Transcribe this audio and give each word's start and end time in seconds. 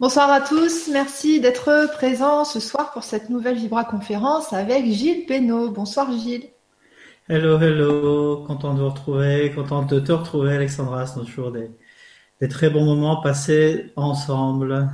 Bonsoir 0.00 0.30
à 0.30 0.40
tous, 0.40 0.88
merci 0.92 1.40
d'être 1.40 1.90
présents 1.92 2.44
ce 2.44 2.60
soir 2.60 2.92
pour 2.92 3.02
cette 3.02 3.30
nouvelle 3.30 3.56
Vibra 3.56 3.82
conférence 3.82 4.52
avec 4.52 4.86
Gilles 4.86 5.26
Pénaud. 5.26 5.70
Bonsoir 5.70 6.12
Gilles. 6.12 6.50
Hello, 7.28 7.58
hello, 7.58 8.44
content 8.46 8.74
de 8.74 8.80
vous 8.80 8.90
retrouver, 8.90 9.50
content 9.52 9.82
de 9.82 9.98
te 9.98 10.12
retrouver 10.12 10.54
Alexandra, 10.54 11.04
c'est 11.04 11.18
toujours 11.18 11.50
des, 11.50 11.68
des 12.40 12.46
très 12.46 12.70
bons 12.70 12.84
moments 12.84 13.20
passés 13.20 13.92
ensemble. 13.96 14.88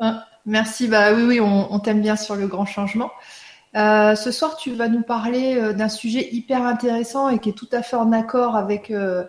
Ah, 0.00 0.26
merci, 0.44 0.88
bah 0.88 1.14
oui, 1.14 1.22
oui, 1.22 1.40
on, 1.40 1.78
t'aime 1.78 2.02
bien 2.02 2.16
sur 2.16 2.34
le 2.34 2.48
grand 2.48 2.66
changement. 2.66 3.12
Euh, 3.76 4.16
ce 4.16 4.32
soir, 4.32 4.56
tu 4.56 4.74
vas 4.74 4.88
nous 4.88 5.02
parler 5.02 5.54
euh, 5.54 5.72
d'un 5.72 5.88
sujet 5.88 6.28
hyper 6.32 6.62
intéressant 6.62 7.28
et 7.28 7.38
qui 7.38 7.50
est 7.50 7.56
tout 7.56 7.70
à 7.70 7.82
fait 7.82 7.94
en 7.94 8.10
accord 8.10 8.56
avec 8.56 8.90
euh, 8.90 9.24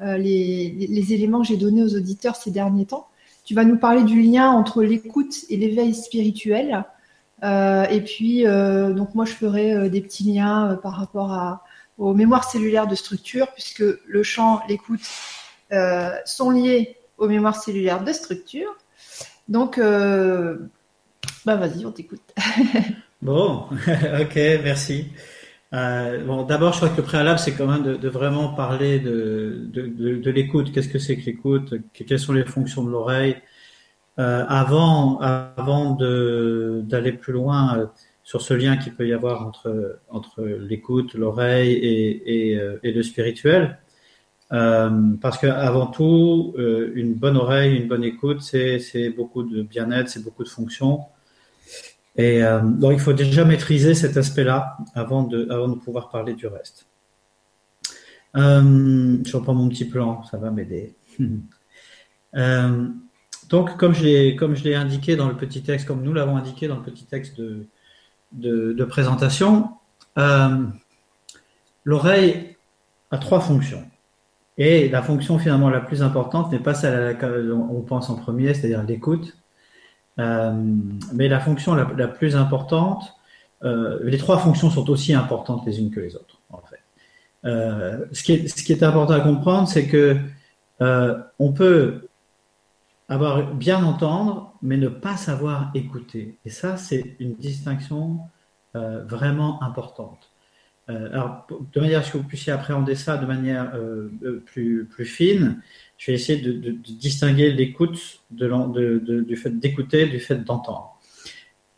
les, 0.00 0.70
les, 0.88 1.12
éléments 1.12 1.42
que 1.42 1.48
j'ai 1.48 1.58
donnés 1.58 1.82
aux 1.82 1.94
auditeurs 1.94 2.36
ces 2.36 2.50
derniers 2.50 2.86
temps. 2.86 3.08
Tu 3.44 3.54
vas 3.54 3.64
nous 3.64 3.76
parler 3.76 4.02
du 4.02 4.22
lien 4.22 4.50
entre 4.50 4.82
l'écoute 4.82 5.44
et 5.50 5.56
l'éveil 5.56 5.94
spirituel. 5.94 6.84
et 7.42 8.00
puis, 8.04 8.44
donc 8.44 9.14
moi, 9.14 9.24
je 9.24 9.32
ferai 9.32 9.90
des 9.90 10.00
petits 10.00 10.24
liens 10.24 10.78
par 10.82 10.94
rapport 10.94 11.32
à, 11.32 11.64
aux 11.98 12.14
mémoires 12.14 12.44
cellulaires 12.44 12.86
de 12.86 12.94
structure, 12.94 13.52
puisque 13.52 13.84
le 14.06 14.22
champ, 14.22 14.62
l'écoute 14.68 15.00
euh, 15.72 16.10
sont 16.24 16.50
liés 16.50 16.96
aux 17.18 17.28
mémoires 17.28 17.60
cellulaires 17.60 18.02
de 18.02 18.12
structure. 18.12 18.76
Donc, 19.48 19.78
euh, 19.78 20.58
bah 21.44 21.56
vas-y, 21.56 21.86
on 21.86 21.92
t'écoute. 21.92 22.22
bon, 23.22 23.68
ok, 24.20 24.36
merci. 24.62 25.06
Euh, 25.74 26.24
bon, 26.24 26.44
d'abord, 26.44 26.72
je 26.72 26.78
crois 26.78 26.88
que 26.88 26.96
le 26.98 27.02
préalable, 27.02 27.38
c'est 27.38 27.52
quand 27.52 27.66
même 27.66 27.98
de, 27.98 28.08
vraiment 28.08 28.54
parler 28.54 29.00
de, 29.00 29.68
de, 29.72 30.30
l'écoute. 30.30 30.72
Qu'est-ce 30.72 30.88
que 30.88 30.98
c'est 30.98 31.16
que 31.16 31.26
l'écoute? 31.26 31.74
Quelles 31.92 32.18
sont 32.18 32.32
les 32.32 32.44
fonctions 32.44 32.84
de 32.84 32.90
l'oreille? 32.90 33.36
Avant, 34.16 35.18
avant 35.18 35.96
d'aller 35.96 37.12
plus 37.12 37.32
loin 37.32 37.90
sur 38.24 38.40
ce 38.40 38.54
lien 38.54 38.76
qu'il 38.78 38.94
peut 38.94 39.06
y 39.06 39.12
avoir 39.12 39.46
entre, 39.46 40.00
entre 40.08 40.42
l'écoute, 40.42 41.14
l'oreille 41.14 41.72
et, 41.72 42.52
et, 42.52 42.58
euh, 42.58 42.78
et, 42.82 42.90
le 42.92 43.02
spirituel. 43.02 43.78
Euh, 44.52 44.90
parce 45.20 45.38
qu'avant 45.38 45.86
tout, 45.86 46.54
euh, 46.58 46.90
une 46.94 47.14
bonne 47.14 47.36
oreille, 47.36 47.76
une 47.76 47.86
bonne 47.86 48.04
écoute, 48.04 48.40
c'est 48.40 49.10
beaucoup 49.10 49.42
de 49.42 49.62
bien-être, 49.62 50.08
c'est 50.08 50.24
beaucoup 50.24 50.42
de 50.42 50.48
fonctions. 50.48 51.00
Et 52.16 52.42
euh, 52.42 52.60
donc, 52.60 52.92
il 52.92 53.00
faut 53.00 53.12
déjà 53.12 53.44
maîtriser 53.44 53.94
cet 53.94 54.16
aspect-là 54.16 54.76
avant 54.94 55.24
de, 55.24 55.48
pouvoir 55.84 56.10
parler 56.10 56.34
du 56.34 56.46
reste. 56.46 56.86
Euh, 58.36 59.18
je 59.24 59.36
reprends 59.36 59.54
mon 59.54 59.68
petit 59.68 59.84
plan, 59.84 60.22
ça 60.24 60.38
va 60.38 60.50
m'aider. 60.50 60.94
euh, 62.36 62.88
donc, 63.48 63.76
comme 63.76 63.94
je 63.94 64.04
l'ai 64.64 64.74
indiqué 64.74 65.16
dans 65.16 65.28
le 65.28 65.36
petit 65.36 65.62
texte, 65.62 65.86
comme 65.86 66.02
nous 66.02 66.12
l'avons 66.12 66.36
indiqué 66.36 66.68
dans 66.68 66.76
le 66.76 66.82
petit 66.82 67.04
texte 67.04 67.38
de, 67.38 67.66
de, 68.32 68.84
présentation, 68.84 69.70
euh, 70.18 70.64
l'oreille 71.84 72.56
a 73.10 73.18
trois 73.18 73.40
fonctions. 73.40 73.84
Et 74.56 74.88
la 74.88 75.02
fonction 75.02 75.38
finalement 75.38 75.68
la 75.68 75.80
plus 75.80 76.02
importante 76.02 76.52
n'est 76.52 76.60
pas 76.60 76.74
celle 76.74 76.94
à 76.94 77.04
laquelle 77.04 77.52
on 77.52 77.80
pense 77.82 78.08
en 78.08 78.14
premier, 78.14 78.54
c'est-à-dire 78.54 78.84
l'écoute, 78.84 79.36
euh, 79.36 79.43
mais 80.16 81.28
la 81.28 81.40
fonction 81.40 81.74
la, 81.74 82.08
plus 82.08 82.36
importante, 82.36 83.14
euh, 83.64 83.98
les 84.02 84.18
trois 84.18 84.38
fonctions 84.38 84.70
sont 84.70 84.88
aussi 84.90 85.14
importantes 85.14 85.64
les 85.66 85.80
unes 85.80 85.90
que 85.90 86.00
les 86.00 86.16
autres, 86.16 86.40
en 86.50 86.60
fait. 86.62 86.80
ce, 87.44 88.22
qui 88.22 88.32
est, 88.32 88.48
ce 88.48 88.62
qui 88.62 88.72
est 88.72 88.82
important 88.82 89.14
à 89.14 89.20
comprendre, 89.20 89.68
c'est 89.68 89.86
que 89.86 90.18
on 91.38 91.52
peut 91.52 92.08
avoir 93.08 93.54
bien 93.54 93.84
entendre, 93.84 94.54
mais 94.62 94.76
ne 94.76 94.88
pas 94.88 95.16
savoir 95.16 95.70
écouter. 95.74 96.38
Et 96.44 96.50
ça, 96.50 96.76
c'est 96.76 97.16
une 97.20 97.34
distinction 97.34 98.20
euh, 98.76 99.04
vraiment 99.04 99.62
importante. 99.62 100.30
Euh, 100.90 101.08
de 101.72 101.80
manière 101.80 102.00
à 102.00 102.02
ce 102.02 102.12
que 102.12 102.18
vous 102.18 102.24
puissiez 102.24 102.52
appréhender 102.52 102.94
ça 102.94 103.16
de 103.16 103.24
manière 103.24 103.72
euh, 103.74 104.10
plus, 104.44 104.84
plus 104.84 105.06
fine, 105.06 105.62
je 105.96 106.10
vais 106.10 106.14
essayer 106.16 106.42
de, 106.42 106.72
distinguer 106.72 107.52
l'écoute 107.52 108.20
du 108.30 109.36
fait 109.36 109.58
d'écouter 109.58 110.06
du 110.06 110.20
fait 110.20 110.44
d'entendre. 110.44 110.98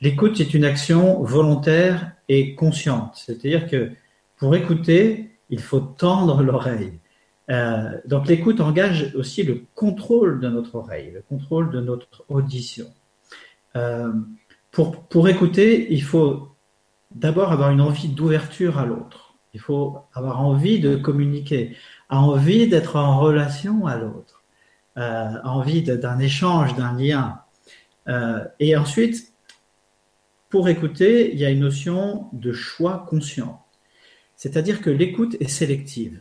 L'écoute 0.00 0.40
est 0.40 0.54
une 0.54 0.64
action 0.64 1.22
volontaire 1.22 2.12
et 2.28 2.54
consciente, 2.54 3.12
c'est-à-dire 3.14 3.68
que 3.68 3.90
pour 4.36 4.54
écouter, 4.56 5.30
il 5.50 5.60
faut 5.60 5.80
tendre 5.80 6.42
l'oreille. 6.42 6.98
Euh, 7.48 7.92
donc 8.06 8.26
l'écoute 8.26 8.60
engage 8.60 9.12
aussi 9.14 9.44
le 9.44 9.62
contrôle 9.74 10.40
de 10.40 10.48
notre 10.48 10.74
oreille, 10.74 11.12
le 11.12 11.22
contrôle 11.22 11.70
de 11.70 11.80
notre 11.80 12.24
audition. 12.28 12.86
Euh, 13.76 14.12
pour, 14.72 15.04
pour 15.04 15.28
écouter, 15.28 15.92
il 15.92 16.02
faut 16.02 16.55
d'abord 17.16 17.52
avoir 17.52 17.70
une 17.70 17.80
envie 17.80 18.08
d'ouverture 18.08 18.78
à 18.78 18.86
l'autre. 18.86 19.34
Il 19.54 19.60
faut 19.60 19.98
avoir 20.12 20.40
envie 20.40 20.80
de 20.80 20.96
communiquer, 20.96 21.76
envie 22.10 22.68
d'être 22.68 22.96
en 22.96 23.18
relation 23.18 23.86
à 23.86 23.96
l'autre, 23.96 24.44
euh, 24.98 25.32
envie 25.44 25.82
d'un 25.82 26.18
échange, 26.18 26.74
d'un 26.76 26.96
lien. 26.96 27.40
Euh, 28.08 28.44
et 28.60 28.76
ensuite, 28.76 29.32
pour 30.50 30.68
écouter, 30.68 31.32
il 31.32 31.38
y 31.38 31.44
a 31.44 31.50
une 31.50 31.60
notion 31.60 32.28
de 32.32 32.52
choix 32.52 33.06
conscient. 33.08 33.64
C'est-à-dire 34.36 34.80
que 34.80 34.90
l'écoute 34.90 35.36
est 35.40 35.48
sélective 35.48 36.20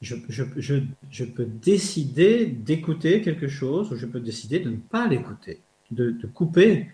je, 0.00 1.24
peux 1.24 1.44
décider 1.44 2.46
d'écouter 2.46 3.22
quelque 3.22 3.48
chose 3.48 3.92
ou 3.92 3.96
je 3.96 4.06
peux 4.06 4.20
décider 4.20 4.60
de 4.60 4.70
ne 4.70 4.76
pas 4.76 5.06
l'écouter, 5.08 5.60
de, 5.90 6.14
couper, 6.26 6.88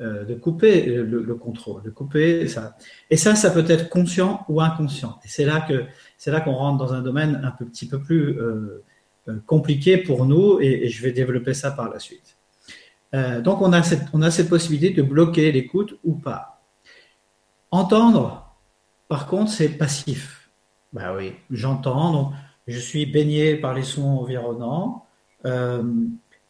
euh, 0.00 0.24
de 0.24 0.34
couper 0.34 0.86
le, 0.86 1.22
le, 1.22 1.34
contrôle, 1.34 1.82
de 1.82 1.90
couper 1.90 2.48
ça. 2.48 2.76
Et 3.10 3.16
ça, 3.16 3.34
ça 3.34 3.50
peut 3.50 3.64
être 3.68 3.88
conscient 3.88 4.44
ou 4.48 4.60
inconscient. 4.60 5.18
Et 5.24 5.28
c'est 5.28 5.44
là 5.44 5.60
que 5.60 5.84
c'est 6.16 6.30
là 6.30 6.40
qu'on 6.40 6.54
rentre 6.54 6.78
dans 6.78 6.92
un 6.92 7.02
domaine 7.02 7.40
un 7.44 7.50
peu, 7.50 7.64
petit 7.66 7.88
peu 7.88 8.00
plus 8.00 8.38
euh, 8.38 8.82
euh 9.28 9.38
compliqué 9.46 9.98
pour 9.98 10.26
nous 10.26 10.58
et, 10.60 10.88
je 10.88 11.02
vais 11.02 11.12
développer 11.12 11.54
ça 11.54 11.70
par 11.70 11.90
la 11.90 11.98
suite. 11.98 12.36
Euh, 13.14 13.40
donc 13.42 13.60
on 13.60 13.72
a 13.72 13.82
cette 13.82 14.04
on 14.14 14.22
a 14.22 14.30
cette 14.30 14.48
possibilité 14.48 14.94
de 14.94 15.02
bloquer 15.02 15.52
l'écoute 15.52 15.98
ou 16.04 16.14
pas. 16.14 16.62
Entendre, 17.70 18.54
par 19.08 19.26
contre, 19.26 19.50
c'est 19.50 19.68
passif 19.68 20.42
bah 20.92 21.14
oui, 21.16 21.32
j'entends. 21.50 22.12
Donc, 22.12 22.32
je 22.66 22.78
suis 22.78 23.06
baigné 23.06 23.56
par 23.56 23.74
les 23.74 23.82
sons 23.82 24.18
environnants. 24.20 25.06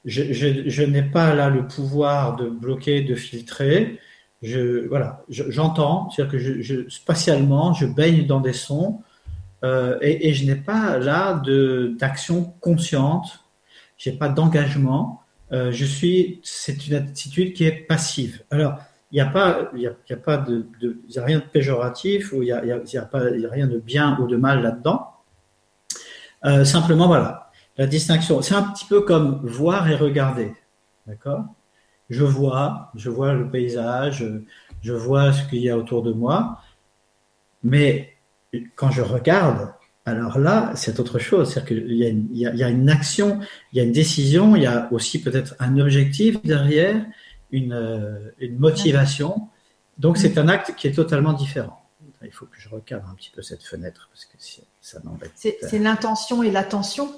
Je, 0.04 0.82
n'ai 0.82 1.02
pas 1.02 1.34
là 1.34 1.48
le 1.48 1.66
pouvoir 1.66 2.36
de 2.36 2.48
bloquer, 2.48 3.02
de 3.02 3.14
filtrer. 3.14 3.98
Je 4.42 4.88
voilà, 4.88 5.24
j'entends, 5.28 6.10
c'est-à-dire 6.10 6.40
que 6.40 6.90
spatialement, 6.90 7.72
je 7.72 7.86
baigne 7.86 8.26
dans 8.26 8.40
des 8.40 8.52
sons 8.52 9.00
euh, 9.64 9.96
et, 10.00 10.34
je 10.34 10.44
n'ai 10.44 10.56
pas 10.56 10.98
là 10.98 11.40
d'action 11.98 12.52
consciente. 12.60 13.44
J'ai 13.96 14.12
pas 14.12 14.28
d'engagement. 14.28 15.22
Euh, 15.52 15.70
je 15.70 15.84
suis, 15.84 16.40
c'est 16.42 16.88
une 16.88 16.94
attitude 16.94 17.52
qui 17.52 17.64
est 17.64 17.86
passive. 17.86 18.42
Alors, 18.50 18.78
il 19.12 19.16
n'y 19.16 19.20
a 19.20 19.26
pas, 19.26 19.70
il 19.76 19.82
y 19.82 19.86
a, 19.86 20.16
pas 20.16 20.38
de, 20.38 20.66
de 20.80 20.98
y 21.08 21.18
a 21.18 21.24
rien 21.24 21.38
de 21.38 21.44
péjoratif 21.44 22.32
ou 22.32 22.42
il 22.42 22.48
y 22.48 22.52
a, 22.52 22.64
y 22.64 22.68
y 22.68 22.96
a 22.96 23.08
a 23.12 23.50
rien 23.50 23.66
de 23.66 23.78
bien 23.78 24.18
ou 24.18 24.26
de 24.26 24.36
mal 24.36 24.62
là-dedans. 24.62 25.12
Euh, 26.44 26.64
simplement, 26.64 27.06
voilà, 27.06 27.51
la 27.76 27.86
distinction. 27.86 28.42
C'est 28.42 28.54
un 28.54 28.62
petit 28.62 28.84
peu 28.84 29.02
comme 29.02 29.40
voir 29.46 29.90
et 29.90 29.96
regarder, 29.96 30.54
d'accord? 31.06 31.44
Je 32.10 32.24
vois, 32.24 32.90
je 32.94 33.08
vois 33.08 33.32
le 33.32 33.50
paysage, 33.50 34.26
je 34.82 34.92
vois 34.92 35.32
ce 35.32 35.48
qu'il 35.48 35.60
y 35.60 35.70
a 35.70 35.78
autour 35.78 36.02
de 36.02 36.12
moi, 36.12 36.60
mais 37.62 38.14
quand 38.74 38.90
je 38.90 39.02
regarde, 39.02 39.72
alors 40.04 40.38
là, 40.38 40.72
c'est 40.74 40.98
autre 41.00 41.18
chose. 41.18 41.52
C'est-à-dire 41.52 41.68
qu'il 41.68 41.92
y, 41.96 42.64
a 42.64 42.68
une, 42.68 42.90
action, 42.90 43.38
il 43.72 43.78
y 43.78 43.80
a 43.80 43.84
une 43.84 43.92
décision, 43.92 44.56
il 44.56 44.62
y 44.62 44.66
a 44.66 44.92
aussi 44.92 45.22
peut-être 45.22 45.54
un 45.60 45.78
objectif 45.78 46.42
derrière 46.42 47.06
une, 47.52 48.32
une 48.40 48.58
motivation. 48.58 49.48
Donc 49.98 50.18
c'est 50.18 50.38
un 50.38 50.48
acte 50.48 50.74
qui 50.76 50.88
est 50.88 50.92
totalement 50.92 51.32
différent. 51.32 51.82
Il 52.24 52.32
faut 52.32 52.46
que 52.46 52.58
je 52.58 52.68
recadre 52.68 53.08
un 53.08 53.14
petit 53.14 53.30
peu 53.30 53.42
cette 53.42 53.62
fenêtre 53.64 54.08
parce 54.12 54.24
que 54.24 54.36
ça 54.80 54.98
m'embête. 55.04 55.32
C'est 55.34 55.78
l'intention 55.78 56.42
et 56.42 56.50
l'attention 56.50 57.12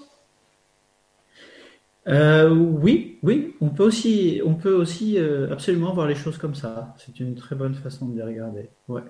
euh, 2.07 2.51
oui, 2.51 3.19
oui, 3.23 3.55
on 3.61 3.71
peut 3.71 3.85
aussi, 3.85 4.41
on 4.45 4.55
peut 4.55 4.75
aussi 4.75 5.19
euh, 5.19 5.51
absolument 5.53 5.93
voir 5.93 6.07
les 6.07 6.15
choses 6.15 6.39
comme 6.39 6.55
ça. 6.55 6.95
C'est 6.99 7.19
une 7.21 7.35
très 7.35 7.57
bonne 7.57 7.75
façon 7.75 8.09
de 8.09 8.17
les 8.17 8.23
regarder. 8.23 8.69
Ouais. 8.89 9.03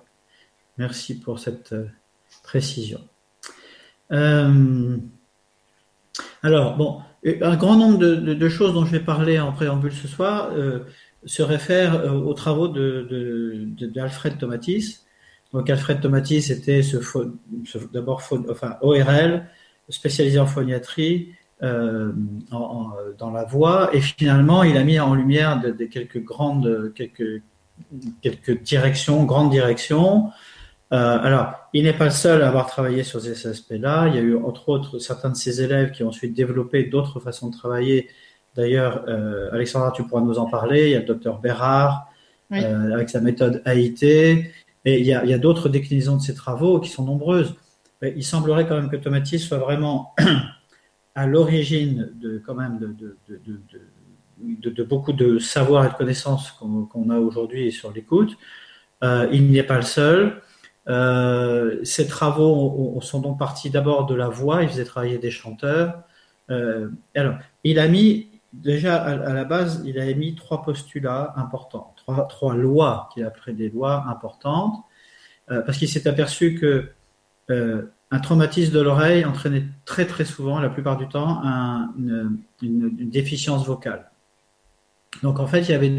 Merci 0.78 1.18
pour 1.18 1.38
cette 1.38 1.72
euh, 1.72 1.86
précision. 2.42 3.00
Alors, 6.42 6.76
bon, 6.76 7.00
un 7.24 7.56
grand 7.56 7.76
nombre 7.76 7.98
de, 7.98 8.48
choses 8.48 8.74
dont 8.74 8.84
je 8.84 8.92
vais 8.92 9.00
parler 9.00 9.40
en 9.40 9.50
préambule 9.50 9.92
ce 9.92 10.06
soir 10.06 10.52
se 11.26 11.42
réfère 11.42 11.94
euh, 11.96 12.12
aux 12.12 12.34
travaux 12.34 12.68
d'Alfred 12.68 14.38
Tomatis. 14.38 15.06
Donc 15.52 15.70
Alfred 15.70 16.00
Tomatis 16.00 16.50
était 16.50 16.82
ce, 16.82 16.98
d'abord 17.92 18.22
ORL, 18.82 19.46
spécialisé 19.88 20.38
en 20.38 20.46
phoniatrie, 20.46 21.32
dans 21.60 23.30
la 23.32 23.44
voix, 23.44 23.90
et 23.94 24.00
finalement, 24.00 24.62
il 24.62 24.76
a 24.76 24.84
mis 24.84 24.98
en 25.00 25.14
lumière 25.14 25.60
de, 25.60 25.84
quelques 25.84 26.22
grandes, 26.22 26.92
quelques, 26.94 27.42
quelques 28.22 28.62
directions, 28.62 29.24
grandes 29.24 29.50
directions. 29.50 30.30
alors, 30.90 31.54
il 31.72 31.84
n'est 31.84 31.92
pas 31.92 32.04
le 32.04 32.10
seul 32.10 32.42
à 32.42 32.48
avoir 32.48 32.66
travaillé 32.66 33.02
sur 33.02 33.20
ces 33.20 33.46
aspects-là. 33.46 34.08
Il 34.08 34.14
y 34.14 34.18
a 34.18 34.22
eu, 34.22 34.36
entre 34.36 34.68
autres, 34.68 34.98
certains 34.98 35.30
de 35.30 35.36
ses 35.36 35.62
élèves 35.62 35.90
qui 35.92 36.02
ont 36.02 36.08
ensuite 36.08 36.34
développé 36.34 36.84
d'autres 36.84 37.20
façons 37.20 37.48
de 37.48 37.56
travailler. 37.56 38.08
D'ailleurs, 38.56 39.04
Alexandra, 39.52 39.90
tu 39.92 40.04
pourras 40.04 40.20
nous 40.20 40.38
en 40.38 40.46
parler. 40.50 40.84
Il 40.84 40.90
y 40.90 40.96
a 40.96 41.00
le 41.00 41.06
docteur 41.06 41.40
Bérard, 41.40 42.08
avec 42.50 43.08
sa 43.08 43.20
méthode 43.20 43.62
AIT. 43.64 44.52
Et 44.84 45.00
il 45.00 45.06
y 45.06 45.14
a, 45.14 45.38
d'autres 45.38 45.68
déclinaisons 45.68 46.16
de 46.16 46.22
ces 46.22 46.34
travaux 46.34 46.78
qui 46.78 46.90
sont 46.90 47.04
nombreuses. 47.04 47.54
il 48.02 48.24
semblerait 48.24 48.66
quand 48.66 48.76
même 48.76 48.90
que 48.90 48.96
Tomatis 48.96 49.38
soit 49.38 49.58
vraiment 49.58 50.14
à 51.14 51.26
l'origine 51.26 52.10
de, 52.14 52.42
quand 52.44 52.54
même 52.54 52.78
de, 52.78 54.82
beaucoup 54.82 55.12
de 55.12 55.38
savoir 55.38 55.86
et 55.86 55.88
de 55.88 55.94
connaissances 55.94 56.50
qu'on 56.52 57.10
a 57.10 57.18
aujourd'hui 57.18 57.72
sur 57.72 57.92
l'écoute. 57.92 58.36
Euh, 59.02 59.28
il 59.32 59.50
n'est 59.50 59.62
pas 59.62 59.76
le 59.76 59.82
seul. 59.82 60.42
Euh, 60.88 61.82
ces 61.84 62.06
travaux 62.06 62.98
sont 63.00 63.20
donc 63.20 63.38
partis 63.38 63.70
d'abord 63.70 64.06
de 64.06 64.14
la 64.14 64.28
voix. 64.28 64.62
Il 64.62 64.68
faisait 64.68 64.84
travailler 64.84 65.18
des 65.18 65.30
chanteurs. 65.30 66.02
Euh, 66.50 66.90
alors, 67.14 67.36
il 67.62 67.78
a 67.78 67.88
mis 67.88 68.28
déjà 68.52 69.02
à, 69.02 69.32
la 69.32 69.44
base, 69.44 69.82
il 69.84 69.98
a 69.98 70.06
émis 70.06 70.34
trois 70.34 70.62
postulats 70.62 71.32
importants, 71.36 71.94
trois, 72.28 72.54
lois 72.54 73.08
qu'il 73.12 73.24
a 73.24 73.28
appelées 73.28 73.54
des 73.54 73.68
lois 73.68 74.04
importantes, 74.08 74.84
euh, 75.50 75.62
parce 75.62 75.78
qu'il 75.78 75.88
s'est 75.88 76.06
aperçu 76.06 76.54
que 76.54 76.90
euh, 77.50 77.90
un 78.14 78.20
traumatisme 78.20 78.72
de 78.72 78.80
l'oreille 78.80 79.24
entraînait 79.24 79.64
très 79.84 80.06
très 80.06 80.24
souvent, 80.24 80.60
la 80.60 80.68
plupart 80.68 80.96
du 80.96 81.08
temps, 81.08 81.42
une, 81.98 82.38
déficience 82.62 83.66
vocale. 83.66 84.08
Donc 85.24 85.40
en 85.40 85.48
fait, 85.48 85.62
il 85.62 85.72
y 85.72 85.74
avait 85.74 85.90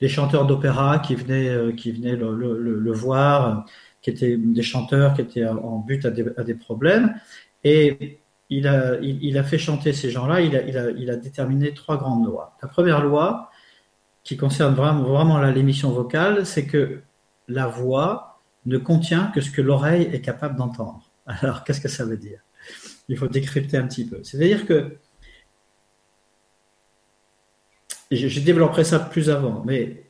des, 0.00 0.08
chanteurs 0.08 0.46
d'opéra 0.46 1.00
qui 1.00 1.16
venaient, 1.16 1.48
euh, 1.48 1.72
qui 1.72 1.90
venaient 1.90 2.14
le, 2.14 2.92
voir, 2.92 3.64
qui 4.00 4.10
étaient 4.10 4.36
des 4.36 4.62
chanteurs 4.62 5.14
qui 5.14 5.22
étaient 5.22 5.46
en 5.46 5.78
but 5.78 6.06
à 6.06 6.10
des, 6.10 6.54
problèmes, 6.54 7.14
et 7.64 8.20
il 8.48 8.68
a, 8.68 9.42
fait 9.42 9.58
chanter 9.58 9.92
ces 9.92 10.10
gens-là, 10.10 10.40
il 10.40 11.10
a, 11.10 11.16
déterminé 11.16 11.74
trois 11.74 11.96
grandes 11.96 12.26
lois. 12.26 12.56
La 12.62 12.68
première 12.68 13.02
loi, 13.02 13.50
qui 14.22 14.36
concerne 14.36 14.74
vraiment, 14.74 15.02
vraiment 15.02 15.42
l'émission 15.42 15.90
vocale, 15.90 16.46
c'est 16.46 16.66
que 16.66 17.00
la 17.48 17.66
voix 17.66 18.38
ne 18.66 18.78
contient 18.78 19.32
que 19.34 19.40
ce 19.40 19.50
que 19.50 19.62
l'oreille 19.62 20.08
est 20.12 20.20
capable 20.20 20.56
d'entendre. 20.56 21.03
Alors, 21.26 21.64
qu'est-ce 21.64 21.80
que 21.80 21.88
ça 21.88 22.04
veut 22.04 22.16
dire? 22.16 22.40
Il 23.08 23.16
faut 23.16 23.28
décrypter 23.28 23.76
un 23.76 23.86
petit 23.86 24.04
peu. 24.04 24.20
C'est-à-dire 24.22 24.66
que, 24.66 24.96
je, 28.10 28.40
développerai 28.40 28.84
ça 28.84 28.98
plus 28.98 29.30
avant, 29.30 29.62
mais 29.64 30.04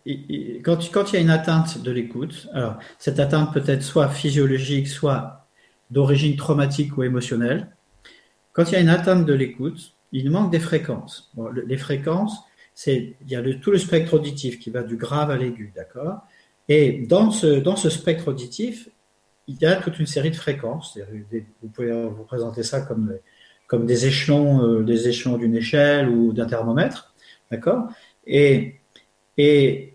quand, 0.64 1.12
il 1.12 1.14
y 1.14 1.16
a 1.16 1.20
une 1.20 1.30
atteinte 1.30 1.82
de 1.82 1.90
l'écoute, 1.90 2.48
alors 2.52 2.78
cette 2.98 3.18
atteinte 3.18 3.52
peut 3.52 3.62
être 3.66 3.82
soit 3.82 4.08
physiologique, 4.08 4.88
soit 4.88 5.46
d'origine 5.90 6.36
traumatique 6.36 6.96
ou 6.96 7.02
émotionnelle, 7.02 7.68
quand 8.52 8.70
il 8.70 8.72
y 8.72 8.76
a 8.76 8.80
une 8.80 8.88
atteinte 8.88 9.26
de 9.26 9.32
l'écoute, 9.32 9.94
il 10.12 10.30
manque 10.30 10.50
des 10.50 10.60
fréquences. 10.60 11.32
les 11.66 11.76
fréquences, 11.76 12.44
c'est 12.74 13.16
il 13.22 13.30
y 13.30 13.36
a 13.36 13.42
tout 13.54 13.70
le 13.70 13.78
spectre 13.78 14.14
auditif 14.14 14.58
qui 14.58 14.70
va 14.70 14.82
du 14.82 14.96
grave 14.96 15.30
à 15.30 15.36
l'aigu, 15.36 15.72
d'accord? 15.74 16.22
Et 16.68 17.06
dans 17.06 17.30
ce, 17.30 17.46
dans 17.46 17.76
ce 17.76 17.90
spectre 17.90 18.28
auditif, 18.28 18.88
il 19.46 19.60
y 19.60 19.66
a 19.66 19.76
toute 19.76 19.98
une 19.98 20.06
série 20.06 20.30
de 20.30 20.36
fréquences. 20.36 20.98
Vous 21.62 21.68
pouvez 21.68 21.92
vous 22.08 22.24
présenter 22.24 22.62
ça 22.62 22.80
comme, 22.80 23.14
comme 23.66 23.86
des 23.86 24.06
échelons, 24.06 24.62
euh, 24.66 24.82
des 24.82 25.08
échelons 25.08 25.36
d'une 25.36 25.56
échelle 25.56 26.08
ou 26.08 26.32
d'un 26.32 26.46
thermomètre, 26.46 27.14
d'accord? 27.50 27.88
Et, 28.26 28.80
et 29.36 29.94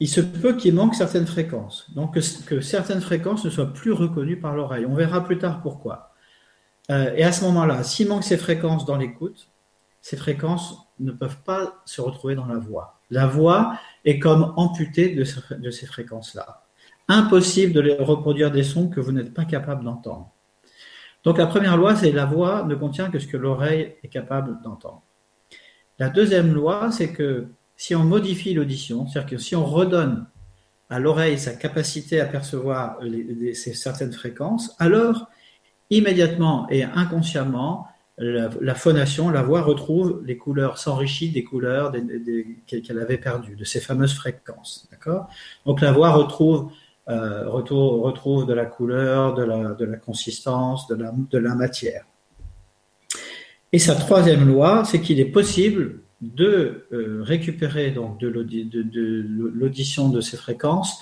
il 0.00 0.08
se 0.08 0.20
peut 0.20 0.56
qu'il 0.56 0.74
manque 0.74 0.94
certaines 0.94 1.26
fréquences, 1.26 1.86
donc 1.94 2.14
que, 2.14 2.60
certaines 2.60 3.02
fréquences 3.02 3.44
ne 3.44 3.50
soient 3.50 3.72
plus 3.72 3.92
reconnues 3.92 4.40
par 4.40 4.56
l'oreille. 4.56 4.86
On 4.86 4.94
verra 4.94 5.22
plus 5.22 5.38
tard 5.38 5.60
pourquoi. 5.60 6.14
Euh, 6.90 7.12
et 7.14 7.22
à 7.22 7.32
ce 7.32 7.44
moment-là, 7.44 7.84
s'il 7.84 8.08
manque 8.08 8.24
ces 8.24 8.38
fréquences 8.38 8.86
dans 8.86 8.96
l'écoute, 8.96 9.50
ces 10.00 10.16
fréquences 10.16 10.78
ne 10.98 11.12
peuvent 11.12 11.42
pas 11.44 11.82
se 11.84 12.00
retrouver 12.00 12.34
dans 12.34 12.46
la 12.46 12.56
voix. 12.56 12.98
La 13.10 13.26
voix 13.26 13.78
est 14.06 14.18
comme 14.18 14.54
amputée 14.56 15.14
de, 15.14 15.24
ces 15.24 15.86
fréquences-là. 15.86 16.64
Impossible 17.10 17.72
de 17.72 17.96
reproduire 18.00 18.50
des 18.50 18.62
sons 18.62 18.88
que 18.88 19.00
vous 19.00 19.12
n'êtes 19.12 19.34
pas 19.34 19.44
capable 19.44 19.84
d'entendre. 19.84 20.30
Donc 21.24 21.38
la 21.38 21.46
première 21.46 21.76
loi, 21.76 21.96
c'est 21.96 22.12
la 22.12 22.24
voix 22.24 22.64
ne 22.64 22.74
contient 22.74 23.10
que 23.10 23.18
ce 23.18 23.26
que 23.26 23.36
l'oreille 23.36 23.94
est 24.02 24.08
capable 24.08 24.62
d'entendre. 24.62 25.02
La 25.98 26.08
deuxième 26.08 26.54
loi, 26.54 26.90
c'est 26.90 27.12
que 27.12 27.48
si 27.76 27.94
on 27.94 28.04
modifie 28.04 28.54
l'audition, 28.54 29.06
c'est-à-dire 29.06 29.30
que 29.30 29.38
si 29.38 29.56
on 29.56 29.64
redonne 29.64 30.26
à 30.88 30.98
l'oreille 30.98 31.38
sa 31.38 31.52
capacité 31.52 32.20
à 32.20 32.26
percevoir 32.26 32.98
certaines 33.54 34.12
fréquences, 34.12 34.74
alors 34.78 35.28
immédiatement 35.90 36.68
et 36.70 36.84
inconsciemment, 36.84 37.86
la, 38.18 38.74
phonation, 38.74 39.30
la 39.30 39.42
voix 39.42 39.62
retrouve 39.62 40.22
les 40.26 40.36
couleurs, 40.36 40.78
s'enrichit 40.78 41.30
des 41.30 41.42
couleurs 41.42 41.92
qu'elle 42.66 42.98
avait 42.98 43.18
perdues, 43.18 43.56
de 43.56 43.64
ces 43.64 43.80
fameuses 43.80 44.14
fréquences. 44.14 44.88
D'accord? 44.90 45.28
Donc 45.64 45.80
la 45.80 45.90
voix 45.90 46.10
retrouve, 46.10 46.70
euh, 47.10 47.48
retrouve, 47.48 48.46
de 48.46 48.54
la 48.54 48.66
couleur, 48.66 49.34
de 49.34 49.42
la, 49.42 49.74
de 49.74 49.84
la 49.84 49.96
consistance, 49.96 50.86
de 50.86 50.94
la, 50.94 51.12
de 51.12 51.38
la 51.38 51.56
matière. 51.56 52.04
Et 53.72 53.80
sa 53.80 53.96
troisième 53.96 54.46
loi, 54.46 54.84
c'est 54.84 55.00
qu'il 55.00 55.18
est 55.18 55.32
possible 55.32 56.02
de 56.20 56.86
euh, 56.92 57.22
récupérer 57.22 57.90
donc 57.90 58.20
de 58.20 58.28
l'audition 58.28 60.08
de 60.08 60.20
ces 60.20 60.36
fréquences. 60.36 61.00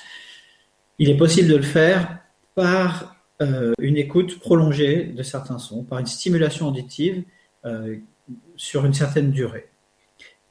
Il 0.98 1.10
est 1.10 1.16
possible 1.16 1.50
de 1.50 1.56
le 1.56 1.62
faire 1.62 2.20
par 2.54 3.16
euh, 3.42 3.74
une 3.78 3.98
écoute 3.98 4.38
prolongée 4.38 5.04
de 5.04 5.22
certains 5.22 5.58
sons 5.58 5.84
par 5.84 5.98
une 5.98 6.06
stimulation 6.06 6.68
auditive 6.68 7.22
sur 8.56 8.86
une 8.86 8.94
certaine 8.94 9.30
durée. 9.30 9.68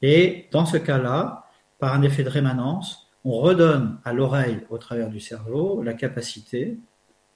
Et 0.02 0.46
dans 0.52 0.66
ce 0.66 0.76
cas-là, 0.76 1.46
par 1.80 1.94
un 1.94 2.02
effet 2.02 2.22
de 2.22 2.28
rémanence, 2.28 3.07
on 3.28 3.40
redonne 3.40 3.98
à 4.04 4.14
l'oreille, 4.14 4.60
au 4.70 4.78
travers 4.78 5.10
du 5.10 5.20
cerveau, 5.20 5.82
la 5.82 5.92
capacité 5.92 6.78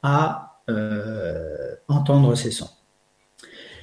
à 0.03 0.61
euh, 0.71 1.75
entendre 1.87 2.35
ces 2.35 2.50
sons. 2.50 2.71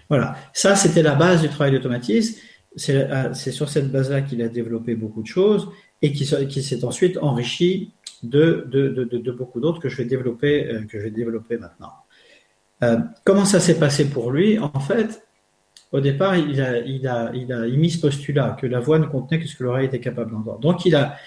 Voilà, 0.10 0.36
ça 0.52 0.76
c'était 0.76 1.04
la 1.04 1.14
base 1.14 1.42
du 1.42 1.50
travail 1.50 1.72
d'automatisme. 1.72 2.40
C'est 2.76 3.52
sur 3.52 3.70
cette 3.70 3.92
base-là 3.92 4.22
qu'il 4.22 4.42
a 4.42 4.48
développé 4.48 4.96
beaucoup 4.96 5.22
de 5.22 5.28
choses 5.28 5.70
et 6.02 6.12
qui, 6.12 6.26
s'est 6.26 6.84
ensuite 6.84 7.18
enrichi 7.18 7.94
de, 8.24 9.32
beaucoup 9.38 9.60
d'autres 9.60 9.80
que 9.80 9.90
je 9.90 9.98
vais 9.98 10.06
développer, 10.06 10.68
euh, 10.68 10.86
que 10.86 10.98
je 10.98 11.04
vais 11.04 11.12
développer 11.12 11.58
maintenant. 11.58 11.94
Euh, 12.82 12.98
comment 13.24 13.46
ça 13.46 13.60
s'est 13.60 13.78
passé 13.78 14.10
pour 14.10 14.32
lui? 14.32 14.58
En 14.58 14.80
fait, 14.80 15.28
au 15.92 16.00
départ, 16.00 16.38
il 16.38 16.60
a, 16.62 16.80
il, 17.34 17.92
ce 17.92 18.00
postulat 18.00 18.58
que 18.60 18.66
la 18.66 18.80
voix 18.80 18.98
ne 18.98 19.06
contenait 19.06 19.40
que 19.40 19.48
ce 19.48 19.56
que 19.56 19.64
l'oreille 19.64 19.88
était 19.88 20.00
capable 20.00 20.32
d'entendre. 20.32 20.60
Donc, 20.60 20.86
il 20.86 20.96
a, 20.96 21.18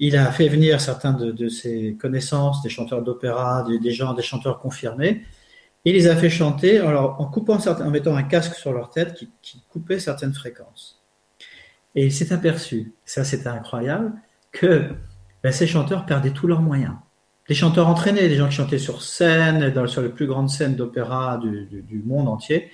il 0.00 0.16
a 0.16 0.32
fait 0.32 0.48
venir 0.48 0.80
certains 0.80 1.12
de, 1.12 1.48
ses 1.48 1.94
connaissances, 2.00 2.62
des 2.62 2.70
chanteurs 2.70 3.02
d'opéra, 3.02 3.64
des, 3.64 3.92
gens, 3.92 4.14
des 4.14 4.22
chanteurs 4.22 4.58
confirmés, 4.58 5.22
il 5.84 5.94
les 5.94 6.08
a 6.08 6.16
fait 6.16 6.30
chanter 6.30 6.80
en 6.80 7.24
coupant 7.26 7.58
certains, 7.58 7.86
en 7.86 7.90
mettant 7.90 8.16
un 8.16 8.22
casque 8.22 8.54
sur 8.54 8.72
leur 8.72 8.90
tête 8.90 9.14
qui, 9.42 9.62
coupait 9.68 10.00
certaines 10.00 10.32
fréquences. 10.32 11.02
Et 11.94 12.06
il 12.06 12.12
s'est 12.12 12.32
aperçu, 12.32 12.94
ça 13.04 13.24
c'était 13.24 13.48
incroyable, 13.48 14.12
que 14.52 14.88
ben, 15.42 15.52
ces 15.52 15.66
chanteurs 15.66 16.06
perdaient 16.06 16.30
tous 16.30 16.46
leurs 16.46 16.62
moyens. 16.62 16.94
Des 17.48 17.54
chanteurs 17.54 17.88
entraînés, 17.88 18.28
des 18.28 18.36
gens 18.36 18.48
qui 18.48 18.54
chantaient 18.54 18.78
sur 18.78 19.02
scène, 19.02 19.74
sur 19.86 20.02
les 20.02 20.08
plus 20.08 20.26
grandes 20.26 20.50
scènes 20.50 20.76
d'opéra 20.76 21.38
du, 21.38 21.66
du, 21.66 22.02
monde 22.06 22.28
entier, 22.28 22.70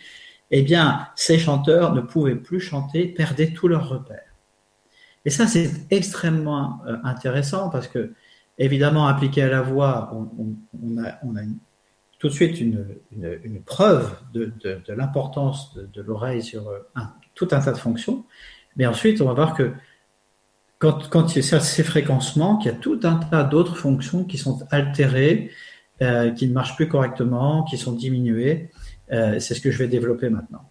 eh 0.52 0.62
bien, 0.62 1.08
ces 1.16 1.38
chanteurs 1.38 1.92
ne 1.92 2.00
pouvaient 2.00 2.36
plus 2.36 2.60
chanter, 2.60 3.06
perdaient 3.08 3.52
tous 3.52 3.66
leurs 3.66 3.88
repères. 3.88 4.35
Et 5.26 5.30
ça, 5.30 5.48
c'est 5.48 5.70
extrêmement 5.90 6.80
euh, 6.86 6.96
intéressant 7.02 7.68
parce 7.68 7.88
que, 7.88 8.12
évidemment, 8.58 9.08
appliqué 9.08 9.42
à 9.42 9.48
la 9.48 9.60
voix, 9.60 10.12
on, 10.38 11.04
a, 11.04 11.18
tout 12.20 12.28
de 12.28 12.32
suite 12.32 12.60
une, 12.60 12.86
preuve 13.66 14.16
de, 14.32 14.52
l'importance 14.88 15.76
de, 15.76 16.00
l'oreille 16.00 16.44
sur 16.44 16.68
euh, 16.68 16.78
tout 17.34 17.48
un 17.50 17.60
tas 17.60 17.72
de 17.72 17.76
fonctions. 17.76 18.24
Mais 18.76 18.86
ensuite, 18.86 19.20
on 19.20 19.26
va 19.26 19.32
voir 19.32 19.54
que 19.54 19.72
quand, 20.78 21.34
il 21.34 21.44
y 21.44 21.54
a 21.54 21.60
ces 21.60 21.82
fréquences 21.82 22.36
manquent, 22.36 22.64
il 22.64 22.68
y 22.68 22.70
a 22.70 22.74
tout 22.74 23.00
un 23.02 23.16
tas 23.16 23.42
d'autres 23.42 23.76
fonctions 23.76 24.22
qui 24.22 24.38
sont 24.38 24.60
altérées, 24.70 25.50
euh, 26.02 26.30
qui 26.30 26.46
ne 26.46 26.52
marchent 26.52 26.76
plus 26.76 26.88
correctement, 26.88 27.64
qui 27.64 27.78
sont 27.78 27.92
diminuées. 27.92 28.70
C'est 29.10 29.54
ce 29.54 29.60
que 29.60 29.70
je 29.70 29.78
vais 29.78 29.88
développer 29.88 30.30
maintenant. 30.30 30.68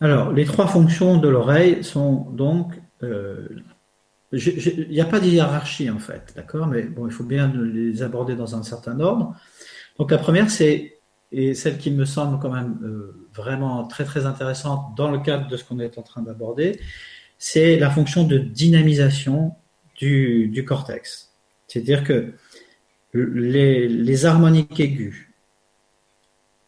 Alors, 0.00 0.32
les 0.32 0.44
trois 0.44 0.66
fonctions 0.66 1.18
de 1.18 1.28
l'oreille 1.28 1.82
sont 1.82 2.30
donc, 2.30 2.72
euh, 3.02 3.48
il 4.32 4.88
n'y 4.90 5.00
a 5.00 5.04
pas 5.04 5.20
de 5.20 5.26
hiérarchie 5.26 5.90
en 5.90 5.98
fait, 5.98 6.32
d'accord, 6.36 6.66
mais 6.66 6.82
bon, 6.82 7.06
il 7.06 7.12
faut 7.12 7.24
bien 7.24 7.52
les 7.54 8.02
aborder 8.02 8.36
dans 8.36 8.54
un 8.54 8.62
certain 8.62 9.00
ordre. 9.00 9.34
Donc 9.98 10.10
la 10.10 10.18
première, 10.18 10.50
c'est 10.50 10.98
et 11.30 11.54
celle 11.54 11.78
qui 11.78 11.90
me 11.90 12.04
semble 12.04 12.38
quand 12.38 12.50
même 12.50 12.78
vraiment 13.34 13.86
très 13.86 14.04
très 14.04 14.24
intéressante 14.26 14.96
dans 14.96 15.10
le 15.10 15.18
cadre 15.18 15.46
de 15.48 15.56
ce 15.56 15.64
qu'on 15.64 15.78
est 15.78 15.98
en 15.98 16.02
train 16.02 16.22
d'aborder, 16.22 16.80
c'est 17.36 17.78
la 17.78 17.90
fonction 17.90 18.24
de 18.24 18.38
dynamisation 18.38 19.54
du, 19.96 20.48
du 20.48 20.64
cortex. 20.64 21.34
C'est-à-dire 21.66 22.04
que 22.04 22.32
les, 23.12 23.88
les 23.88 24.26
harmoniques 24.26 24.80
aiguës 24.80 25.26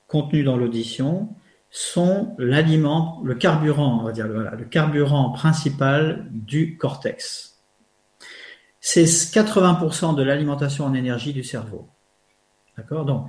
contenues 0.06 0.44
dans 0.44 0.56
l'audition 0.56 1.28
sont 1.70 2.34
l'aliment, 2.38 3.20
le 3.24 3.34
carburant, 3.36 4.00
on 4.00 4.04
va 4.04 4.12
dire, 4.12 4.26
le 4.26 4.64
carburant 4.64 5.30
principal 5.30 6.26
du 6.30 6.76
cortex. 6.76 7.60
C'est 8.80 9.04
80% 9.04 10.16
de 10.16 10.22
l'alimentation 10.22 10.84
en 10.84 10.94
énergie 10.94 11.32
du 11.32 11.44
cerveau. 11.44 11.88
D'accord? 12.76 13.04
Donc, 13.04 13.28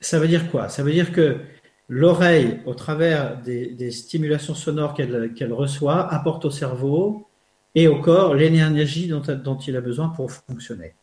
ça 0.00 0.18
veut 0.18 0.28
dire 0.28 0.50
quoi? 0.50 0.68
Ça 0.68 0.82
veut 0.82 0.92
dire 0.92 1.12
que 1.12 1.40
l'oreille, 1.88 2.60
au 2.66 2.74
travers 2.74 3.40
des, 3.40 3.90
stimulations 3.90 4.54
sonores 4.54 4.94
qu'elle 4.94 5.52
reçoit, 5.52 6.12
apporte 6.12 6.44
au 6.46 6.50
cerveau 6.50 7.28
et 7.74 7.86
au 7.86 8.00
corps 8.00 8.34
l'énergie 8.34 9.08
dont 9.08 9.58
il 9.58 9.76
a 9.76 9.80
besoin 9.80 10.08
pour 10.08 10.32
fonctionner. 10.32 10.94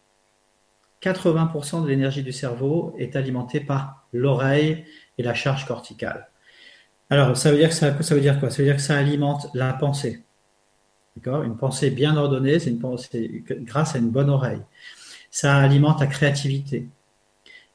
80% 1.01 1.83
de 1.83 1.87
l'énergie 1.87 2.23
du 2.23 2.33
cerveau 2.33 2.93
est 2.97 3.15
alimentée 3.15 3.61
par 3.61 4.07
l'oreille 4.11 4.83
et 5.17 5.23
la 5.23 5.33
charge 5.33 5.65
corticale. 5.65 6.29
Alors, 7.09 7.35
ça 7.35 7.51
veut 7.51 7.57
dire 7.57 7.69
que 7.69 7.75
ça, 7.75 7.91
veut 7.91 8.21
dire 8.21 8.39
quoi? 8.39 8.49
Ça 8.49 8.57
veut 8.57 8.65
dire 8.65 8.75
que 8.75 8.81
ça 8.81 8.97
alimente 8.97 9.47
la 9.53 9.73
pensée. 9.73 10.23
D'accord? 11.15 11.43
Une 11.43 11.57
pensée 11.57 11.89
bien 11.89 12.15
ordonnée, 12.17 12.59
c'est 12.59 12.69
une 12.69 12.79
pensée 12.79 13.43
grâce 13.61 13.95
à 13.95 13.99
une 13.99 14.09
bonne 14.09 14.29
oreille. 14.29 14.61
Ça 15.31 15.57
alimente 15.57 15.99
la 15.99 16.07
créativité. 16.07 16.87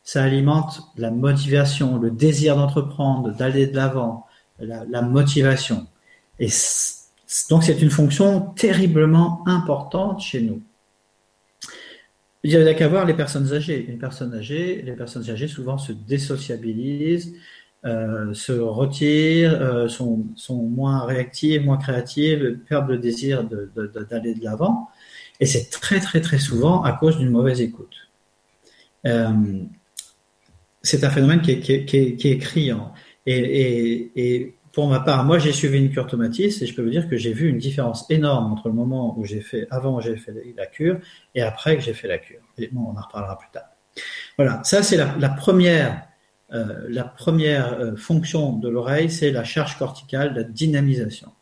Ça 0.03 0.23
alimente 0.23 0.83
la 0.97 1.11
motivation, 1.11 1.99
le 1.99 2.11
désir 2.11 2.57
d'entreprendre, 2.57 3.33
d'aller 3.35 3.67
de 3.67 3.75
l'avant, 3.75 4.27
la, 4.59 5.03
motivation. 5.03 5.87
Et 6.39 6.49
donc, 7.51 7.65
c'est 7.65 7.81
une 7.81 7.91
fonction 7.91 8.41
terriblement 8.41 9.43
importante 9.49 10.21
chez 10.21 10.43
nous. 10.43 10.63
Il 12.45 12.51
n'y 12.51 12.69
a 12.69 12.75
qu'à 12.75 12.89
voir 12.89 13.07
les 13.07 13.15
personnes 13.15 13.53
âgées. 13.55 13.87
Les 13.89 13.97
personnes 13.97 14.35
âgées, 14.35 14.83
les 14.83 14.93
personnes 14.93 15.29
âgées 15.31 15.49
souvent 15.49 15.79
se 15.79 15.93
désociabilisent, 15.93 17.35
se 17.85 18.53
retirent, 18.53 19.61
euh, 19.61 19.89
sont, 19.89 20.25
moins 20.51 21.05
réactives, 21.05 21.65
moins 21.65 21.77
créatives, 21.77 22.59
perdent 22.67 22.89
le 22.89 22.99
désir 22.99 23.45
d'aller 23.45 24.35
de, 24.35 24.45
l'avant. 24.45 24.89
Et 25.41 25.47
c'est 25.47 25.69
très 25.71 26.01
très 26.01 26.21
très 26.21 26.39
souvent 26.39 26.83
à 26.83 26.93
cause 26.93 27.19
d'une 27.19 27.31
mauvaise 27.31 27.61
écoute. 27.61 27.95
Euh, 29.07 29.63
c'est 30.83 31.05
un 31.05 31.11
phénomène 31.11 31.43
qui 31.43 31.51
est, 31.53 32.39
criant. 32.39 32.95
Et, 33.27 34.55
pour 34.73 34.89
ma 34.89 34.99
part, 34.99 35.25
moi 35.25 35.39
j'ai 35.39 35.53
suivi 35.53 35.79
une 35.79 35.91
cure 35.91 36.09
tomatiste 36.09 36.63
et 36.63 36.67
je 36.67 36.75
peux 36.75 36.83
vous 36.83 36.91
dire 36.91 37.09
que 37.09 37.17
j'ai 37.17 37.33
vu 37.33 37.49
une 37.49 37.59
différence 37.59 38.11
énorme 38.11 38.53
entre 38.53 38.69
le 38.69 38.75
moment 38.75 39.17
où 39.17 39.25
j'ai 39.25 39.41
fait, 39.41 39.69
avant 39.71 40.01
j'ai 40.01 40.17
fait 40.17 40.35
la 40.57 40.67
cure 40.67 40.99
et 41.37 41.43
après 41.43 41.77
que 41.77 41.83
j'ai 41.83 41.95
fait 41.95 42.09
la 42.09 42.19
cure. 42.19 42.41
Et 42.59 42.69
bon, 42.73 42.81
on 42.93 42.99
en 42.99 43.03
reparlera 43.03 43.39
plus 43.39 43.51
tard. 43.53 43.69
Voilà, 44.37 44.65
ça 44.65 44.83
c'est 44.83 44.97
la 44.97 45.29
première 45.29 46.09
euh, 46.55 46.87
la 46.89 47.05
première 47.05 47.73
euh, 47.73 47.97
fonction 47.97 48.53
de 48.53 48.69
l'oreille, 48.69 49.11
c'est 49.11 49.33
la 49.33 49.43
charge 49.43 49.77
corticale, 49.77 50.35
la 50.35 50.45
dynamisation. 50.45 51.33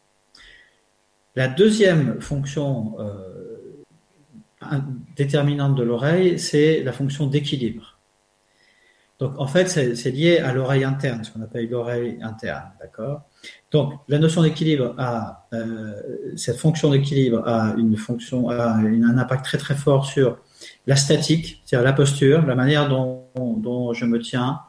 La 1.37 1.49
deuxième 1.49 2.21
fonction 2.21 2.97
euh, 2.99 4.78
déterminante 5.16 5.75
de 5.75 5.83
l'oreille, 5.83 6.38
c'est 6.38 6.83
la 6.83 6.92
fonction 6.92 7.26
d'équilibre. 7.26 7.99
Donc 9.19 9.38
en 9.38 9.47
fait, 9.47 9.66
c'est 9.69 10.11
lié 10.11 10.38
à 10.38 10.52
l'oreille 10.52 10.83
interne, 10.83 11.23
ce 11.23 11.31
qu'on 11.31 11.42
appelle 11.42 11.69
l'oreille 11.69 12.19
interne, 12.23 12.71
d'accord? 12.81 13.23
Donc 13.71 13.92
la 14.09 14.19
notion 14.19 14.42
d'équilibre 14.42 14.97
a 14.99 15.49
cette 16.35 16.57
fonction 16.57 16.90
d'équilibre 16.90 17.47
a 17.47 17.75
une 17.78 17.97
fonction, 17.97 18.49
a 18.49 18.78
un 18.78 19.19
impact 19.19 19.45
très 19.45 19.59
très 19.59 19.76
fort 19.76 20.07
sur 20.07 20.38
la 20.88 20.97
statique, 20.97 21.62
c'est-à-dire 21.64 21.85
la 21.85 21.92
posture, 21.92 22.45
la 22.45 22.57
manière 22.57 22.88
dont, 22.88 23.28
dont 23.37 23.92
je 23.92 24.07
me 24.07 24.19
tiens, 24.19 24.61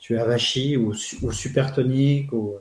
tu 0.00 0.18
avachi 0.18 0.76
ou, 0.76 0.94
ou 1.22 1.32
supertonique, 1.32 2.32
ou, 2.32 2.56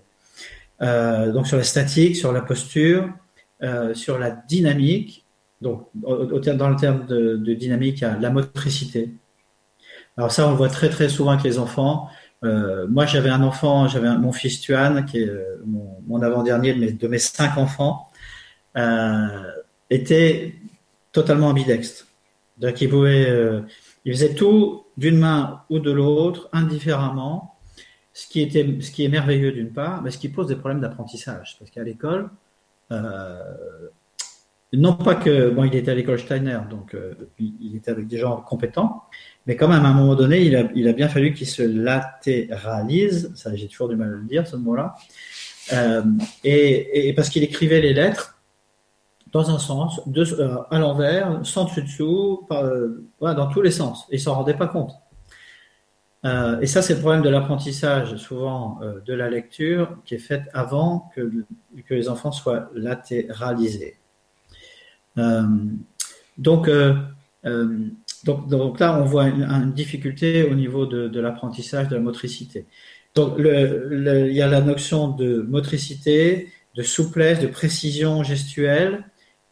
euh, 0.81 1.31
donc 1.31 1.47
sur 1.47 1.57
la 1.57 1.63
statique, 1.63 2.15
sur 2.15 2.31
la 2.31 2.41
posture, 2.41 3.09
euh, 3.63 3.93
sur 3.93 4.19
la 4.19 4.31
dynamique. 4.31 5.25
Donc, 5.61 5.87
dans 5.93 6.69
le 6.69 6.75
terme 6.75 7.05
de, 7.05 7.53
dynamique, 7.53 7.99
il 7.99 8.01
y 8.01 8.05
a 8.05 8.17
la 8.17 8.29
motricité. 8.29 9.13
Alors 10.15 10.31
ça, 10.31 10.47
on 10.47 10.51
le 10.51 10.57
voit 10.57 10.69
très 10.69 10.89
très 10.89 11.09
souvent 11.09 11.31
avec 11.31 11.43
les 11.43 11.59
enfants. 11.59 12.09
Euh, 12.43 12.87
moi, 12.87 13.05
j'avais 13.05 13.29
un 13.29 13.43
enfant, 13.43 13.87
j'avais 13.87 14.09
mon 14.17 14.31
fils 14.31 14.61
Tuan, 14.61 15.05
qui 15.05 15.19
est 15.19 15.31
mon, 15.65 16.21
avant-dernier 16.21 16.73
de 16.73 16.79
mes, 16.79 16.91
de 16.91 17.07
mes 17.07 17.19
cinq 17.19 17.57
enfants, 17.57 18.07
était 19.89 20.55
totalement 21.11 21.47
ambidextre. 21.47 22.05
Donc, 22.57 22.79
il 22.79 22.89
pouvait, 22.89 23.27
il 24.09 24.13
faisait 24.13 24.33
tout 24.33 24.85
d'une 24.97 25.19
main 25.19 25.61
ou 25.69 25.77
de 25.77 25.91
l'autre, 25.91 26.49
indifféremment, 26.51 27.59
ce 28.11 28.27
qui, 28.27 28.41
était, 28.41 28.65
ce 28.81 28.89
qui 28.89 29.05
est 29.05 29.07
merveilleux 29.07 29.51
d'une 29.51 29.71
part, 29.71 30.01
mais 30.01 30.09
ce 30.09 30.17
qui 30.17 30.29
pose 30.29 30.47
des 30.47 30.55
problèmes 30.55 30.81
d'apprentissage. 30.81 31.57
Parce 31.59 31.69
qu'à 31.69 31.83
l'école, 31.83 32.31
euh, 32.91 33.39
non 34.73 34.93
pas 34.93 35.13
que, 35.13 35.51
bon, 35.51 35.63
il 35.63 35.75
était 35.75 35.91
à 35.91 35.93
l'école 35.93 36.17
Steiner, 36.17 36.57
donc 36.71 36.95
euh, 36.95 37.13
il 37.39 37.75
était 37.75 37.91
avec 37.91 38.07
des 38.07 38.17
gens 38.17 38.37
compétents, 38.37 39.03
mais 39.45 39.55
quand 39.55 39.67
même, 39.67 39.85
à 39.85 39.89
un 39.89 39.93
moment 39.93 40.15
donné, 40.15 40.41
il 40.41 40.87
a, 40.87 40.93
bien 40.93 41.07
fallu 41.07 41.35
qu'il 41.35 41.45
se 41.45 41.61
latéralise, 41.61 43.31
ça 43.35 43.55
j'ai 43.55 43.67
toujours 43.67 43.89
du 43.89 43.95
mal 43.95 44.07
à 44.07 44.15
le 44.15 44.23
dire, 44.23 44.47
ce 44.47 44.55
mot-là, 44.55 44.95
euh, 45.73 46.01
et, 46.43 47.13
parce 47.15 47.29
qu'il 47.29 47.43
écrivait 47.43 47.79
les 47.79 47.93
lettres 47.93 48.38
dans 49.31 49.51
un 49.51 49.59
sens, 49.59 50.01
euh, 50.07 50.57
à 50.71 50.79
l'envers, 50.79 51.39
sans 51.43 51.65
dessus-dessous, 51.65 52.47
euh, 52.51 53.03
dans 53.21 53.47
tous 53.47 53.61
les 53.61 53.71
sens. 53.71 54.07
Ils 54.11 54.19
s'en 54.19 54.35
rendaient 54.35 54.57
pas 54.57 54.67
compte. 54.67 54.91
Euh, 56.25 56.59
et 56.59 56.67
ça, 56.67 56.81
c'est 56.81 56.95
le 56.95 56.99
problème 56.99 57.21
de 57.21 57.29
l'apprentissage, 57.29 58.15
souvent 58.17 58.79
de 59.05 59.13
la 59.13 59.29
lecture, 59.29 59.97
qui 60.05 60.15
est 60.15 60.19
faite 60.19 60.43
avant 60.53 61.11
que, 61.15 61.31
les 61.89 62.09
enfants 62.09 62.31
soient 62.31 62.69
latéralisés. 62.73 63.97
Donc, 66.37 66.69
donc, 68.25 68.49
donc, 68.49 68.79
là, 68.79 68.99
on 68.99 69.05
voit 69.05 69.27
une, 69.27 69.71
difficulté 69.71 70.43
au 70.43 70.55
niveau 70.55 70.85
de, 70.85 71.19
l'apprentissage 71.19 71.87
de 71.87 71.95
la 71.95 72.01
motricité. 72.01 72.65
Donc, 73.15 73.35
il 73.39 74.33
y 74.33 74.41
a 74.41 74.47
la 74.47 74.61
notion 74.61 75.07
de 75.09 75.41
motricité, 75.41 76.49
de 76.75 76.83
souplesse, 76.83 77.39
de 77.39 77.47
précision 77.47 78.23
gestuelle, 78.23 79.05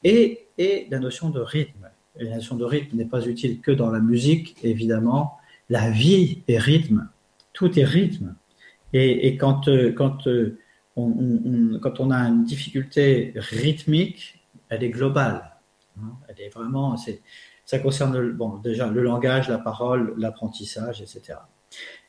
et, 0.03 0.47
la 0.89 0.99
notion 0.99 1.29
de 1.29 1.39
rythme. 1.39 1.89
La 2.15 2.35
notion 2.35 2.55
de 2.55 2.65
rythme 2.65 2.97
n'est 2.97 3.05
pas 3.05 3.25
utile 3.25 3.61
que 3.61 3.71
dans 3.71 3.91
la 3.91 3.99
musique, 3.99 4.57
évidemment. 4.63 5.37
La 5.69 5.89
vie 5.89 6.43
est 6.47 6.57
rythme. 6.57 7.07
Tout 7.53 7.77
est 7.77 7.83
rythme. 7.83 8.35
Et, 8.93 9.37
euh, 9.41 9.67
euh, 9.77 9.91
quand 11.79 11.99
on 11.99 12.11
a 12.11 12.17
une 12.17 12.43
difficulté 12.43 13.33
rythmique, 13.35 14.39
elle 14.69 14.83
est 14.83 14.89
globale. 14.89 15.57
Hein. 15.99 16.13
Elle 16.27 16.41
est 16.41 16.49
vraiment, 16.49 16.95
ça 17.65 17.79
concerne 17.79 18.37
déjà 18.63 18.87
le 18.87 19.03
langage, 19.03 19.49
la 19.49 19.57
parole, 19.57 20.13
l'apprentissage, 20.17 21.01
etc. 21.01 21.39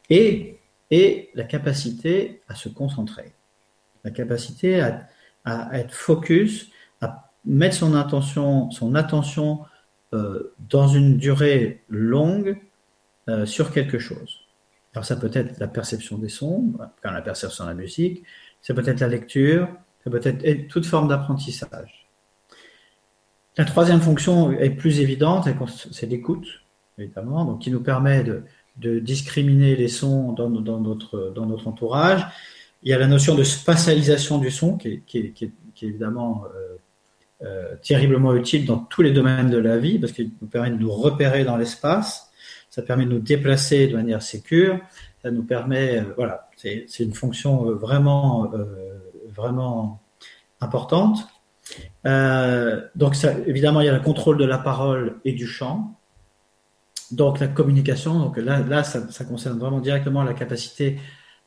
Et, 0.09 0.59
et 0.91 1.31
la 1.35 1.45
capacité 1.45 2.43
à 2.49 2.55
se 2.55 2.69
concentrer, 2.69 3.33
la 4.05 4.11
capacité 4.11 4.81
à, 4.81 5.07
à 5.45 5.79
être 5.79 5.93
focus, 5.93 6.71
mettre 7.45 7.77
son 7.77 7.95
attention, 7.95 8.71
son 8.71 8.95
attention 8.95 9.61
euh, 10.15 10.55
dans 10.71 10.89
une 10.89 11.19
durée 11.19 11.83
longue 11.89 12.59
euh, 13.29 13.45
sur 13.45 13.73
quelque 13.73 13.99
chose. 13.99 14.41
Alors 14.95 15.05
ça 15.05 15.17
peut 15.17 15.31
être 15.35 15.59
la 15.59 15.69
perception 15.69 16.17
des 16.19 16.31
sons, 16.31 16.73
quand 17.03 17.11
la 17.11 17.21
perception 17.21 17.65
de 17.65 17.69
la 17.69 17.75
musique, 17.75 18.23
ça 18.63 18.73
peut 18.73 18.87
être 18.87 19.01
la 19.01 19.09
lecture, 19.09 19.69
ça 20.03 20.11
peut 20.11 20.21
être 20.25 20.69
toute 20.69 20.87
forme 20.87 21.09
d'apprentissage. 21.09 22.09
La 23.59 23.65
troisième 23.65 24.01
fonction 24.01 24.53
est 24.53 24.71
plus 24.71 25.01
évidente, 25.01 25.47
c'est 25.93 26.07
l'écoute, 26.07 26.47
évidemment, 26.97 27.45
donc 27.45 27.61
qui 27.61 27.71
nous 27.71 27.83
permet 27.83 28.25
de, 28.25 28.45
discriminer 29.01 29.77
les 29.77 29.89
sons 29.89 30.33
dans, 30.33 30.49
notre, 30.49 31.33
dans 31.35 31.45
notre 31.45 31.69
entourage. 31.69 32.25
Il 32.83 32.91
y 32.91 32.95
a 32.95 32.99
la 32.99 33.09
notion 33.09 33.35
de 33.35 33.43
spatialisation 33.43 34.39
du 34.39 34.51
son 34.51 34.79
qui 34.79 35.03
est 35.13 35.53
évidemment 35.83 36.45
euh, 36.47 36.77
euh, 37.45 37.77
terriblement 37.83 38.35
utile 38.35 38.67
dans 38.67 38.79
tous 38.79 39.01
les 39.01 39.13
domaines 39.13 39.49
de 39.49 39.59
la 39.59 39.79
vie 39.79 40.01
parce 40.01 40.11
qu'il 40.13 40.33
nous 40.43 40.49
permet 40.49 40.71
de 40.71 40.77
nous 40.77 40.91
repérer 40.91 41.45
dans 41.45 41.57
l'espace, 41.57 42.33
ça 42.69 42.83
permet 42.83 43.05
de 43.05 43.11
nous 43.11 43.21
déplacer 43.21 43.87
de 43.87 43.95
manière 43.95 44.23
sécure, 44.23 44.81
ça 45.23 45.31
nous 45.31 45.45
permet, 45.45 45.99
euh, 45.99 46.15
voilà, 46.17 46.51
c'est 46.57 46.99
une 46.99 47.15
fonction 47.15 47.69
euh, 47.69 47.75
vraiment, 47.75 48.51
vraiment 49.37 50.01
importante. 50.61 51.29
donc 52.05 53.15
ça, 53.15 53.35
évidemment, 53.47 53.83
il 53.83 53.87
y 53.87 53.89
a 53.89 53.95
le 53.95 54.01
contrôle 54.01 54.37
de 54.37 54.45
la 54.45 54.59
parole 54.59 55.21
et 55.25 55.31
du 55.31 55.47
chant. 55.47 55.95
donc 57.13 57.39
la 57.39 57.47
communication, 57.47 58.19
donc 58.19 58.37
là, 58.37 58.59
là 58.63 58.83
ça, 58.83 59.09
ça, 59.13 59.25
concerne 59.25 59.61
vraiment 59.61 59.79
directement 59.79 60.25
la 60.25 60.35
capacité 60.35 60.99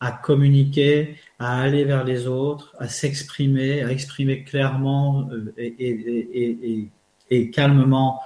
à 0.01 0.11
communiquer, 0.11 1.15
à 1.37 1.61
aller 1.61 1.85
vers 1.85 2.03
les 2.03 2.27
autres, 2.27 2.75
à 2.79 2.87
s'exprimer, 2.87 3.83
à 3.83 3.91
exprimer 3.91 4.43
clairement 4.43 5.29
euh, 5.31 5.53
et, 7.29 7.51
calmement 7.51 8.19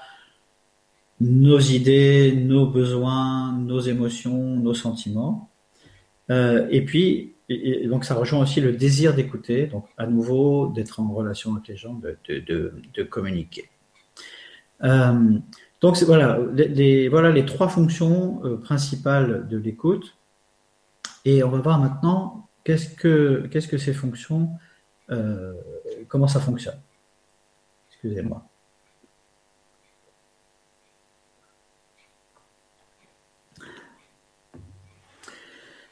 nos 1.19 1.59
idées, 1.59 2.33
nos 2.33 2.65
besoins, 2.65 3.51
nos 3.51 3.81
émotions, 3.81 4.55
nos 4.55 4.73
sentiments. 4.73 5.49
Euh, 6.31 6.65
et 6.71 6.83
puis, 6.83 7.33
donc 7.85 8.05
ça 8.05 8.15
rejoint 8.15 8.39
aussi 8.39 8.61
le 8.61 8.71
désir 8.71 9.13
d'écouter, 9.13 9.67
donc 9.67 9.85
à 9.97 10.07
nouveau 10.07 10.67
d'être 10.73 11.01
en 11.01 11.13
relation 11.13 11.53
avec 11.55 11.67
les 11.67 11.77
gens, 11.77 11.99
de, 12.29 13.03
communiquer. 13.03 13.69
Euh, 14.83 15.37
donc 15.81 16.01
voilà 16.03 16.39
les, 16.55 17.45
trois 17.45 17.67
fonctions 17.67 18.41
principales 18.63 19.47
de 19.49 19.57
l'écoute. 19.57 20.15
Et 21.25 21.43
on 21.43 21.49
va 21.49 21.59
voir 21.59 21.79
maintenant 21.79 22.47
qu'est-ce 22.63 22.89
que, 22.95 23.47
que 23.51 23.77
ces 23.77 23.93
fonctions, 23.93 24.51
euh, 25.09 25.53
comment 26.07 26.27
ça 26.27 26.39
fonctionne. 26.39 26.79
Excusez-moi. 27.89 28.47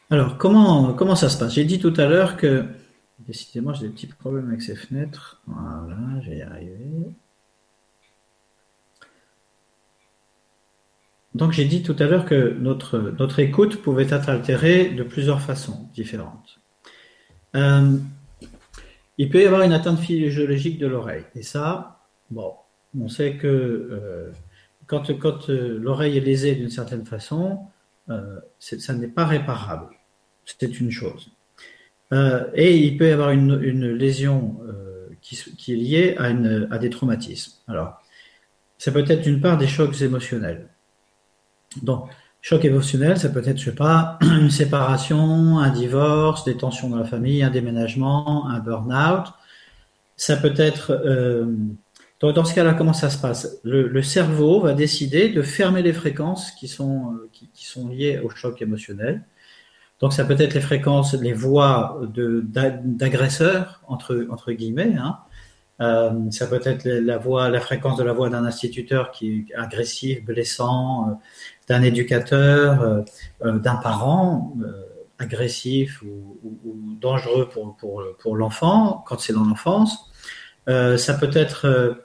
Alors, 0.09 0.37
comment, 0.37 0.93
comment 0.93 1.15
ça 1.15 1.27
se 1.29 1.39
passe? 1.39 1.55
J'ai 1.55 1.65
dit 1.65 1.79
tout 1.79 1.93
à 1.97 2.05
l'heure 2.05 2.37
que, 2.37 2.65
décidément, 3.19 3.73
j'ai 3.73 3.87
des 3.87 3.93
petits 3.93 4.05
problèmes 4.05 4.49
avec 4.49 4.61
ces 4.61 4.75
fenêtres. 4.75 5.41
Voilà, 5.47 6.21
je 6.21 6.29
vais 6.29 6.37
y 6.37 6.41
arriver. 6.43 7.15
Donc 11.35 11.51
j'ai 11.51 11.65
dit 11.65 11.81
tout 11.81 11.95
à 11.99 12.05
l'heure 12.05 12.25
que 12.25 12.55
notre, 12.59 12.99
notre 12.99 13.39
écoute 13.39 13.81
pouvait 13.81 14.07
être 14.09 14.29
altérée 14.29 14.89
de 14.89 15.03
plusieurs 15.03 15.41
façons 15.41 15.89
différentes. 15.93 16.59
Euh, 17.55 17.97
il 19.17 19.29
peut 19.29 19.41
y 19.41 19.45
avoir 19.45 19.61
une 19.61 19.73
atteinte 19.73 19.99
physiologique 19.99 20.79
de 20.79 20.87
l'oreille. 20.87 21.23
Et 21.35 21.43
ça, 21.43 21.99
bon, 22.29 22.53
on 22.99 23.07
sait 23.07 23.35
que 23.35 23.47
euh, 23.47 24.31
quand, 24.87 25.17
quand 25.17 25.49
euh, 25.49 25.79
l'oreille 25.79 26.17
est 26.17 26.21
lésée 26.21 26.55
d'une 26.55 26.69
certaine 26.69 27.05
façon, 27.05 27.59
euh, 28.09 28.39
ça 28.59 28.93
n'est 28.93 29.07
pas 29.07 29.25
réparable. 29.25 29.95
C'est 30.45 30.79
une 30.79 30.91
chose. 30.91 31.31
Euh, 32.11 32.45
et 32.53 32.77
il 32.77 32.97
peut 32.97 33.07
y 33.07 33.11
avoir 33.11 33.31
une, 33.31 33.59
une 33.63 33.91
lésion 33.91 34.59
qui, 35.21 35.37
qui, 35.57 35.73
est 35.73 35.77
liée 35.77 36.15
à, 36.17 36.29
une, 36.29 36.67
à 36.69 36.77
des 36.77 36.89
traumatismes. 36.89 37.53
Alors, 37.67 38.01
ça 38.77 38.91
peut 38.91 39.05
être 39.07 39.21
d'une 39.21 39.39
part 39.39 39.57
des 39.57 39.67
chocs 39.67 40.01
émotionnels. 40.01 40.67
Donc, 41.81 42.09
choc 42.41 42.63
émotionnel, 42.65 43.17
ça 43.17 43.29
peut 43.29 43.41
être, 43.45 43.57
je 43.57 43.65
sais 43.65 43.75
pas, 43.75 44.19
une 44.21 44.51
séparation, 44.51 45.59
un 45.59 45.69
divorce, 45.69 46.43
des 46.43 46.57
tensions 46.57 46.89
dans 46.89 46.97
la 46.97 47.05
famille, 47.05 47.41
un 47.41 47.49
déménagement, 47.49 48.47
un 48.47 48.59
burn-out. 48.59 49.27
Ça 50.17 50.37
peut 50.37 50.53
être, 50.57 50.91
euh, 50.91 51.45
dans 52.31 52.45
ce 52.45 52.53
cas-là, 52.53 52.73
comment 52.73 52.93
ça 52.93 53.09
se 53.09 53.17
passe? 53.17 53.59
Le, 53.63 54.01
cerveau 54.01 54.61
va 54.61 54.73
décider 54.73 55.29
de 55.29 55.41
fermer 55.41 55.81
les 55.81 55.93
fréquences 55.93 56.51
qui 56.51 56.67
sont, 56.67 57.13
euh, 57.13 57.29
qui, 57.31 57.65
sont 57.65 57.89
liées 57.89 58.19
au 58.19 58.29
choc 58.29 58.61
émotionnel. 58.61 59.23
Donc 59.99 60.13
ça 60.13 60.25
peut 60.25 60.35
être 60.39 60.53
les 60.53 60.61
fréquences, 60.61 61.13
les 61.13 61.33
voix 61.33 62.01
d'agresseurs 62.13 63.81
entre 63.87 64.27
entre 64.29 64.51
guillemets. 64.51 64.95
Hein. 64.97 65.17
Euh, 65.81 66.29
ça 66.31 66.47
peut 66.47 66.61
être 66.63 66.85
la 66.85 67.17
voix, 67.17 67.49
la 67.49 67.61
fréquence 67.61 67.97
de 67.97 68.03
la 68.03 68.13
voix 68.13 68.29
d'un 68.29 68.45
instituteur 68.45 69.11
qui 69.11 69.45
est 69.49 69.55
agressif, 69.55 70.23
blessant, 70.23 71.19
d'un 71.67 71.81
éducateur, 71.81 72.81
euh, 72.81 73.01
euh, 73.43 73.59
d'un 73.59 73.75
parent 73.75 74.53
euh, 74.63 74.71
agressif 75.19 76.01
ou, 76.01 76.37
ou, 76.43 76.59
ou, 76.65 76.95
dangereux 76.99 77.47
pour, 77.49 77.77
pour, 77.77 78.03
pour 78.19 78.35
l'enfant 78.35 79.03
quand 79.07 79.19
c'est 79.19 79.33
dans 79.33 79.45
l'enfance. 79.45 80.11
ça 80.67 81.13
peut 81.19 81.31
être 81.33 81.97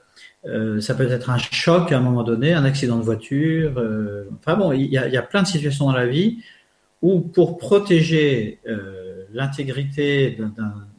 ça 0.80 0.94
peut 0.94 1.10
être 1.10 1.30
un 1.30 1.38
choc 1.38 1.90
à 1.92 1.98
un 1.98 2.00
moment 2.00 2.22
donné, 2.22 2.52
un 2.52 2.64
accident 2.64 2.96
de 2.96 3.02
voiture. 3.02 3.72
enfin 4.38 4.56
bon, 4.56 4.72
il 4.72 4.86
y, 4.86 4.98
a, 4.98 5.08
y 5.08 5.16
a 5.16 5.22
plein 5.22 5.42
de 5.42 5.46
situations 5.48 5.86
dans 5.86 5.92
la 5.96 6.06
vie 6.06 6.42
où 7.02 7.20
pour 7.20 7.58
protéger 7.58 8.60
l'intégrité 9.32 10.38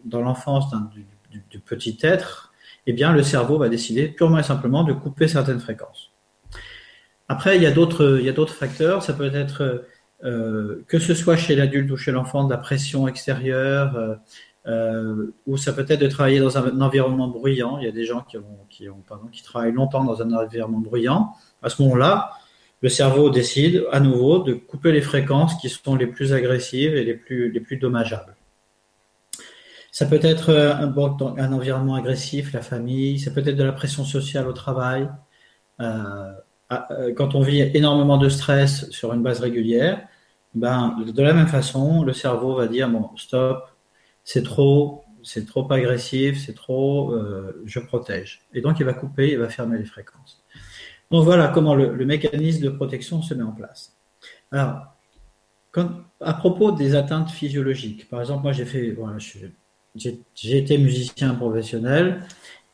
dans 0.06 0.22
l'enfance 0.22 0.70
du, 0.94 1.06
du, 1.32 1.44
du, 1.50 1.60
petit 1.60 1.98
être, 2.02 2.54
eh 2.86 2.94
bien 2.94 3.14
le 3.14 3.24
cerveau 3.24 3.58
va 3.58 3.70
décider 3.70 4.08
purement 4.08 4.40
et 4.40 4.44
simplement 4.44 4.84
de 4.84 4.94
couper 4.94 5.28
certaines 5.28 5.60
fréquences. 5.60 6.09
Après, 7.30 7.56
il 7.58 7.64
y 7.64 7.68
a 7.68 7.72
d'autres, 7.72 8.54
facteurs. 8.54 9.04
Ça 9.04 9.14
peut 9.14 9.32
être 9.34 9.86
euh, 10.26 10.84
que 10.88 11.00
ce 11.00 11.14
soit 11.14 11.38
chez 11.38 11.56
l'adulte 11.56 11.90
ou 11.92 11.96
chez 11.96 12.12
l'enfant 12.12 12.44
de 12.44 12.50
la 12.50 12.58
pression 12.58 13.08
extérieure, 13.08 13.96
euh, 13.96 14.16
euh, 14.68 15.34
ou 15.46 15.56
ça 15.56 15.72
peut 15.72 15.86
être 15.88 16.02
de 16.02 16.08
travailler 16.08 16.40
dans 16.40 16.58
un, 16.58 16.82
environnement 16.82 17.28
bruyant. 17.28 17.78
Il 17.78 17.86
y 17.86 17.88
a 17.88 17.92
des 17.92 18.04
gens 18.04 18.26
qui 18.70 19.44
travaillent 19.44 19.72
longtemps 19.72 20.04
dans 20.04 20.22
un 20.22 20.34
environnement 20.34 20.80
bruyant. 20.80 21.34
À 21.62 21.70
ce 21.70 21.82
moment-là, 21.84 22.32
le 22.82 22.90
cerveau 22.90 23.30
décide 23.30 23.86
à 23.92 24.00
nouveau 24.00 24.40
de 24.40 24.54
couper 24.54 24.92
les 24.92 25.02
fréquences 25.02 25.56
qui 25.62 25.70
sont 25.70 25.96
les 25.96 26.08
plus 26.08 26.34
agressives 26.34 26.96
et 26.96 27.04
les 27.04 27.14
plus, 27.14 27.52
les 27.52 27.60
plus 27.60 27.78
dommageables. 27.78 28.36
Ça 29.92 30.06
peut 30.06 30.20
être 30.22 30.52
un, 30.52 31.52
environnement 31.54 31.96
agressif, 31.96 32.54
la 32.54 32.62
famille, 32.62 33.20
ça 33.20 33.32
peut 33.32 33.42
être 33.46 33.56
de 33.56 33.64
la 33.64 33.74
pression 33.74 34.04
sociale 34.04 34.48
au 34.48 34.54
travail. 34.54 35.10
Quand 37.16 37.36
on 37.36 37.42
vit 37.42 37.62
énormément 37.62 38.18
de 38.18 38.30
stress 38.30 38.90
sur 38.92 39.14
une 39.14 39.24
base 39.24 39.40
régulière, 39.40 40.08
ben, 40.54 40.98
de 41.06 41.22
la 41.22 41.34
même 41.34 41.48
façon, 41.48 42.04
le 42.04 42.14
cerveau 42.14 42.56
va 42.56 42.68
dire 42.68 42.90
bon, 42.90 43.10
stop, 43.16 43.70
c'est 44.24 44.44
trop, 44.44 45.04
c'est 45.24 45.46
trop 45.46 45.72
agressif, 45.72 46.44
c'est 46.44 46.54
trop, 46.54 47.12
euh, 47.12 47.62
je 47.66 47.80
protège. 47.80 48.42
Et 48.54 48.62
donc 48.62 48.80
il 48.80 48.86
va 48.86 48.94
couper, 48.94 49.32
il 49.32 49.38
va 49.38 49.50
fermer 49.50 49.78
les 49.78 49.86
fréquences. 49.86 50.44
Donc 51.12 51.24
voilà 51.24 51.48
comment 51.48 51.76
le, 51.76 52.06
mécanisme 52.06 52.64
de 52.64 52.70
protection 52.70 53.22
se 53.22 53.34
met 53.34 53.44
en 53.44 53.52
place. 53.52 53.96
Alors, 54.52 54.96
à 56.22 56.34
propos 56.34 56.72
des 56.72 56.96
atteintes 56.96 57.30
physiologiques, 57.30 58.10
par 58.10 58.20
exemple, 58.22 58.44
moi 58.44 58.52
j'ai 58.52 58.66
fait, 58.66 58.92
voilà, 58.92 59.18
j'ai 59.96 60.58
été 60.58 60.78
musicien 60.78 61.36
professionnel 61.36 62.24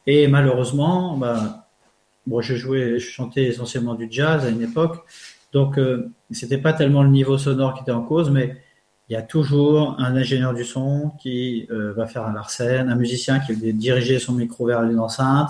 et 0.08 0.28
malheureusement, 0.28 1.18
ben, 1.18 1.65
bon, 2.28 2.42
je 2.42 2.56
jouais, 2.56 3.00
je 3.00 3.08
chantais 3.10 3.44
essentiellement 3.44 3.96
du 3.96 4.08
jazz 4.10 4.46
à 4.46 4.50
une 4.50 4.62
époque, 4.62 5.06
donc 5.54 5.78
euh, 5.78 6.10
c'était 6.32 6.58
pas 6.58 6.74
tellement 6.74 7.04
le 7.04 7.10
niveau 7.10 7.38
sonore 7.38 7.74
qui 7.74 7.82
était 7.82 7.92
en 7.92 8.02
cause, 8.02 8.30
mais 8.30 8.58
il 9.08 9.14
y 9.14 9.16
a 9.16 9.22
toujours 9.22 9.96
un 10.00 10.16
ingénieur 10.16 10.54
du 10.54 10.64
son 10.64 11.12
qui 11.20 11.68
euh, 11.70 11.94
va 11.94 12.08
faire 12.08 12.26
un 12.26 12.34
larsen, 12.34 12.90
un 12.90 12.96
musicien 12.96 13.40
qui 13.40 13.54
va 13.54 13.72
diriger 13.72 14.20
son 14.20 14.34
micro 14.34 14.66
vers 14.66 14.84
une 14.84 15.00
enceinte. 15.00 15.50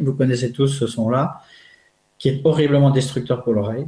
Vous 0.00 0.14
connaissez 0.14 0.50
tous 0.50 0.66
ce 0.66 0.88
son-là, 0.88 1.40
qui 2.18 2.28
est 2.28 2.40
horriblement 2.44 2.90
destructeur 2.90 3.44
pour 3.44 3.52
l'oreille. 3.52 3.86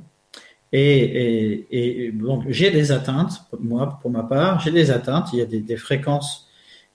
Et, 0.72 2.12
donc 2.14 2.44
j'ai 2.48 2.70
des 2.70 2.92
atteintes, 2.92 3.42
moi 3.60 3.98
pour 4.00 4.10
ma 4.10 4.22
part, 4.22 4.60
j'ai 4.60 4.70
des 4.70 4.90
atteintes. 4.90 5.28
Il 5.32 5.38
y 5.38 5.42
a 5.42 5.46
des, 5.46 5.60
des 5.60 5.76
fréquences 5.76 6.48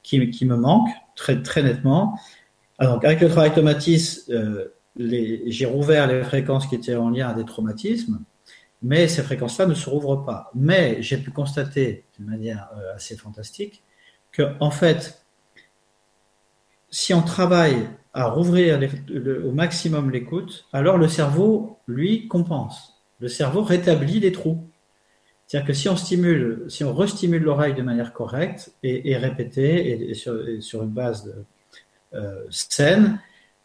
qui, 0.03 0.29
qui, 0.29 0.45
me 0.45 0.55
manquent 0.55 0.91
très 1.15 1.41
très 1.41 1.63
nettement. 1.63 2.17
Alors, 2.81 2.99
ah, 3.03 3.05
avec 3.05 3.21
le 3.21 3.29
travail 3.29 3.51
traumatisme, 3.51 4.33
euh, 4.33 4.73
j'ai 4.97 5.67
rouvert 5.67 6.07
les 6.07 6.23
fréquences 6.23 6.65
qui 6.65 6.73
étaient 6.73 6.95
en 6.95 7.11
lien 7.11 7.29
à 7.29 7.33
des 7.35 7.45
traumatismes, 7.45 8.23
mais 8.81 9.07
ces 9.07 9.21
fréquences-là 9.21 9.67
ne 9.67 9.75
se 9.75 9.87
rouvrent 9.87 10.25
pas. 10.25 10.49
Mais 10.55 10.97
j'ai 10.99 11.17
pu 11.17 11.29
constater 11.29 12.05
de 12.19 12.25
manière 12.25 12.69
euh, 12.75 12.95
assez 12.95 13.15
fantastique 13.15 13.83
que, 14.31 14.55
en 14.59 14.71
fait, 14.71 15.23
si 16.89 17.13
on 17.13 17.21
travaille 17.21 17.87
à 18.15 18.25
rouvrir 18.25 18.79
au 19.45 19.51
maximum 19.51 20.09
l'écoute, 20.09 20.65
alors 20.73 20.97
le 20.97 21.07
cerveau, 21.07 21.77
lui, 21.85 22.27
compense. 22.27 22.99
Le 23.19 23.27
cerveau 23.27 23.61
rétablit 23.61 24.19
les 24.19 24.31
trous. 24.31 24.67
C'est-à-dire 25.45 25.67
que 25.67 25.73
si 25.73 25.87
on 25.87 25.95
stimule, 25.95 26.65
si 26.67 26.83
on 26.83 26.95
restimule 26.95 27.43
l'oreille 27.43 27.75
de 27.75 27.83
manière 27.83 28.11
correcte 28.11 28.73
et, 28.81 29.15
répétée 29.17 30.09
et, 30.09 30.13
sur, 30.15 30.47
et, 30.49 30.61
sur, 30.61 30.81
une 30.81 30.89
base 30.89 31.25
de, 31.25 31.35
saine, 32.49 33.19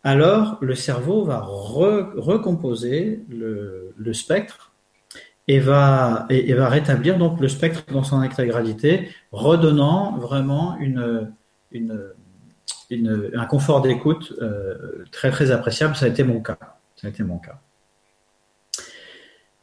alors 0.05 0.59
le 0.61 0.75
cerveau 0.75 1.25
va 1.25 1.41
re, 1.41 2.13
recomposer 2.17 3.25
le, 3.29 4.13
spectre 4.13 4.73
et 5.49 5.59
va, 5.59 6.27
et, 6.31 6.55
va 6.55 6.69
rétablir 6.69 7.19
donc 7.19 7.41
le 7.41 7.49
spectre 7.49 7.85
dans 7.93 8.05
son 8.05 8.21
intégralité, 8.21 9.11
redonnant 9.33 10.17
vraiment 10.19 10.77
une, 10.79 11.33
une 11.73 12.13
un 12.91 13.47
confort 13.47 13.81
d'écoute 13.81 14.33
euh, 14.41 15.05
très 15.11 15.31
très 15.31 15.51
appréciable. 15.51 15.97
Ça 15.97 16.07
a 16.07 16.09
été 16.09 16.23
mon 16.23 16.41
cas. 16.41 16.59
Ça 16.97 17.07
a 17.07 17.11
été 17.11 17.23
mon 17.23 17.39
cas. 17.39 17.61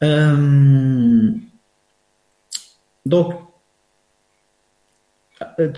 Euh, 0.02 1.30
donc, 3.06 3.34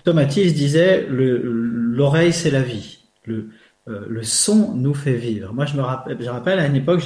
Tomatis 0.05 0.55
disait 0.55 1.07
l'oreille 1.09 2.33
c'est 2.33 2.51
la 2.51 2.63
vie. 2.63 2.96
Le, 3.27 3.51
le 3.87 4.23
son 4.23 4.75
nous 4.75 4.95
fait 4.95 5.17
vivre. 5.17 5.53
Moi, 5.53 5.67
je 5.67 5.77
me 5.77 5.83
rappelle, 5.83 6.17
je 6.21 6.29
rappelle 6.29 6.59
à 6.59 6.67
une 6.67 6.77
époque, 6.77 7.01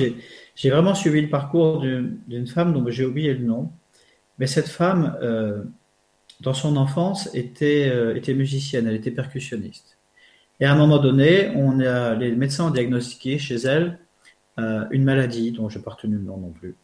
j'ai 0.55 0.71
vraiment 0.71 0.95
suivi 0.95 1.21
le 1.21 1.29
parcours 1.29 1.81
d'une 1.81 2.47
femme 2.47 2.73
dont 2.73 2.85
j'ai 2.89 3.05
oublié 3.05 3.35
le 3.35 3.45
nom, 3.45 3.71
mais 4.39 4.47
cette 4.47 4.69
femme, 4.69 5.17
dans 6.41 6.55
son 6.55 6.77
enfance, 6.77 7.29
était, 7.35 8.17
était 8.17 8.35
musicienne, 8.35 8.87
elle 8.87 8.95
était 8.95 9.11
percussionniste. 9.11 9.99
Et 10.61 10.67
à 10.67 10.73
un 10.73 10.77
moment 10.77 10.99
donné, 10.99 11.51
on 11.57 11.81
a, 11.81 12.15
les 12.15 12.33
médecins 12.33 12.67
ont 12.67 12.71
diagnostiqué 12.71 13.39
chez 13.39 13.57
elle 13.57 13.99
euh, 14.59 14.85
une 14.91 15.05
maladie 15.05 15.53
dont 15.53 15.69
je 15.71 15.79
n'ai 15.79 15.85
pas 15.85 15.93
retenu 15.93 16.17
le 16.17 16.23
nom 16.23 16.37
non 16.37 16.51
plus. 16.51 16.77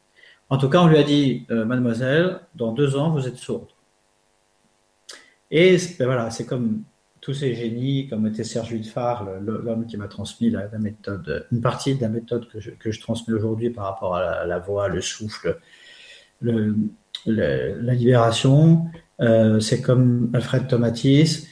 En 0.49 0.57
tout 0.57 0.71
cas, 0.71 0.81
on 0.81 0.87
lui 0.87 0.97
a 0.97 1.03
dit, 1.03 1.45
euh, 1.51 1.65
mademoiselle, 1.67 2.41
dans 2.55 2.73
deux 2.73 2.97
ans, 2.97 3.11
vous 3.11 3.29
êtes 3.29 3.37
sourde. 3.37 3.69
Et 5.51 5.77
ben 5.99 6.07
voilà, 6.07 6.31
c'est 6.31 6.47
comme 6.47 6.83
tous 7.27 7.35
ces 7.35 7.57
génies, 7.57 8.07
comme 8.07 8.25
était 8.29 8.45
Serge 8.45 8.73
Villefard, 8.73 9.29
l'homme 9.41 9.85
qui 9.87 9.97
m'a 9.97 10.07
transmis 10.07 10.49
la, 10.49 10.69
méthode, 10.79 11.45
une 11.51 11.61
partie 11.61 11.97
de 11.97 12.01
la 12.01 12.09
méthode 12.09 12.47
que 12.49 12.93
je, 12.93 13.01
transmets 13.01 13.35
aujourd'hui 13.35 13.71
par 13.71 13.87
rapport 13.87 14.15
à 14.15 14.45
la, 14.45 14.59
voix, 14.61 14.87
le 14.87 15.01
souffle, 15.01 15.59
le, 16.41 16.77
la 17.27 17.95
libération. 17.95 18.87
Euh, 19.21 19.59
c'est 19.59 19.83
comme 19.83 20.31
Alfred 20.35 20.69
Tomatis. 20.69 21.49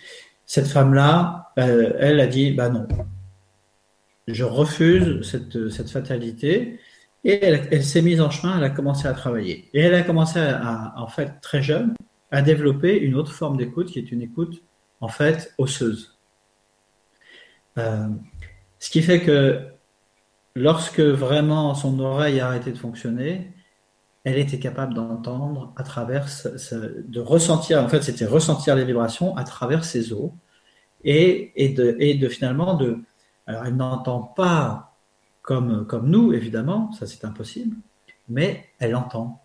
Cette 0.46 0.68
femme-là, 0.68 1.50
elle 1.56 2.20
a 2.20 2.28
dit, 2.28 2.52
bah 2.52 2.68
non, 2.68 2.86
je 4.28 4.44
refuse 4.44 5.28
cette, 5.28 5.90
fatalité. 5.90 6.78
Et 7.24 7.44
elle, 7.44 7.82
s'est 7.82 8.02
mise 8.02 8.20
en 8.20 8.30
chemin, 8.30 8.58
elle 8.58 8.64
a 8.64 8.70
commencé 8.70 9.08
à 9.08 9.12
travailler. 9.12 9.70
Et 9.74 9.80
elle 9.80 9.94
a 9.94 10.02
commencé 10.02 10.38
en 10.38 11.08
fait, 11.08 11.32
très 11.42 11.64
jeune, 11.64 11.94
à 12.30 12.42
développer 12.42 12.96
une 12.96 13.16
autre 13.16 13.32
forme 13.32 13.56
d'écoute 13.56 13.88
qui 13.90 13.98
est 13.98 14.12
une 14.12 14.22
écoute, 14.22 14.62
en 15.00 15.08
fait, 15.08 15.54
osseuse. 15.58 16.18
Euh, 17.78 18.08
ce 18.78 18.90
qui 18.90 19.02
fait 19.02 19.20
que 19.20 19.66
lorsque 20.54 21.00
vraiment 21.00 21.74
son 21.74 21.98
oreille 22.00 22.40
a 22.40 22.46
arrêté 22.46 22.72
de 22.72 22.78
fonctionner, 22.78 23.52
elle 24.24 24.38
était 24.38 24.58
capable 24.58 24.94
d'entendre 24.94 25.72
à 25.76 25.82
travers, 25.82 26.26
de 26.46 27.20
ressentir, 27.20 27.82
en 27.82 27.88
fait, 27.88 28.02
c'était 28.02 28.24
ressentir 28.24 28.74
les 28.74 28.84
vibrations 28.84 29.36
à 29.36 29.44
travers 29.44 29.84
ses 29.84 30.12
os 30.12 30.30
et, 31.02 31.52
et 31.56 32.14
de 32.14 32.28
finalement 32.28 32.74
de, 32.74 32.98
alors, 33.46 33.66
elle 33.66 33.76
n'entend 33.76 34.20
pas 34.22 34.96
comme, 35.42 35.86
comme 35.86 36.08
nous, 36.08 36.32
évidemment, 36.32 36.90
ça 36.92 37.06
c'est 37.06 37.24
impossible, 37.24 37.76
mais 38.28 38.66
elle 38.78 38.96
entend. 38.96 39.43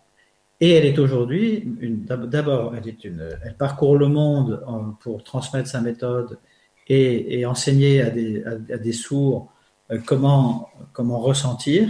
Et 0.60 0.72
elle 0.72 0.84
est 0.84 0.98
aujourd'hui, 0.98 1.64
d'abord, 2.06 2.74
elle, 2.76 3.56
parcourt 3.56 3.96
le 3.96 4.08
monde 4.08 4.62
pour 5.00 5.24
transmettre 5.24 5.68
sa 5.68 5.80
méthode 5.80 6.38
et, 6.88 7.46
enseigner 7.46 8.02
à 8.02 8.10
des, 8.10 8.92
sourds 8.92 9.50
euh, 9.90 9.98
comment, 10.04 10.68
ressentir. 10.96 11.88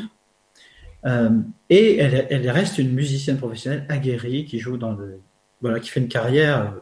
Euh, 1.04 1.40
et 1.68 1.96
elle, 1.96 2.50
reste 2.50 2.78
une 2.78 2.92
musicienne 2.92 3.38
professionnelle 3.38 3.86
aguerrie 3.88 4.44
qui 4.44 4.60
joue 4.60 4.76
dans 4.76 4.92
le, 4.92 5.20
voilà, 5.60 5.80
qui 5.80 5.90
fait 5.90 6.00
une 6.00 6.08
carrière, 6.08 6.74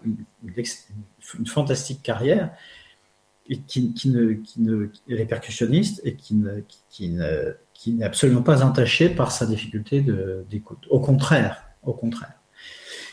une 0.45 1.47
fantastique 1.47 2.03
carrière, 2.03 2.51
qui, 3.67 3.95
qui, 3.95 4.13
est 5.09 5.25
percussionniste 5.25 6.03
et 6.05 6.17
qui 6.17 6.35
ne, 6.35 6.61
qui, 6.91 7.09
ne, 7.09 7.55
qui 7.73 7.95
n'est 7.95 8.05
absolument 8.05 8.43
pas 8.43 8.63
entaché 8.63 9.09
par 9.09 9.33
sa 9.33 9.47
difficulté 9.47 10.05
d'écoute. 10.51 10.85
Au 10.91 11.01
contraire, 11.01 11.68
au 11.83 11.93
contraire. 11.93 12.35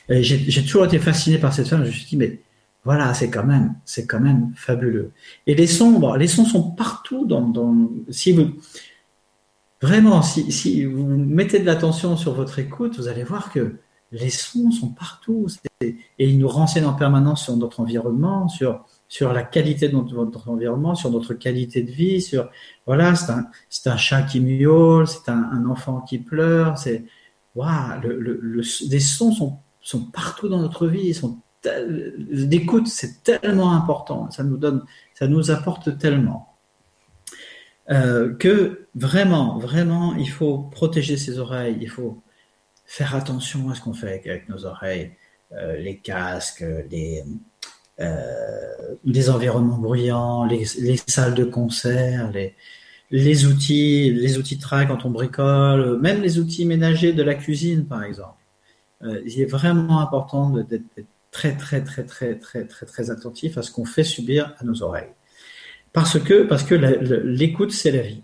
J'ai 0.09 0.63
toujours 0.63 0.85
été 0.85 0.99
fasciné 0.99 1.37
par 1.37 1.53
cette 1.53 1.67
femme. 1.67 1.81
Je 1.83 1.87
me 1.87 1.91
suis 1.91 2.05
dit, 2.05 2.17
mais 2.17 2.39
voilà, 2.83 3.13
c'est 3.15 3.31
quand 3.31 3.43
même, 3.43 3.73
c'est 3.85 4.05
quand 4.05 4.19
même 4.19 4.53
fabuleux. 4.55 5.11
Et 5.47 5.55
les 5.55 5.67
sons, 5.67 6.13
les 6.15 6.27
sons 6.27 6.45
sont 6.45 6.71
partout 6.71 7.25
dans, 7.25 7.41
dans 7.41 7.89
si 8.11 8.31
vous, 8.31 8.51
vraiment, 9.81 10.21
si, 10.21 10.85
vous 10.85 11.05
mettez 11.07 11.59
de 11.59 11.65
l'attention 11.65 12.15
sur 12.15 12.33
votre 12.33 12.59
écoute, 12.59 12.97
vous 12.97 13.07
allez 13.07 13.23
voir 13.23 13.51
que 13.51 13.77
les 14.11 14.29
sons 14.29 14.69
sont 14.71 14.89
partout. 14.89 15.47
Et 15.81 15.97
ils 16.19 16.37
nous 16.37 16.47
renseignent 16.47 16.85
en 16.85 16.93
permanence 16.93 17.43
sur 17.43 17.57
notre 17.57 17.79
environnement, 17.79 18.47
sur, 18.47 18.85
sur 19.07 19.33
la 19.33 19.43
qualité 19.43 19.89
de 19.89 19.95
notre, 19.95 20.49
environnement, 20.49 20.93
sur 20.93 21.09
notre 21.09 21.33
qualité 21.33 21.81
de 21.81 21.91
vie, 21.91 22.21
sur 22.21 22.49
voilà, 22.85 23.15
c'est 23.15 23.31
un, 23.31 23.47
un 23.85 23.97
chat 23.97 24.21
qui 24.23 24.39
miaule, 24.39 25.07
c'est 25.07 25.29
un, 25.29 25.65
enfant 25.65 26.01
qui 26.01 26.19
pleure, 26.19 26.77
c'est 26.77 27.03
waouh, 27.55 27.99
le, 28.03 28.61
des 28.89 28.99
sons 28.99 29.31
sont, 29.31 29.57
sont 29.81 30.01
partout 30.05 30.49
dans 30.49 30.61
notre 30.61 30.87
vie, 30.87 31.13
sont 31.13 31.39
l'écoute, 32.29 32.87
c'est 32.87 33.23
tellement 33.23 33.73
important, 33.73 34.29
ça 34.29 34.43
nous 34.43 34.57
donne, 34.57 34.83
ça 35.13 35.27
nous 35.27 35.51
apporte 35.51 35.97
tellement. 35.97 36.51
Euh, 37.91 38.35
que 38.35 38.87
vraiment, 38.95 39.59
vraiment, 39.59 40.15
il 40.15 40.29
faut 40.29 40.57
protéger 40.57 41.17
ses 41.17 41.39
oreilles, 41.39 41.77
il 41.81 41.89
faut 41.89 42.21
faire 42.85 43.15
attention 43.15 43.69
à 43.69 43.75
ce 43.75 43.81
qu'on 43.81 43.93
fait 43.93 44.21
avec, 44.25 44.49
nos 44.49 44.65
oreilles, 44.65 45.11
euh, 45.53 45.77
les 45.77 45.97
casques, 45.97 46.65
les 46.89 47.23
euh, 48.01 48.95
les 49.05 49.29
environnements 49.29 49.77
bruyants, 49.77 50.43
les, 50.43 50.65
salles 51.07 51.33
de 51.33 51.45
concert, 51.45 52.29
les, 52.31 52.53
les 53.15 53.45
outils, 53.45 54.11
les 54.11 54.37
outils 54.37 54.57
de 54.57 54.61
travail 54.61 54.87
quand 54.87 55.05
on 55.05 55.09
bricole, 55.09 56.01
même 56.01 56.21
les 56.21 56.37
outils 56.37 56.65
ménagers 56.65 57.13
de 57.13 57.23
la 57.23 57.33
cuisine, 57.33 57.85
par 57.85 58.03
exemple. 58.03 58.43
Euh, 59.03 59.21
il 59.25 59.39
est 59.39 59.45
vraiment 59.45 60.01
important 60.01 60.49
d'être 60.49 60.83
très, 61.31 61.55
très, 61.55 61.81
très, 61.81 62.03
très, 62.03 62.35
très, 62.35 62.65
très, 62.65 62.85
très 62.85 63.11
attentif 63.11 63.57
à 63.57 63.61
ce 63.61 63.71
qu'on 63.71 63.85
fait 63.85 64.03
subir 64.03 64.53
à 64.59 64.65
nos 64.65 64.83
oreilles. 64.83 65.13
Parce 65.93 66.19
que, 66.19 66.43
parce 66.43 66.63
que 66.63 66.75
l'écoute, 66.75 67.71
c'est 67.71 67.91
la 67.91 68.01
vie. 68.01 68.21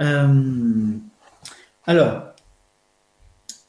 Euh, 0.00 0.92
alors, 1.86 2.22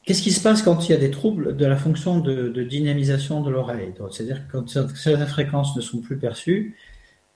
Qu'est-ce 0.08 0.22
qui 0.22 0.32
se 0.32 0.40
passe 0.42 0.62
quand 0.62 0.88
il 0.88 0.92
y 0.92 0.94
a 0.94 0.98
des 0.98 1.10
troubles 1.10 1.54
de 1.54 1.66
la 1.66 1.76
fonction 1.76 2.18
de, 2.18 2.62
dynamisation 2.62 3.42
de 3.42 3.50
l'oreille? 3.50 3.92
C'est-à-dire 4.10 4.40
quand 4.50 4.66
certaines 4.66 5.26
fréquences 5.26 5.76
ne 5.76 5.82
sont 5.82 6.00
plus 6.00 6.16
perçues, 6.16 6.78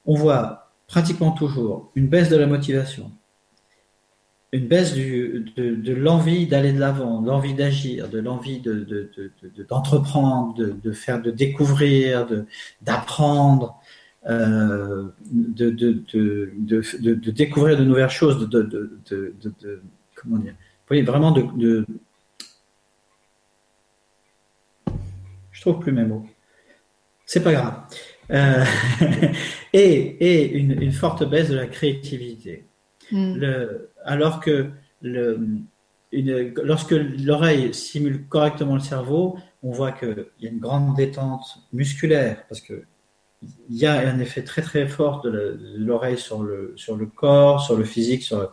on 0.06 0.14
voit 0.14 0.61
pratiquement 0.92 1.32
toujours 1.32 1.90
une 1.94 2.06
baisse 2.06 2.28
de 2.28 2.36
la 2.36 2.46
motivation, 2.46 3.10
une 4.52 4.68
baisse 4.68 4.94
de, 4.94 5.94
l'envie 5.94 6.46
d'aller 6.46 6.74
de 6.74 6.78
l'avant, 6.78 7.22
l'envie 7.22 7.54
d'agir, 7.54 8.10
de 8.10 8.18
l'envie 8.18 8.62
d'entreprendre, 9.70 10.54
de, 10.54 10.92
faire, 10.92 11.22
de 11.22 11.30
découvrir, 11.30 12.28
d'apprendre, 12.82 13.80
euh, 14.28 15.08
de, 15.32 15.70
découvrir 17.30 17.78
de 17.78 17.84
nouvelles 17.84 18.10
choses, 18.10 18.46
de, 18.50 18.92
comment 20.14 20.36
dire, 20.36 20.54
vraiment 21.06 21.32
de, 21.32 21.86
Je 25.52 25.60
trouve 25.62 25.78
plus 25.80 25.92
mes 25.92 26.04
mots. 26.04 26.26
C'est 27.24 27.42
pas 27.42 27.52
grave. 27.52 27.80
Euh, 28.32 28.64
et, 29.72 30.52
une, 30.52 30.92
forte 30.92 31.28
baisse 31.28 31.50
de 31.50 31.56
la 31.56 31.66
créativité. 31.66 32.66
Hmm. 33.10 33.34
alors 34.06 34.40
que 34.40 34.70
lorsque 36.12 36.92
l'oreille 36.92 37.74
simule 37.74 38.26
correctement 38.26 38.74
le 38.74 38.80
cerveau, 38.80 39.36
on 39.62 39.70
voit 39.70 39.92
qu'il 39.92 40.26
y 40.40 40.46
a 40.46 40.50
une 40.50 40.60
grande 40.60 40.96
détente 40.96 41.58
musculaire 41.74 42.46
parce 42.48 42.62
que 42.62 42.84
il 43.68 43.76
y 43.76 43.86
a 43.86 44.08
un 44.08 44.18
effet 44.20 44.42
très 44.44 44.62
très 44.62 44.86
fort 44.86 45.20
de 45.20 45.58
l'oreille 45.76 46.16
sur 46.16 46.42
le, 46.42 46.72
sur 46.76 46.96
le 46.96 47.06
corps, 47.06 47.60
sur 47.60 47.76
le 47.76 47.84
physique, 47.84 48.22
sur, 48.22 48.50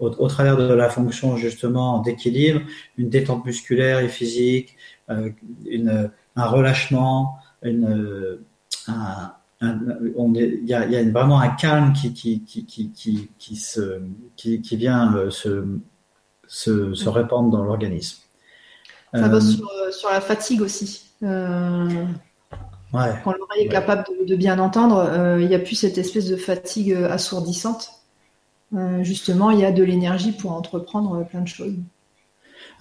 au, 0.00 0.28
travers 0.28 0.56
de 0.56 0.74
la 0.74 0.90
fonction 0.90 1.36
justement 1.36 2.00
d'équilibre, 2.00 2.60
une 2.98 3.08
détente 3.08 3.46
musculaire 3.46 4.00
et 4.00 4.08
physique, 4.08 4.76
euh, 5.10 5.30
une, 5.64 6.10
un 6.34 6.46
relâchement, 6.46 7.36
une, 7.62 8.40
un, 8.88 9.32
on 10.16 10.34
il 10.34 10.64
y 10.64 10.74
a, 10.74 10.86
y 10.86 10.96
a 10.96 11.10
vraiment 11.10 11.40
un 11.40 11.50
calme 11.50 11.92
qui, 11.92 12.12
qui, 12.12 12.42
qui, 12.44 12.64
qui, 12.64 13.30
qui, 13.38 13.56
se, 13.56 14.00
vient 14.74 15.14
euh, 15.14 15.30
se, 15.30 15.64
se, 16.48 16.94
se 16.94 17.08
répandre 17.08 17.50
dans 17.50 17.62
l'organisme. 17.62 18.18
Ça 19.14 19.28
va 19.28 19.36
euh, 19.36 19.40
sur, 19.40 19.70
sur, 19.92 20.10
la 20.10 20.20
fatigue 20.20 20.62
aussi. 20.62 21.04
Euh, 21.22 22.04
ouais. 22.92 23.14
Quand 23.24 23.32
l'oreille 23.32 23.66
est 23.66 23.68
capable 23.68 24.04
de, 24.20 24.26
de, 24.26 24.36
bien 24.36 24.58
entendre, 24.58 24.96
euh, 24.98 25.40
il 25.40 25.48
n'y 25.48 25.54
a 25.54 25.58
plus 25.58 25.76
cette 25.76 25.98
espèce 25.98 26.28
de 26.28 26.36
fatigue 26.36 26.94
assourdissante. 26.94 27.90
Euh, 28.74 29.04
justement, 29.04 29.50
il 29.50 29.60
y 29.60 29.64
a 29.64 29.72
de 29.72 29.82
l'énergie 29.82 30.32
pour 30.32 30.52
entreprendre 30.52 31.24
plein 31.26 31.42
de 31.42 31.48
choses. 31.48 31.74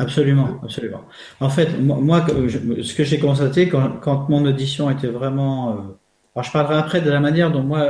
Absolument, 0.01 0.59
absolument. 0.63 1.01
En 1.39 1.49
fait, 1.49 1.79
moi, 1.79 2.25
ce 2.81 2.93
que 2.93 3.03
j'ai 3.03 3.19
constaté 3.19 3.69
quand, 3.69 4.29
mon 4.29 4.45
audition 4.45 4.89
était 4.89 5.07
vraiment. 5.07 5.71
Euh, 5.71 5.73
alors, 6.35 6.43
je 6.43 6.51
parlerai 6.51 6.75
après 6.75 7.01
de 7.01 7.09
la 7.09 7.19
manière 7.19 7.51
dont 7.51 7.63
moi, 7.63 7.89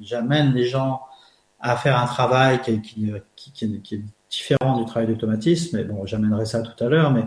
j'amène 0.00 0.52
les 0.52 0.64
gens 0.64 1.02
à 1.60 1.76
faire 1.76 1.98
un 1.98 2.06
travail 2.06 2.60
qui 2.60 2.74
est 2.74 4.02
différent 4.30 4.78
du 4.78 4.84
travail 4.84 5.06
d'automatisme, 5.08 5.76
mais 5.76 5.84
bon, 5.84 6.04
j'amènerai 6.06 6.44
ça 6.44 6.60
tout 6.60 6.84
à 6.84 6.88
l'heure. 6.88 7.12
Mais 7.12 7.24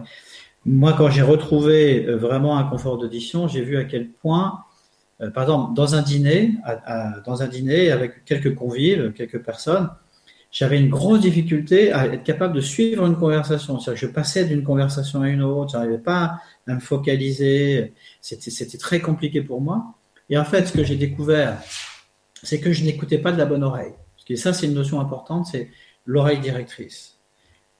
moi, 0.65 0.93
quand 0.93 1.09
j'ai 1.09 1.21
retrouvé 1.21 2.05
euh, 2.05 2.17
vraiment 2.17 2.57
un 2.57 2.63
confort 2.63 2.97
d'audition, 2.97 3.47
j'ai 3.47 3.61
vu 3.61 3.77
à 3.77 3.85
quel 3.85 4.09
point 4.09 4.65
euh, 5.21 5.29
par 5.29 5.43
exemple, 5.43 5.73
dans 5.73 5.95
un 5.95 6.01
dîner, 6.01 6.55
dans 7.25 7.41
un 7.41 7.47
dîner 7.47 7.91
avec 7.91 8.25
quelques 8.25 8.55
convives, 8.55 9.13
quelques 9.13 9.41
personnes, 9.43 9.89
j'avais 10.55 10.79
une 10.79 10.87
grosse 10.87 11.19
difficulté 11.19 11.91
à 11.91 12.05
être 12.05 12.23
capable 12.23 12.53
de 12.53 12.61
suivre 12.61 13.05
une 13.05 13.17
conversation. 13.17 13.77
C'est-à-dire 13.77 14.01
que 14.01 14.07
je 14.07 14.13
passais 14.13 14.45
d'une 14.45 14.63
conversation 14.63 15.21
à 15.21 15.27
une 15.27 15.41
autre, 15.41 15.73
je 15.73 15.77
n'arrivais 15.77 15.97
pas 15.97 16.39
à 16.65 16.75
me 16.75 16.79
focaliser. 16.79 17.93
C'était 18.21 18.77
très 18.77 19.01
compliqué 19.01 19.41
pour 19.41 19.59
moi. 19.59 19.95
Et 20.29 20.37
en 20.37 20.45
fait, 20.45 20.65
ce 20.65 20.71
que 20.71 20.85
j'ai 20.85 20.95
découvert, 20.95 21.61
c'est 22.41 22.61
que 22.61 22.71
je 22.71 22.85
n'écoutais 22.85 23.17
pas 23.17 23.33
de 23.33 23.37
la 23.37 23.45
bonne 23.45 23.65
oreille. 23.65 23.95
Parce 24.15 24.23
que 24.25 24.37
ça, 24.37 24.53
c'est 24.53 24.67
une 24.67 24.75
notion 24.75 25.01
importante, 25.01 25.45
c'est 25.45 25.71
l'oreille 26.05 26.39
directrice. 26.39 27.17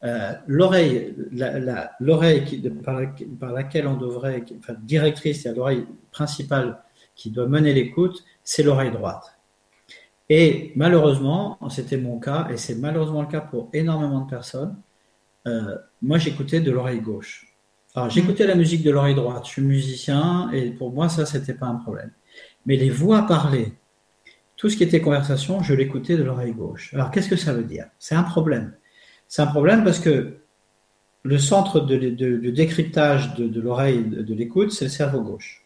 Euh, 0.03 0.33
l'oreille, 0.45 1.15
l'oreille 2.01 2.61
par, 2.83 2.99
par, 3.39 3.53
laquelle 3.53 3.87
on 3.87 3.95
devrait, 3.95 4.43
enfin 4.59 4.73
directrice, 4.83 5.43
c'est 5.43 5.55
l'oreille 5.55 5.85
principale 6.11 6.83
qui 7.15 7.31
doit 7.31 7.47
mener 7.47 7.71
l'écoute, 7.71 8.25
c'est 8.43 8.63
l'oreille 8.63 8.91
droite. 8.91 9.34
Et 10.29 10.71
malheureusement, 10.75 11.59
c'était 11.69 11.97
mon 11.97 12.19
cas, 12.19 12.47
et 12.49 12.57
c'est 12.57 12.75
malheureusement 12.75 13.21
le 13.21 13.27
cas 13.27 13.41
pour 13.41 13.69
énormément 13.73 14.21
de 14.21 14.29
personnes, 14.29 14.75
euh, 15.47 15.77
moi 16.01 16.17
j'écoutais 16.17 16.61
de 16.61 16.71
l'oreille 16.71 17.01
gauche. 17.01 17.53
Alors 17.93 18.09
j'écoutais 18.09 18.47
la 18.47 18.55
musique 18.55 18.83
de 18.83 18.91
l'oreille 18.91 19.15
droite, 19.15 19.45
je 19.45 19.51
suis 19.51 19.61
musicien, 19.61 20.49
et 20.51 20.71
pour 20.71 20.91
moi 20.91 21.09
ça, 21.09 21.25
c'était 21.25 21.53
pas 21.53 21.67
un 21.67 21.75
problème. 21.75 22.11
Mais 22.65 22.75
les 22.75 22.89
voix 22.89 23.27
parlées, 23.27 23.73
tout 24.57 24.69
ce 24.69 24.77
qui 24.77 24.83
était 24.83 24.99
conversation, 24.99 25.61
je 25.61 25.73
l'écoutais 25.73 26.17
de 26.17 26.23
l'oreille 26.23 26.53
gauche. 26.53 26.93
Alors 26.93 27.11
qu'est-ce 27.11 27.29
que 27.29 27.35
ça 27.35 27.53
veut 27.53 27.63
dire? 27.63 27.85
C'est 27.99 28.15
un 28.15 28.23
problème. 28.23 28.73
C'est 29.27 29.43
un 29.43 29.47
problème 29.47 29.83
parce 29.83 29.99
que 29.99 30.37
le 31.23 31.37
centre 31.37 31.79
de, 31.79 32.49
décryptage 32.49 33.35
de, 33.35 33.59
l'oreille 33.59 34.03
de 34.03 34.33
l'écoute, 34.33 34.71
c'est 34.71 34.85
le 34.85 34.91
cerveau 34.91 35.21
gauche. 35.21 35.65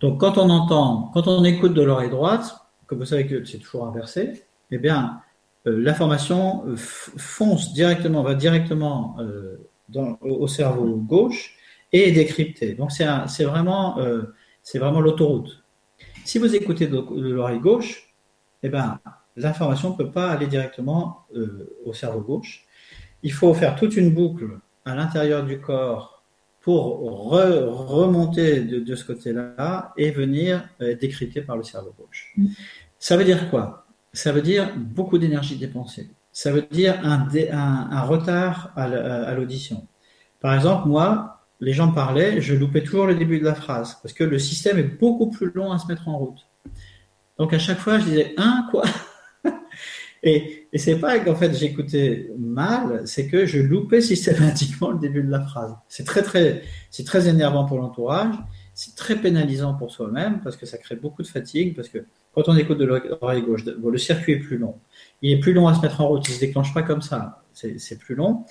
Donc 0.00 0.20
quand 0.20 0.38
on 0.38 0.48
entend, 0.48 1.10
quand 1.12 1.26
on 1.26 1.44
écoute 1.44 1.74
de 1.74 1.82
l'oreille 1.82 2.10
droite, 2.10 2.63
comme 2.86 2.98
vous 2.98 3.04
savez 3.04 3.26
que 3.26 3.44
c'est 3.44 3.58
toujours 3.58 3.86
inversé, 3.86 4.44
eh 4.70 4.78
bien 4.78 5.20
euh, 5.66 5.80
l'information 5.80 6.64
euh, 6.66 6.76
fonce 6.76 7.72
directement, 7.72 8.22
va 8.22 8.34
directement 8.34 9.16
euh, 9.20 9.56
au 10.20 10.46
cerveau 10.46 10.96
gauche 10.96 11.56
et 11.92 12.08
est 12.08 12.12
décryptée. 12.12 12.74
Donc 12.74 12.90
c'est 12.90 13.44
vraiment, 13.44 13.98
vraiment 14.74 15.00
l'autoroute. 15.00 15.62
Si 16.24 16.38
vous 16.38 16.54
écoutez 16.54 16.86
de, 16.86 17.04
l'oreille 17.30 17.60
gauche, 17.60 18.14
eh 18.62 18.70
ben 18.70 18.98
l'information 19.36 19.90
ne 19.90 19.96
peut 19.96 20.10
pas 20.10 20.30
aller 20.30 20.46
directement 20.46 21.26
au 21.84 21.92
cerveau 21.92 22.20
gauche. 22.20 22.66
Il 23.22 23.32
faut 23.32 23.52
faire 23.52 23.76
toute 23.76 23.94
une 23.96 24.12
boucle 24.12 24.58
à 24.86 24.94
l'intérieur 24.94 25.44
du 25.44 25.60
corps 25.60 26.13
pour 26.64 27.02
remonter 27.90 28.60
de, 28.60 28.94
ce 28.96 29.04
côté-là 29.04 29.92
et 29.98 30.10
venir 30.10 30.66
être 30.80 30.98
décrypter 30.98 31.42
par 31.42 31.58
le 31.58 31.62
cerveau 31.62 31.94
gauche. 31.98 32.32
Mm. 32.38 32.46
Ça 32.98 33.18
veut 33.18 33.24
dire 33.24 33.50
quoi? 33.50 33.86
Ça 34.14 34.32
veut 34.32 34.40
dire 34.40 34.74
beaucoup 34.74 35.18
d'énergie 35.18 35.56
dépensée. 35.56 36.08
Ça 36.32 36.50
veut 36.50 36.66
dire 36.70 36.98
un, 37.04 37.28
un, 37.52 38.00
retard 38.02 38.72
à 38.76 39.34
l'audition. 39.34 39.86
Par 40.40 40.54
exemple, 40.54 40.88
moi, 40.88 41.42
les 41.60 41.74
gens 41.74 41.92
parlaient, 41.92 42.40
je 42.40 42.54
loupais 42.54 42.82
toujours 42.82 43.06
le 43.06 43.14
début 43.14 43.38
de 43.38 43.44
la 43.44 43.54
phrase 43.54 43.98
parce 44.02 44.14
que 44.14 44.24
le 44.24 44.38
système 44.38 44.78
est 44.78 44.98
beaucoup 44.98 45.30
plus 45.30 45.50
long 45.54 45.70
à 45.70 45.78
se 45.78 45.86
mettre 45.86 46.08
en 46.08 46.16
route. 46.16 46.46
Donc 47.38 47.52
à 47.52 47.58
chaque 47.58 47.78
fois, 47.78 47.98
je 47.98 48.04
disais 48.04 48.34
un 48.38 48.66
quoi? 48.70 48.84
Et, 50.22 50.63
et 50.74 50.78
c'est 50.78 50.96
pas 50.96 51.20
qu'en 51.20 51.36
fait 51.36 51.54
j'écoutais 51.54 52.32
mal, 52.36 53.02
c'est 53.06 53.28
que 53.28 53.46
je 53.46 53.60
loupais 53.60 54.00
systématiquement 54.00 54.90
le 54.90 54.98
début 54.98 55.22
de 55.22 55.30
la 55.30 55.40
phrase. 55.40 55.72
C'est 55.88 56.04
très 56.04 56.22
très, 56.22 56.62
c'est 56.90 57.04
très 57.04 57.28
énervant 57.28 57.64
pour 57.64 57.78
l'entourage, 57.78 58.34
c'est 58.74 58.96
très 58.96 59.14
pénalisant 59.14 59.74
pour 59.74 59.92
soi-même 59.92 60.40
parce 60.42 60.56
que 60.56 60.66
ça 60.66 60.76
crée 60.76 60.96
beaucoup 60.96 61.22
de 61.22 61.28
fatigue 61.28 61.76
parce 61.76 61.88
que 61.88 61.98
quand 62.34 62.48
on 62.48 62.56
écoute 62.56 62.78
de 62.78 62.86
l'oreille 62.86 63.42
gauche, 63.42 63.64
le 63.64 63.98
circuit 63.98 64.32
est 64.32 64.40
plus 64.40 64.58
long. 64.58 64.74
Il 65.22 65.30
est 65.30 65.38
plus 65.38 65.52
long 65.52 65.68
à 65.68 65.74
se 65.74 65.80
mettre 65.80 66.00
en 66.00 66.08
route, 66.08 66.28
il 66.28 66.34
se 66.34 66.40
déclenche 66.40 66.74
pas 66.74 66.82
comme 66.82 67.02
ça, 67.02 67.44
c'est 67.52 67.98
plus 68.00 68.16
long. 68.16 68.44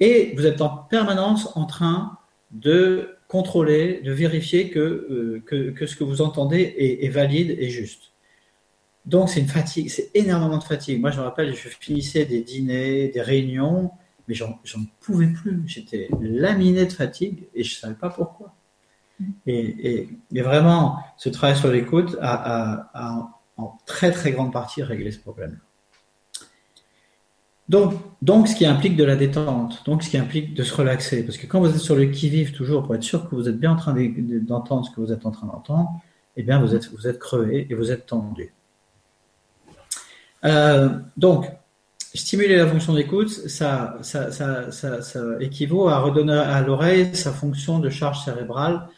Et 0.00 0.32
vous 0.36 0.46
êtes 0.46 0.62
en 0.62 0.70
permanence 0.70 1.54
en 1.54 1.66
train 1.66 2.16
de 2.50 3.10
contrôler, 3.28 4.00
de 4.02 4.12
vérifier 4.12 4.70
que, 4.70 4.78
euh, 4.80 5.72
que, 5.74 5.84
ce 5.84 5.96
que 5.96 6.04
vous 6.04 6.22
entendez 6.22 6.74
est 6.78 7.10
valide 7.10 7.54
et 7.58 7.68
juste. 7.68 8.12
Donc 9.08 9.30
c'est 9.30 9.40
une 9.40 9.48
fatigue, 9.48 9.88
c'est 9.88 10.10
énormément 10.14 10.58
de 10.58 10.64
fatigue. 10.64 11.00
Moi 11.00 11.10
je 11.10 11.18
me 11.18 11.24
rappelle, 11.24 11.54
je 11.54 11.68
finissais 11.68 12.26
des 12.26 12.42
dîners, 12.42 13.08
des 13.08 13.22
réunions, 13.22 13.90
mais 14.28 14.34
j'en 14.34 14.60
pouvais 15.00 15.28
plus. 15.28 15.62
J'étais 15.66 16.08
laminé 16.20 16.84
de 16.84 16.92
fatigue 16.92 17.48
et 17.54 17.64
je 17.64 17.74
ne 17.74 17.80
savais 17.80 17.94
pas 17.94 18.10
pourquoi. 18.10 18.54
Mm. 19.18 19.24
Et, 19.46 20.08
vraiment, 20.30 20.98
ce 21.16 21.30
travail 21.30 21.56
sur 21.56 21.70
l'écoute 21.72 22.16
a, 22.20 23.32
en 23.56 23.78
très 23.86 24.12
très 24.12 24.30
grande 24.32 24.52
partie 24.52 24.82
réglé 24.82 25.10
ce 25.10 25.18
problème. 25.18 25.58
Donc, 27.70 27.94
donc, 28.22 28.48
ce 28.48 28.54
qui 28.54 28.64
implique 28.66 28.96
de 28.96 29.04
la 29.04 29.16
détente, 29.16 29.84
donc 29.84 30.02
ce 30.02 30.10
qui 30.10 30.16
implique 30.16 30.54
de 30.54 30.62
se 30.62 30.74
relaxer, 30.74 31.24
parce 31.24 31.36
que 31.36 31.46
quand 31.46 31.60
vous 31.60 31.68
êtes 31.68 31.78
sur 31.78 31.96
le 31.96 32.06
qui-vive 32.06 32.52
toujours 32.52 32.82
pour 32.82 32.94
être 32.94 33.02
sûr 33.02 33.28
que 33.28 33.34
vous 33.34 33.48
êtes 33.48 33.58
bien 33.58 33.72
en 33.72 33.76
train 33.76 33.94
d'entendre 33.94 34.86
ce 34.86 34.90
que 34.90 35.00
vous 35.00 35.12
êtes 35.12 35.26
en 35.26 35.30
train 35.30 35.46
d'entendre, 35.46 35.90
eh 36.36 36.42
bien 36.42 36.60
vous 36.60 36.74
êtes, 36.74 36.90
vous 36.92 37.06
êtes 37.06 37.18
crevé 37.18 37.66
et 37.68 37.74
vous 37.74 37.90
êtes 37.90 38.06
tendu. 38.06 38.54
Euh, 40.44 40.88
donc, 41.16 41.46
stimuler 42.14 42.56
la 42.56 42.66
fonction 42.66 42.94
d'écoute, 42.94 43.30
ça, 43.30 43.98
équivaut 45.40 45.88
à 45.88 46.00
redonner 46.00 46.32
à 46.32 46.60
l'oreille 46.62 47.14
sa 47.14 47.32
fonction 47.32 47.78
de 47.78 47.90
charge 47.90 48.24
cérébrale. 48.24 48.88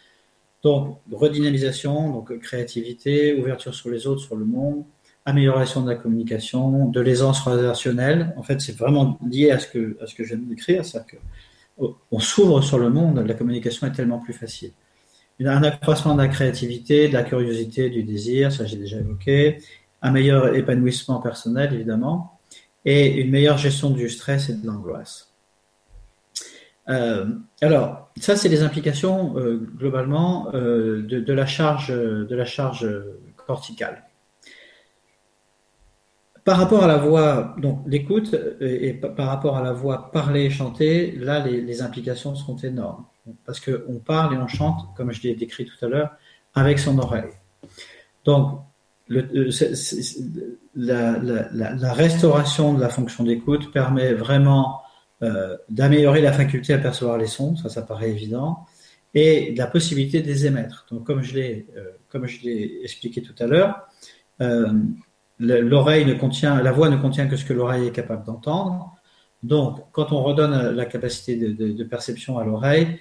Donc, 0.63 0.99
redynamisation, 1.11 2.13
donc 2.13 2.39
créativité, 2.39 3.35
ouverture 3.41 3.75
sur 3.75 3.89
les 3.89 4.07
autres, 4.07 4.21
sur 4.21 4.37
le 4.37 4.45
monde, 4.45 4.85
amélioration 5.25 5.83
de 5.83 5.91
la 5.91 5.97
communication, 5.97 6.87
de 6.89 7.01
l'aisance 7.01 7.41
relationnelle. 7.41 8.35
En 8.37 8.43
fait, 8.43 8.61
c'est 8.61 8.77
vraiment 8.77 9.19
lié 9.27 9.51
à 9.51 9.59
ce 9.59 9.67
que, 9.67 9.97
à 10.03 10.07
ce 10.07 10.15
que 10.15 10.25
je 10.25 10.35
viens 10.35 10.45
de 10.45 10.49
décrire, 10.49 10.85
c'est-à-dire 10.85 11.19
qu'on 11.79 12.21
s'ouvre 12.21 12.61
sur 12.61 12.79
le 12.79 12.91
monde, 12.91 13.25
la 13.27 13.35
communication 13.35 13.87
est 13.87 13.93
tellement 13.93 14.19
plus 14.19 14.35
facile. 14.35 14.73
Un 15.43 15.63
accroissement 15.63 16.15
de 16.15 16.21
la 16.21 16.29
créativité, 16.29 17.09
de 17.09 17.15
la 17.15 17.23
curiosité, 17.23 17.89
du 17.89 18.03
désir, 18.03 18.53
ça 18.53 18.67
j'ai 18.67 18.77
déjà 18.77 18.99
évoqué, 18.99 19.59
un 20.03 20.11
meilleur 20.11 20.55
épanouissement 20.55 21.21
personnel, 21.21 21.75
évidemment, 21.75 22.41
et 22.85 23.21
une 23.21 23.31
meilleure 23.31 23.59
gestion 23.59 23.91
du 23.91 24.09
stress 24.09 24.49
et 24.49 24.55
de 24.55 24.67
l'angoisse. 24.67 25.31
Euh, 26.89 27.27
alors, 27.61 28.11
ça, 28.17 28.37
c'est 28.37 28.49
les 28.49 28.63
implications 28.63 29.37
euh, 29.37 29.57
globalement 29.57 30.49
euh, 30.55 31.03
de, 31.03 31.33
la 31.33 31.47
charge, 31.47 31.89
de 31.89 32.35
la 32.35 32.45
charge 32.45 32.89
corticale. 33.37 34.05
Par 36.45 36.57
rapport 36.57 36.83
à 36.83 36.87
la 36.87 36.97
voix, 36.97 37.55
donc 37.59 37.83
l'écoute, 37.87 38.35
et, 38.61 38.95
par 38.95 39.27
rapport 39.29 39.57
à 39.57 39.63
la 39.63 39.73
voix 39.73 40.11
parlée 40.11 40.45
et 40.45 40.51
chantée, 40.51 41.13
là, 41.13 41.45
les, 41.47 41.83
implications 41.83 42.35
seront 42.35 42.57
énormes. 42.57 43.05
Parce 43.45 43.61
qu'on 43.61 43.99
parle 43.99 44.35
et 44.35 44.39
on 44.39 44.49
chante, 44.49 44.89
comme 44.97 45.13
je 45.13 45.23
l'ai 45.23 45.35
décrit 45.35 45.67
tout 45.67 45.85
à 45.85 45.89
l'heure, 45.89 46.11
avec 46.55 46.79
son 46.79 46.99
oreille. 46.99 47.31
Donc, 48.25 48.63
le, 49.11 49.51
la, 50.77 51.93
restauration 51.93 52.75
de 52.75 52.81
la 52.81 52.89
fonction 52.89 53.25
d'écoute 53.25 53.73
permet 53.73 54.13
vraiment 54.13 54.83
euh, 55.23 55.57
d'améliorer 55.69 56.21
la 56.21 56.33
faculté 56.33 56.73
à 56.73 56.79
percevoir 56.79 57.19
les 57.19 57.27
sons, 57.27 57.57
ça, 57.57 57.69
ça 57.69 57.83
paraît 57.83 58.11
évident, 58.11 58.67
et 59.15 59.53
la 59.57 59.67
possibilité 59.67 60.23
de 60.23 60.29
les 60.29 60.47
émettre. 60.47 60.87
Donc, 60.91 61.05
comme 61.05 61.23
je 61.23 61.35
l'ai, 61.35 61.67
euh, 61.77 62.83
expliqué 62.83 63.21
tout 63.21 63.35
à 63.41 63.47
l'heure, 63.47 63.89
euh, 64.41 64.73
l'oreille 65.41 66.05
ne 66.05 66.15
contient, 66.15 66.63
la 66.63 66.71
voix 66.71 66.89
ne 66.89 66.97
contient 66.97 67.27
que 67.27 67.37
ce 67.37 67.45
que 67.45 67.53
l'oreille 67.53 67.89
est 67.89 67.93
capable 67.93 68.25
d'entendre. 68.25 68.95
Donc, 69.43 69.81
quand 69.91 70.13
on 70.13 70.23
redonne 70.23 70.77
la 70.77 70.85
capacité 70.85 71.35
de, 71.37 71.85
perception 71.85 72.39
à 72.39 72.45
l'oreille, 72.45 72.99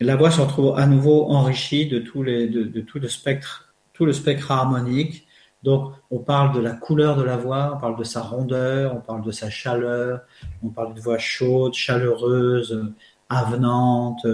la 0.00 0.16
voix 0.16 0.30
se 0.30 0.40
retrouve 0.40 0.76
à 0.76 0.86
nouveau 0.86 1.30
enrichie 1.30 1.86
de, 1.86 1.98
tous 1.98 2.22
les, 2.22 2.48
de 2.48 2.80
tout 2.80 2.98
le 2.98 3.08
spectre, 3.08 3.74
tout 3.92 4.06
le 4.06 4.12
spectre 4.12 4.50
harmonique 4.50 5.25
donc, 5.62 5.92
on 6.10 6.18
parle 6.18 6.54
de 6.54 6.60
la 6.60 6.72
couleur 6.72 7.16
de 7.16 7.22
la 7.22 7.36
voix, 7.36 7.72
on 7.74 7.80
parle 7.80 7.98
de 7.98 8.04
sa 8.04 8.22
rondeur, 8.22 8.94
on 8.94 9.00
parle 9.00 9.22
de 9.24 9.32
sa 9.32 9.50
chaleur, 9.50 10.20
on 10.62 10.68
parle 10.68 10.94
de 10.94 11.00
voix 11.00 11.18
chaude, 11.18 11.74
chaleureuse, 11.74 12.92
avenante, 13.28 14.24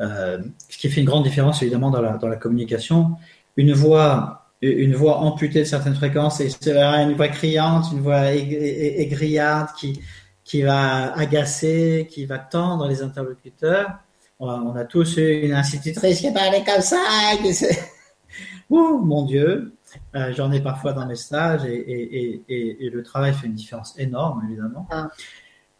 euh, 0.00 0.38
ce 0.68 0.78
qui 0.78 0.88
fait 0.88 1.00
une 1.00 1.06
grande 1.06 1.24
différence 1.24 1.62
évidemment 1.62 1.90
dans 1.90 2.00
la, 2.00 2.36
communication. 2.36 3.16
Une 3.56 3.72
voix, 3.72 4.46
une 4.60 4.94
voix 4.94 5.18
amputée 5.18 5.60
de 5.60 5.64
certaines 5.64 5.94
fréquences 5.94 6.40
et 6.40 6.48
une 6.66 7.14
voix 7.14 7.28
criante, 7.28 7.86
une 7.92 8.00
voix 8.00 8.32
aigriade 8.32 9.68
qui, 9.76 10.00
qui 10.44 10.62
va 10.62 11.12
agacer, 11.14 12.08
qui 12.10 12.26
va 12.26 12.38
tendre 12.38 12.88
les 12.88 13.02
interlocuteurs. 13.02 13.90
On 14.38 14.74
a, 14.74 14.84
tous 14.84 15.18
eu 15.18 15.42
une 15.42 15.52
institutrice 15.52 16.20
qui 16.20 16.32
parlait 16.32 16.64
comme 16.64 16.82
ça. 16.82 16.98
Qui 17.40 17.52
Ouh, 18.70 18.98
mon 18.98 19.24
Dieu. 19.24 19.72
Euh, 20.14 20.32
j'en 20.34 20.52
ai 20.52 20.60
parfois 20.60 20.92
dans 20.92 21.06
mes 21.06 21.16
stages 21.16 21.64
et, 21.64 22.42
le 22.48 23.02
travail 23.02 23.32
fait 23.32 23.46
une 23.46 23.54
différence 23.54 23.98
énorme, 23.98 24.42
évidemment. 24.46 24.86
Ah. 24.90 25.10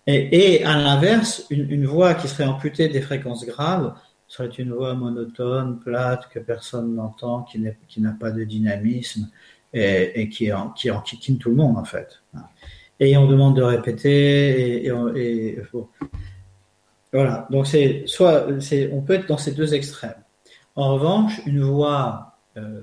Et, 0.07 0.65
à 0.65 0.77
l'inverse, 0.77 1.47
une, 1.51 1.87
voix 1.87 2.15
qui 2.15 2.29
serait 2.29 2.45
amputée 2.45 2.89
des 2.89 3.01
fréquences 3.01 3.47
graves 3.47 3.95
serait 4.27 4.49
une 4.49 4.73
voix 4.73 4.95
monotone, 4.95 5.79
plate, 5.79 6.29
que 6.29 6.39
personne 6.39 6.95
n'entend, 6.95 7.43
qui 7.43 8.01
n'a 8.01 8.13
pas 8.13 8.31
de 8.31 8.45
dynamisme 8.45 9.31
et, 9.73 10.29
qui, 10.29 10.51
qui 10.77 10.91
enquiquine 10.91 11.39
tout 11.39 11.51
le 11.51 11.57
monde 11.57 11.77
en 11.79 11.85
fait. 11.85 12.23
Et 12.99 13.17
on 13.17 13.27
demande 13.27 13.57
de 13.57 13.63
répéter 13.63 14.87
et, 14.87 15.59
voilà. 17.13 17.47
Donc 17.51 17.67
c'est 17.67 18.05
soit 18.07 18.47
on 18.91 19.03
peut 19.03 19.15
être 19.15 19.29
dans 19.29 19.37
ces 19.37 19.53
deux 19.53 19.75
extrêmes. 19.75 20.15
En 20.77 20.95
revanche, 20.95 21.43
une 21.45 21.61
voix 21.63 22.39
euh, 22.57 22.83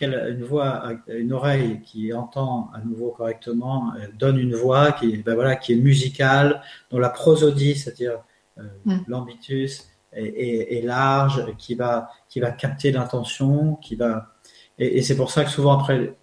une 0.00 0.44
voix, 0.44 0.92
une 1.08 1.32
oreille 1.32 1.80
qui 1.82 2.12
entend 2.12 2.70
à 2.74 2.80
nouveau 2.80 3.10
correctement 3.10 3.92
euh, 3.94 4.06
donne 4.18 4.38
une 4.38 4.54
voix 4.54 4.92
qui, 4.92 5.18
ben 5.18 5.34
voilà, 5.34 5.56
qui 5.56 5.72
est 5.72 5.76
musicale, 5.76 6.62
dont 6.90 6.98
la 6.98 7.10
prosodie, 7.10 7.74
c'est-à-dire 7.74 8.18
euh, 8.58 8.62
mm. 8.84 9.04
l'ambitus, 9.08 9.88
est, 10.16 10.84
large, 10.84 11.44
qui 11.58 11.74
va, 11.74 12.08
qui 12.28 12.38
va 12.38 12.52
capter 12.52 12.92
l'intention, 12.92 13.74
qui 13.76 13.96
va, 13.96 14.34
et, 14.78 15.02
c'est 15.02 15.16
pour 15.16 15.30
ça 15.30 15.44
que 15.44 15.50
souvent 15.50 15.78
après, 15.78 16.16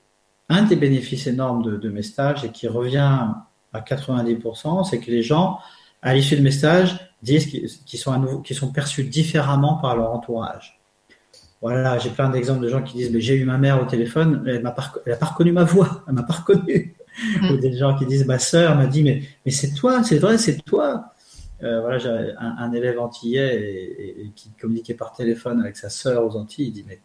un 0.50 0.64
des 0.64 0.76
bénéfices 0.76 1.28
énormes 1.28 1.78
de, 1.78 1.90
mes 1.90 2.02
stages 2.02 2.44
et 2.44 2.52
qui 2.52 2.68
revient 2.68 3.28
à 3.74 3.80
90%, 3.80 4.90
c'est 4.90 5.00
que 5.00 5.12
les 5.12 5.24
gens, 5.24 5.60
à 6.02 6.14
l'issue 6.14 6.36
de 6.36 6.42
mes 6.42 6.52
stages, 6.52 7.00
disent 7.22 7.48
qu'ils 7.48 8.00
sont, 8.00 8.12
à 8.12 8.18
nouveau, 8.18 8.40
qu'ils 8.40 8.56
sont 8.56 8.72
perçus 8.72 9.04
différemment 9.04 9.76
par 9.76 9.96
leur 9.96 10.12
entourage. 10.12 10.81
Voilà, 11.62 12.00
j'ai 12.00 12.10
plein 12.10 12.30
d'exemples 12.30 12.64
de 12.64 12.70
gens 12.70 12.82
qui 12.82 12.98
disent 12.98 13.12
mais 13.12 13.22
j'ai 13.22 13.36
eu 13.36 13.46
ma 13.46 13.60
mère 13.60 13.80
au 13.80 13.86
téléphone, 13.86 14.44
elle 14.48 14.64
m'a 14.64 14.72
pas, 14.72 14.92
elle 15.06 15.14
a 15.14 15.18
pas 15.18 15.28
reconnu 15.28 15.52
ma 15.52 15.64
voix, 15.64 16.04
elle 16.08 16.16
m'a 16.16 16.24
pas 16.24 16.34
reconnu. 16.34 16.96
Mm. 17.42 17.52
Ou 17.52 17.58
des 17.58 17.78
gens 17.78 17.96
qui 17.96 18.08
disent 18.08 18.26
ma 18.26 18.40
sœur 18.40 18.76
m'a 18.76 18.88
dit 18.88 19.04
mais 19.04 19.22
mais 19.46 19.52
c'est 19.52 19.74
toi, 19.74 20.04
c'est 20.04 20.18
vrai, 20.18 20.38
c'est 20.40 20.58
toi. 20.64 21.14
Euh, 21.62 21.82
voilà, 21.82 22.00
j'avais 22.00 22.34
un, 22.40 22.72
élève 22.74 23.00
antillais 23.00 23.62
et, 23.62 24.32
qui 24.36 24.50
communiquait 24.60 24.96
par 24.96 25.14
téléphone 25.14 25.62
avec 25.62 25.78
sa 25.78 25.90
sœur 25.90 26.26
aux 26.26 26.36
Antilles. 26.36 26.70
Il 26.70 26.74
dit 26.74 26.86
mais 26.88 27.00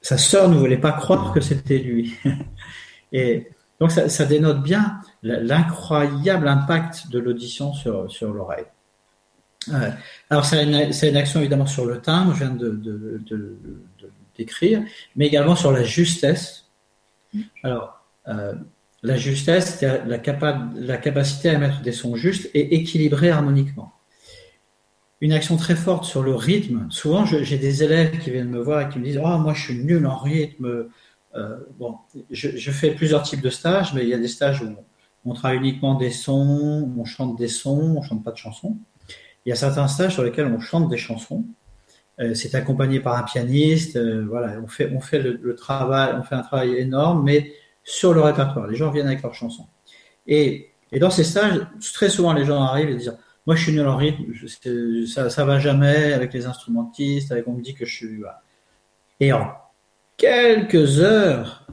sa 0.00 0.16
sœur 0.16 0.48
ne 0.48 0.56
voulait 0.56 0.78
pas 0.78 0.92
croire 0.92 1.34
que 1.34 1.42
c'était 1.42 1.78
lui. 1.78 2.14
et 3.12 3.48
donc 3.78 3.92
ça, 3.92 4.08
ça 4.08 4.24
dénote 4.24 4.62
bien 4.62 5.00
l'incroyable 5.22 6.48
impact 6.48 7.10
de 7.10 7.18
l'audition 7.18 7.74
sur 7.74 8.10
sur 8.10 8.32
l'oreille. 8.32 8.64
Alors, 10.30 10.44
c'est 10.44 10.62
une, 10.62 11.16
action 11.16 11.40
évidemment 11.40 11.66
sur 11.66 11.86
le 11.86 12.00
timbre, 12.00 12.34
je 12.34 12.44
viens 12.44 12.54
de, 12.54 13.58
décrire, 14.36 14.82
mais 15.16 15.26
également 15.26 15.56
sur 15.56 15.72
la 15.72 15.82
justesse. 15.82 16.66
Alors, 17.62 18.04
euh, 18.28 18.54
la 19.02 19.16
justesse, 19.16 19.78
c'est 19.78 19.86
la, 20.06 20.18
la 20.74 20.96
capacité 20.98 21.50
à 21.50 21.54
émettre 21.54 21.80
des 21.80 21.92
sons 21.92 22.16
justes 22.16 22.50
et 22.54 22.76
équilibrés 22.76 23.30
harmoniquement. 23.30 23.92
Une 25.22 25.32
action 25.32 25.56
très 25.56 25.76
forte 25.76 26.04
sur 26.04 26.22
le 26.22 26.34
rythme. 26.34 26.86
Souvent, 26.90 27.24
j'ai 27.24 27.56
des 27.56 27.82
élèves 27.82 28.18
qui 28.18 28.30
viennent 28.30 28.50
me 28.50 28.60
voir 28.60 28.82
et 28.82 28.88
qui 28.90 28.98
me 28.98 29.04
disent 29.04 29.20
Oh, 29.22 29.38
moi, 29.38 29.54
je 29.54 29.62
suis 29.62 29.78
nul 29.82 30.06
en 30.06 30.18
rythme. 30.18 30.88
Euh, 31.34 31.56
bon, 31.78 31.96
je, 32.30 32.70
fais 32.70 32.90
plusieurs 32.90 33.22
types 33.22 33.40
de 33.40 33.50
stages, 33.50 33.94
mais 33.94 34.02
il 34.02 34.08
y 34.08 34.14
a 34.14 34.18
des 34.18 34.28
stages 34.28 34.62
où 34.62 34.74
on, 35.24 35.34
travaille 35.34 35.58
uniquement 35.58 35.94
des 35.94 36.10
sons, 36.10 36.92
on 36.96 37.04
chante 37.04 37.38
des 37.38 37.48
sons, 37.48 37.96
on 37.98 38.02
chante 38.02 38.24
pas 38.24 38.30
de 38.30 38.36
chansons. 38.36 38.76
Il 39.46 39.50
y 39.50 39.52
a 39.52 39.56
certains 39.56 39.86
stages 39.86 40.14
sur 40.14 40.24
lesquels 40.24 40.46
on 40.46 40.58
chante 40.58 40.88
des 40.88 40.96
chansons. 40.96 41.44
Euh, 42.18 42.34
c'est 42.34 42.56
accompagné 42.56 42.98
par 42.98 43.16
un 43.16 43.22
pianiste. 43.22 43.94
Euh, 43.94 44.26
voilà, 44.28 44.58
on 44.60 44.66
fait, 44.66 44.90
on 44.92 45.00
fait 45.00 45.20
le, 45.20 45.54
travail, 45.54 46.14
on 46.18 46.24
fait 46.24 46.34
un 46.34 46.42
travail 46.42 46.74
énorme, 46.76 47.22
mais 47.22 47.52
sur 47.84 48.12
le 48.12 48.20
répertoire. 48.20 48.66
Les 48.66 48.74
gens 48.74 48.90
viennent 48.90 49.06
avec 49.06 49.22
leurs 49.22 49.34
chansons. 49.34 49.68
Et, 50.26 50.72
et 50.90 50.98
dans 50.98 51.10
ces 51.10 51.22
stages, 51.22 51.60
très 51.94 52.08
souvent, 52.08 52.32
les 52.32 52.44
gens 52.44 52.60
arrivent 52.60 52.90
et 52.90 52.96
disent 52.96 53.16
Moi, 53.46 53.54
je 53.54 53.62
suis 53.62 53.72
nul 53.72 53.86
en 53.86 53.96
rythme, 53.96 54.24
ça, 55.06 55.30
ça 55.30 55.44
va 55.44 55.60
jamais 55.60 56.12
avec 56.12 56.32
les 56.32 56.46
instrumentistes, 56.46 57.30
avec 57.30 57.46
on 57.46 57.52
me 57.52 57.62
dit 57.62 57.74
que 57.74 57.86
je 57.86 57.94
suis. 57.94 58.22
Et 59.20 59.32
en 59.32 59.52
quelques 60.16 60.98
heures, 60.98 61.68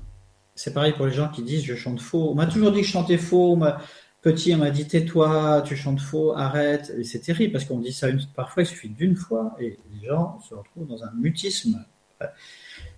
c'est 0.54 0.76
pareil 0.76 0.94
pour 0.94 1.08
les 1.08 1.14
gens 1.14 1.30
qui 1.30 1.42
disent 1.42 1.66
Je 1.66 1.74
chante 1.74 2.02
faux. 2.02 2.30
On 2.30 2.36
m'a 2.36 2.46
toujours 2.46 2.72
dit 2.72 2.82
que 2.82 2.88
je 2.88 2.92
chantais 2.92 3.18
faux. 3.18 3.58
Petit, 4.24 4.56
on 4.56 4.60
m'a 4.60 4.72
dit 4.72 4.88
tais-toi, 4.88 5.64
tu 5.66 5.76
chantes 5.76 6.00
faux, 6.00 6.32
arrête. 6.32 6.94
Et 6.98 7.04
c'est 7.04 7.20
terrible 7.20 7.52
parce 7.52 7.66
qu'on 7.66 7.80
dit 7.80 7.92
ça 7.92 8.08
parfois, 8.34 8.64
il 8.64 8.66
suffit 8.66 8.88
d'une 8.88 9.18
fois 9.18 9.54
et 9.60 9.78
les 9.92 10.08
gens 10.08 10.40
se 10.48 10.56
retrouvent 10.56 10.88
dans 10.88 11.04
un 11.04 11.12
mutisme. 11.20 11.84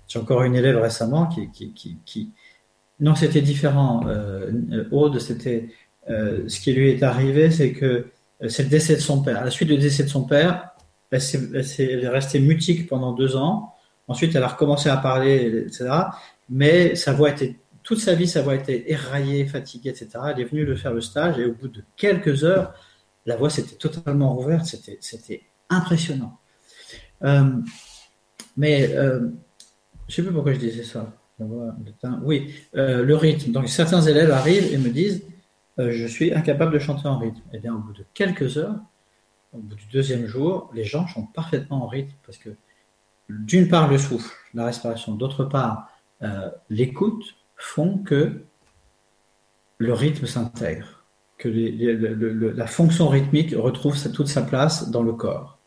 J'ai 0.08 0.20
encore 0.20 0.44
une 0.44 0.56
élève 0.56 0.80
récemment 0.80 1.26
qui, 1.26 2.32
non, 3.00 3.16
c'était 3.16 3.42
différent. 3.42 4.06
Euh, 4.08 4.86
Aude, 4.92 5.20
c'était 5.20 5.70
euh, 6.12 6.48
ce 6.48 6.60
qui 6.60 6.74
lui 6.74 6.92
est 6.92 7.02
arrivé, 7.02 7.50
c'est 7.50 7.72
que 7.72 7.86
euh, 8.44 8.48
c'est 8.48 8.64
le 8.64 8.70
décès 8.70 8.96
de 8.96 9.02
son 9.02 9.24
père. 9.24 9.40
À 9.40 9.46
la 9.46 9.52
suite 9.52 9.70
du 9.70 9.78
décès 9.78 10.04
de 10.04 10.10
son 10.10 10.26
père, 10.26 10.76
elle 11.12 11.22
est 11.80 12.08
restée 12.08 12.40
mutique 12.40 12.88
pendant 12.88 13.14
deux 13.14 13.36
ans. 13.36 13.74
Ensuite, 14.08 14.36
elle 14.36 14.44
a 14.44 14.48
recommencé 14.48 14.90
à 14.90 14.98
parler, 14.98 15.66
etc. 15.66 15.90
Mais 16.50 16.96
sa 16.96 17.14
voix 17.14 17.32
était 17.32 17.56
toute 17.86 18.00
sa 18.00 18.16
vie, 18.16 18.28
sa 18.28 18.42
voix 18.42 18.56
était 18.56 18.92
éraillée, 18.92 19.46
fatiguée, 19.46 19.92
etc. 19.92 20.10
Elle 20.34 20.42
est 20.42 20.46
venue 20.46 20.66
de 20.66 20.74
faire 20.74 20.92
le 20.92 21.02
stage 21.02 21.38
et 21.38 21.46
au 21.46 21.54
bout 21.54 21.68
de 21.68 21.84
quelques 21.96 22.44
heures, 22.44 22.74
la 23.28 23.38
voix 23.38 23.52
s'était 23.52 23.76
totalement 23.76 24.34
rouverte. 24.36 24.66
C'était, 25.00 25.44
impressionnant. 25.70 26.38
Euh, 27.24 27.52
mais 28.58 28.90
euh, 28.94 29.20
je 29.20 29.24
ne 29.24 30.16
sais 30.16 30.22
plus 30.24 30.34
pourquoi 30.34 30.54
je 30.54 30.60
disais 30.60 30.84
ça. 30.84 31.12
oui, 32.24 32.56
euh, 32.76 33.04
le 33.04 33.16
rythme. 33.16 33.52
Donc 33.52 33.70
certains 33.70 34.02
élèves 34.02 34.32
arrivent 34.32 34.74
et 34.74 34.78
me 34.78 34.90
disent 34.90 35.24
je 35.78 36.08
suis 36.08 36.34
incapable 36.34 36.74
de 36.74 36.80
chanter 36.80 37.08
en 37.08 37.20
rythme. 37.20 37.42
Et 37.52 37.58
eh 37.58 37.60
bien 37.60 37.76
au 37.76 37.80
bout 37.80 37.94
de 37.94 38.06
quelques 38.14 38.58
heures, 38.58 38.80
au 39.54 39.58
bout 39.58 39.76
du 39.76 39.86
deuxième 39.92 40.26
jour, 40.26 40.72
les 40.74 40.86
gens 40.86 41.06
chantent 41.06 41.34
parfaitement 41.34 41.84
en 41.84 41.88
rythme 41.88 42.16
parce 42.26 42.38
que 42.38 42.50
d'une 43.30 43.68
part 43.68 43.90
le 43.90 43.98
souffle, 43.98 44.34
la 44.54 44.66
respiration, 44.66 45.14
d'autre 45.14 45.44
part 45.46 45.90
l'écoute, 46.70 47.36
font 47.56 47.98
que 48.00 48.42
le 49.78 49.94
rythme 49.94 50.26
s'intègre, 50.26 51.04
que 51.38 51.50
la 51.50 52.68
fonction 52.68 53.08
rythmique 53.08 53.54
retrouve 53.56 53.98
toute 54.12 54.28
sa 54.28 54.42
place 54.42 54.90
dans 54.90 55.04
le 55.04 55.14
corps. 55.14 55.60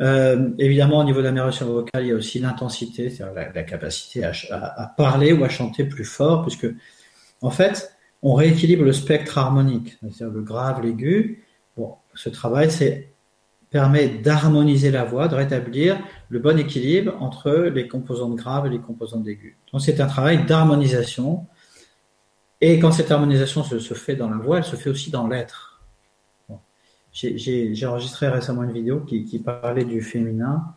Euh, 0.00 0.50
évidemment, 0.58 0.98
au 0.98 1.04
niveau 1.04 1.20
de 1.20 1.24
l'amélioration 1.24 1.66
vocale, 1.66 2.04
il 2.04 2.08
y 2.08 2.12
a 2.12 2.14
aussi 2.14 2.38
l'intensité, 2.38 3.08
c'est-à-dire 3.08 3.52
la, 3.54 3.62
capacité 3.62 4.24
à, 4.24 4.94
parler 4.96 5.32
ou 5.32 5.42
à 5.44 5.48
chanter 5.48 5.84
plus 5.84 6.04
fort, 6.04 6.42
puisque, 6.42 6.66
en 7.40 7.50
fait, 7.50 7.96
on 8.22 8.34
rééquilibre 8.34 8.84
le 8.84 8.92
spectre 8.92 9.38
harmonique, 9.38 9.96
c'est-à-dire 10.02 10.36
le 10.36 10.42
grave, 10.42 10.82
l'aigu. 10.82 11.44
Bon, 11.76 11.94
ce 12.14 12.28
travail, 12.28 12.70
c'est 12.70 13.10
permet 13.70 14.08
d'harmoniser 14.08 14.90
la 14.90 15.04
voix, 15.04 15.28
de 15.28 15.34
rétablir 15.34 15.98
le 16.28 16.38
bon 16.38 16.58
équilibre 16.58 17.14
entre 17.20 17.50
les 17.50 17.88
composantes 17.88 18.36
graves 18.36 18.66
et 18.66 18.70
les 18.70 18.78
composantes 18.78 19.26
aiguës. 19.26 19.54
Donc 19.72 19.82
c'est 19.82 20.00
un 20.00 20.06
travail 20.06 20.44
d'harmonisation. 20.46 21.46
Et 22.60 22.78
quand 22.78 22.92
cette 22.92 23.10
harmonisation 23.10 23.64
se, 23.64 23.94
fait 23.94 24.16
dans 24.16 24.30
la 24.30 24.38
voix, 24.38 24.58
elle 24.58 24.64
se 24.64 24.76
fait 24.76 24.90
aussi 24.90 25.10
dans 25.10 25.26
l'être. 25.26 25.82
J'ai 27.12 27.86
enregistré 27.86 28.28
récemment 28.28 28.62
une 28.62 28.72
vidéo 28.72 29.00
qui, 29.00 29.38
parlait 29.38 29.84
du 29.84 30.02
féminin 30.02 30.74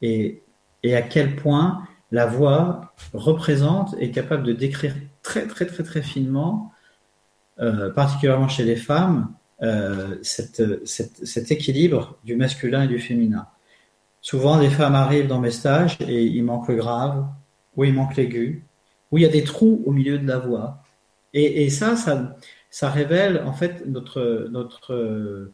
et, 0.00 0.42
à 0.84 1.02
quel 1.02 1.36
point 1.36 1.86
la 2.10 2.26
voix 2.26 2.92
représente 3.14 3.94
et 3.98 4.06
est 4.06 4.10
capable 4.10 4.42
de 4.42 4.52
décrire 4.52 4.94
très 5.22 5.46
très 5.46 5.64
très 5.64 5.82
très 5.82 6.02
finement, 6.02 6.72
euh, 7.60 7.90
particulièrement 7.90 8.48
chez 8.48 8.64
les 8.64 8.76
femmes, 8.76 9.32
euh, 9.62 10.16
cet 10.22 11.50
équilibre 11.50 12.18
du 12.24 12.36
masculin 12.36 12.84
et 12.84 12.88
du 12.88 12.98
féminin. 12.98 13.46
Souvent, 14.20 14.58
les 14.58 14.70
femmes 14.70 14.94
arrivent 14.94 15.26
dans 15.26 15.40
mes 15.40 15.50
stages 15.50 15.98
et 16.00 16.24
il 16.24 16.44
manque 16.44 16.68
le 16.68 16.76
grave, 16.76 17.26
ou 17.76 17.84
il 17.84 17.92
manque 17.92 18.16
l'aigu, 18.16 18.64
ou 19.10 19.18
il 19.18 19.22
y 19.22 19.26
a 19.26 19.28
des 19.28 19.44
trous 19.44 19.82
au 19.84 19.92
milieu 19.92 20.18
de 20.18 20.26
la 20.26 20.38
voix. 20.38 20.82
Et, 21.34 21.70
ça, 21.70 21.96
ça, 21.96 22.90
révèle 22.90 23.42
en 23.46 23.52
fait 23.52 23.86
notre, 23.86 24.48
notre 24.50 25.50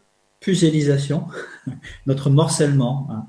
notre 2.06 2.30
morcellement. 2.30 3.08
Hein. 3.10 3.26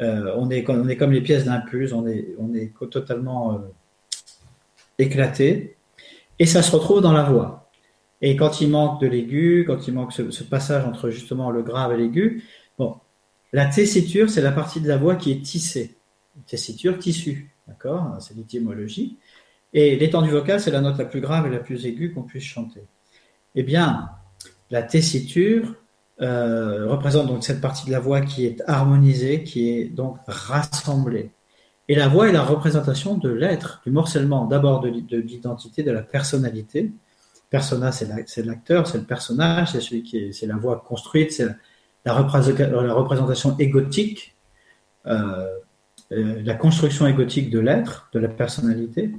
Euh, 0.00 0.34
on, 0.36 0.50
est, 0.50 0.68
on 0.68 0.88
est 0.88 0.96
comme 0.96 1.12
les 1.12 1.20
pièces 1.20 1.44
d'un 1.44 1.60
puzzle, 1.60 1.94
on 1.94 2.06
est, 2.06 2.28
on 2.38 2.54
est 2.54 2.72
totalement 2.90 3.54
euh, 3.54 3.58
éclaté, 4.98 5.76
et 6.38 6.46
ça 6.46 6.62
se 6.62 6.70
retrouve 6.70 7.02
dans 7.02 7.12
la 7.12 7.24
voix. 7.24 7.69
Et 8.22 8.36
quand 8.36 8.60
il 8.60 8.70
manque 8.70 9.00
de 9.00 9.06
l'aigu, 9.06 9.64
quand 9.66 9.88
il 9.88 9.94
manque 9.94 10.12
ce, 10.12 10.42
passage 10.44 10.84
entre 10.84 11.10
justement 11.10 11.50
le 11.50 11.62
grave 11.62 11.92
et 11.92 11.96
l'aigu, 11.96 12.44
bon, 12.78 12.96
la 13.52 13.66
tessiture, 13.66 14.28
c'est 14.28 14.42
la 14.42 14.52
partie 14.52 14.80
de 14.80 14.88
la 14.88 14.96
voix 14.96 15.16
qui 15.16 15.32
est 15.32 15.42
tissée. 15.42 15.96
Tessiture, 16.46 16.98
tissu, 16.98 17.50
d'accord 17.66 18.16
C'est 18.20 18.36
l'étymologie. 18.36 19.16
Et 19.72 19.96
l'étendue 19.96 20.30
vocale, 20.30 20.60
c'est 20.60 20.70
la 20.70 20.80
note 20.80 20.98
la 20.98 21.04
plus 21.04 21.20
grave 21.20 21.46
et 21.46 21.50
la 21.50 21.58
plus 21.58 21.86
aiguë 21.86 22.12
qu'on 22.12 22.22
puisse 22.22 22.44
chanter. 22.44 22.82
Eh 23.54 23.62
bien, 23.62 24.10
la 24.70 24.82
tessiture 24.82 25.74
euh, 26.20 26.86
représente 26.88 27.28
donc 27.28 27.44
cette 27.44 27.60
partie 27.60 27.86
de 27.86 27.92
la 27.92 28.00
voix 28.00 28.20
qui 28.20 28.44
est 28.46 28.62
harmonisée, 28.66 29.42
qui 29.42 29.70
est 29.70 29.84
donc 29.84 30.18
rassemblée. 30.26 31.30
Et 31.88 31.94
la 31.94 32.08
voix 32.08 32.28
est 32.28 32.32
la 32.32 32.44
représentation 32.44 33.16
de 33.16 33.30
l'être, 33.30 33.80
du 33.84 33.90
morcellement 33.90 34.44
d'abord 34.44 34.80
de 34.80 34.88
l'identité, 35.16 35.82
de 35.82 35.90
la 35.90 36.02
personnalité, 36.02 36.92
persona, 37.50 37.92
c'est 37.92 38.06
l'acteur, 38.44 38.86
c'est 38.86 38.98
le 38.98 39.04
personnage, 39.04 39.72
c'est 39.72 39.80
celui 39.80 40.02
qui 40.02 40.18
est, 40.18 40.32
c'est 40.32 40.46
la 40.46 40.56
voix 40.56 40.82
construite, 40.86 41.32
c'est 41.32 41.48
la, 42.04 42.14
représentation 42.14 43.58
égotique 43.58 44.36
la 46.10 46.54
construction 46.54 47.06
égotique 47.06 47.50
de 47.50 47.58
l'être, 47.58 48.08
de 48.12 48.18
la 48.18 48.28
personnalité. 48.28 49.12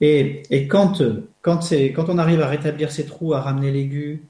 Et, 0.00 0.68
quand, 0.68 1.02
quand, 1.42 1.60
on 2.08 2.18
arrive 2.18 2.40
à 2.40 2.48
rétablir 2.48 2.92
ces 2.92 3.06
trous, 3.06 3.34
à 3.34 3.40
ramener 3.40 3.70
l'aigu, 3.70 4.28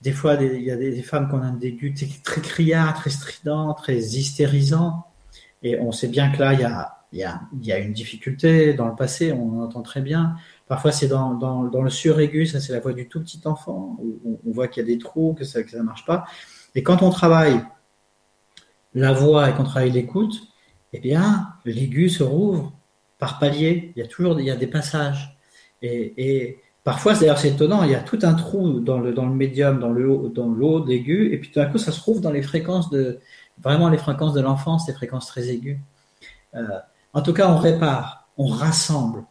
des 0.00 0.12
fois, 0.12 0.34
il 0.34 0.62
y 0.62 0.70
a 0.70 0.76
des, 0.76 1.02
femmes 1.02 1.28
qui 1.28 1.34
ont 1.34 1.42
un 1.42 1.60
aigu 1.60 1.94
très 2.24 2.40
criard, 2.40 2.94
très 2.94 3.10
strident, 3.10 3.74
très 3.74 3.96
hystérisant. 3.96 5.06
Et 5.62 5.78
on 5.78 5.92
sait 5.92 6.08
bien 6.08 6.30
que 6.32 6.40
là, 6.40 6.50
a, 6.50 6.80
a, 7.22 7.40
il 7.52 7.66
y 7.66 7.72
a 7.72 7.78
une 7.78 7.92
difficulté 7.92 8.74
dans 8.74 8.88
le 8.88 8.96
passé, 8.96 9.32
on 9.32 9.62
entend 9.62 9.82
très 9.82 10.00
bien. 10.00 10.34
Parfois, 10.68 10.92
c'est 10.92 11.08
dans, 11.08 11.62
le 11.62 11.90
suraigu, 11.90 12.46
ça 12.46 12.60
c'est 12.60 12.72
la 12.72 12.80
voix 12.80 12.92
du 12.92 13.08
tout 13.08 13.20
petit 13.20 13.40
enfant, 13.44 13.96
où 14.00 14.40
on, 14.46 14.50
voit 14.52 14.68
qu'il 14.68 14.82
y 14.82 14.86
a 14.86 14.94
des 14.94 14.98
trous, 14.98 15.34
que 15.34 15.44
ça 15.44 15.60
ne 15.60 15.82
marche 15.82 16.06
pas. 16.06 16.24
Et 16.74 16.82
quand 16.82 17.02
on 17.02 17.10
travaille 17.10 17.60
la 18.94 19.12
voix 19.12 19.50
et 19.50 19.54
qu'on 19.54 19.64
travaille 19.64 19.90
l'écoute, 19.90 20.34
eh 20.92 21.00
bien, 21.00 21.48
l'aigu 21.64 22.08
se 22.08 22.22
rouvre 22.22 22.72
par 23.18 23.38
palier. 23.38 23.92
Il 23.96 24.00
y 24.00 24.04
a 24.04 24.08
toujours 24.08 24.34
des 24.34 24.66
passages. 24.66 25.38
Et, 25.82 26.58
parfois, 26.84 27.14
d'ailleurs, 27.14 27.38
c'est 27.38 27.50
étonnant, 27.50 27.82
il 27.82 27.90
y 27.90 27.94
a 27.94 28.00
tout 28.00 28.18
un 28.22 28.34
trou 28.34 28.80
dans 28.80 28.98
le, 28.98 29.12
médium, 29.30 29.80
dans 29.80 29.90
le 29.90 30.08
haut, 30.08 30.28
dans 30.28 30.48
l'eau 30.48 30.86
et 30.88 31.38
puis 31.38 31.50
tout 31.50 31.60
d'un 31.60 31.66
coup, 31.66 31.78
ça 31.78 31.92
se 31.92 31.98
trouve 31.98 32.20
dans 32.20 32.30
les 32.30 32.42
fréquences 32.42 32.90
de, 32.90 33.20
vraiment 33.58 33.88
les 33.88 33.98
fréquences 33.98 34.34
de 34.34 34.40
l'enfance, 34.40 34.86
les 34.88 34.94
fréquences 34.94 35.26
très 35.26 35.48
aiguës. 35.48 35.78
Euh, 36.54 36.78
en 37.12 37.22
tout 37.22 37.32
cas, 37.32 37.50
on 37.50 37.58
répare, 37.58 38.28
on 38.36 38.46
rassemble. 38.46 39.24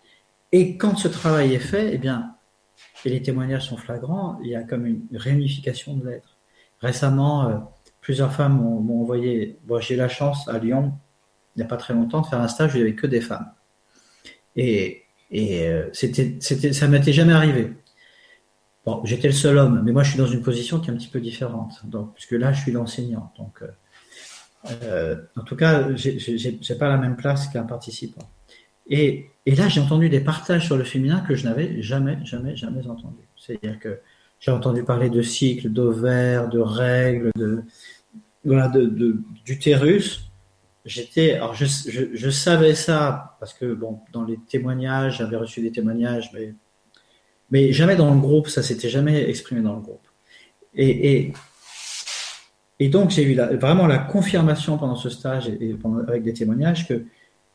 Et 0.52 0.78
quand 0.78 0.98
ce 0.98 1.08
travail 1.08 1.54
est 1.54 1.60
fait, 1.60 1.94
eh 1.94 1.98
bien, 1.98 2.36
et 3.06 3.10
les 3.10 3.22
témoignages 3.22 3.68
sont 3.68 3.78
flagrants, 3.78 4.40
il 4.44 4.50
y 4.50 4.56
a 4.56 4.64
comme 4.64 4.86
une 4.86 5.08
réunification 5.14 5.96
de 5.96 6.08
l'être. 6.08 6.38
Récemment, 6.82 7.48
euh, 7.48 7.58
plusieurs 8.02 8.34
femmes 8.34 8.58
m'ont 8.58 9.02
envoyé, 9.02 9.58
bon, 9.64 9.80
j'ai 9.80 9.96
eu 9.96 9.98
la 9.98 10.10
chance 10.10 10.48
à 10.48 10.58
Lyon, 10.60 10.94
il 11.56 11.60
n'y 11.60 11.64
a 11.64 11.68
pas 11.68 11.78
très 11.78 11.94
longtemps, 11.94 12.22
de 12.22 12.28
faire 12.28 12.42
un 12.42 12.48
stage 12.48 12.74
où 12.74 12.78
il 12.78 12.84
n'y 12.84 12.90
avait 12.90 12.96
que 12.96 13.08
des 13.08 13.22
femmes. 13.22 13.52
Et, 14.56 15.04
et 15.30 15.68
euh, 15.68 15.90
c'était, 15.94 16.38
c'était, 16.40 16.74
ça 16.74 16.88
m'était 16.88 17.14
jamais 17.14 17.34
arrivé. 17.34 17.74
Bon, 18.86 19.02
j'étais 19.06 19.28
le 19.28 19.34
seul 19.34 19.58
homme, 19.58 19.82
mais 19.86 19.92
moi 19.92 20.04
je 20.04 20.10
suis 20.10 20.18
dans 20.18 20.28
une 20.28 20.42
position 20.42 20.80
qui 20.80 20.90
est 20.90 20.94
un 20.94 20.98
petit 20.98 21.08
peu 21.08 21.22
différente, 21.22 21.86
donc, 21.86 22.14
puisque 22.16 22.32
là 22.32 22.52
je 22.52 22.62
suis 22.62 22.72
l'enseignant. 22.72 23.32
Donc, 23.38 23.62
euh, 23.62 23.68
euh, 24.84 25.16
en 25.36 25.44
tout 25.44 25.56
cas, 25.56 25.88
j'ai 25.96 26.76
pas 26.78 26.90
la 26.90 26.98
même 26.98 27.16
place 27.16 27.48
qu'un 27.48 27.64
participant. 27.64 28.28
Et, 28.92 29.32
là, 29.48 29.70
j'ai 29.70 29.80
entendu 29.80 30.10
des 30.10 30.20
partages 30.20 30.66
sur 30.68 30.78
le 30.78 30.84
féminin 30.84 31.22
que 31.22 31.34
je 31.34 31.46
n'avais 31.46 31.82
jamais, 31.82 32.20
jamais, 32.26 32.56
jamais 32.56 32.86
entendu. 32.88 33.24
C'est-à-dire 33.38 33.80
que 33.80 34.00
j'ai 34.40 34.52
entendu 34.52 34.84
parler 34.84 35.10
de 35.10 35.22
cycles, 35.22 35.70
d'ovaires, 35.70 36.50
de 36.50 36.60
règles, 36.60 37.32
de 37.36 37.64
voilà, 38.44 38.68
de, 38.68 39.18
d'utérus. 39.46 40.30
J'étais, 40.84 41.34
alors 41.34 41.54
je, 41.54 41.66
je, 41.66 42.30
savais 42.30 42.76
ça 42.76 43.38
parce 43.40 43.54
que 43.54 43.74
bon, 43.74 44.00
dans 44.12 44.26
les 44.26 44.38
témoignages, 44.50 45.20
j'avais 45.20 45.38
reçu 45.38 45.62
des 45.62 45.72
témoignages, 45.72 46.32
mais 46.34 46.54
mais 47.52 47.72
jamais 47.72 47.96
dans 47.96 48.14
le 48.14 48.20
groupe, 48.20 48.48
ça 48.48 48.64
s'était 48.64 48.90
jamais 48.90 49.30
exprimé 49.30 49.62
dans 49.62 49.76
le 49.76 49.82
groupe. 49.82 50.08
Et, 50.74 51.12
et 51.14 51.34
et 52.82 52.90
donc, 52.90 53.12
j'ai 53.12 53.22
eu 53.22 53.36
vraiment 53.36 53.86
la 53.86 54.00
confirmation 54.00 54.80
pendant 54.80 54.96
ce 54.96 55.12
stage 55.12 55.48
et, 55.50 55.76
avec 56.08 56.24
des 56.24 56.34
témoignages 56.34 56.88
que, 56.88 57.06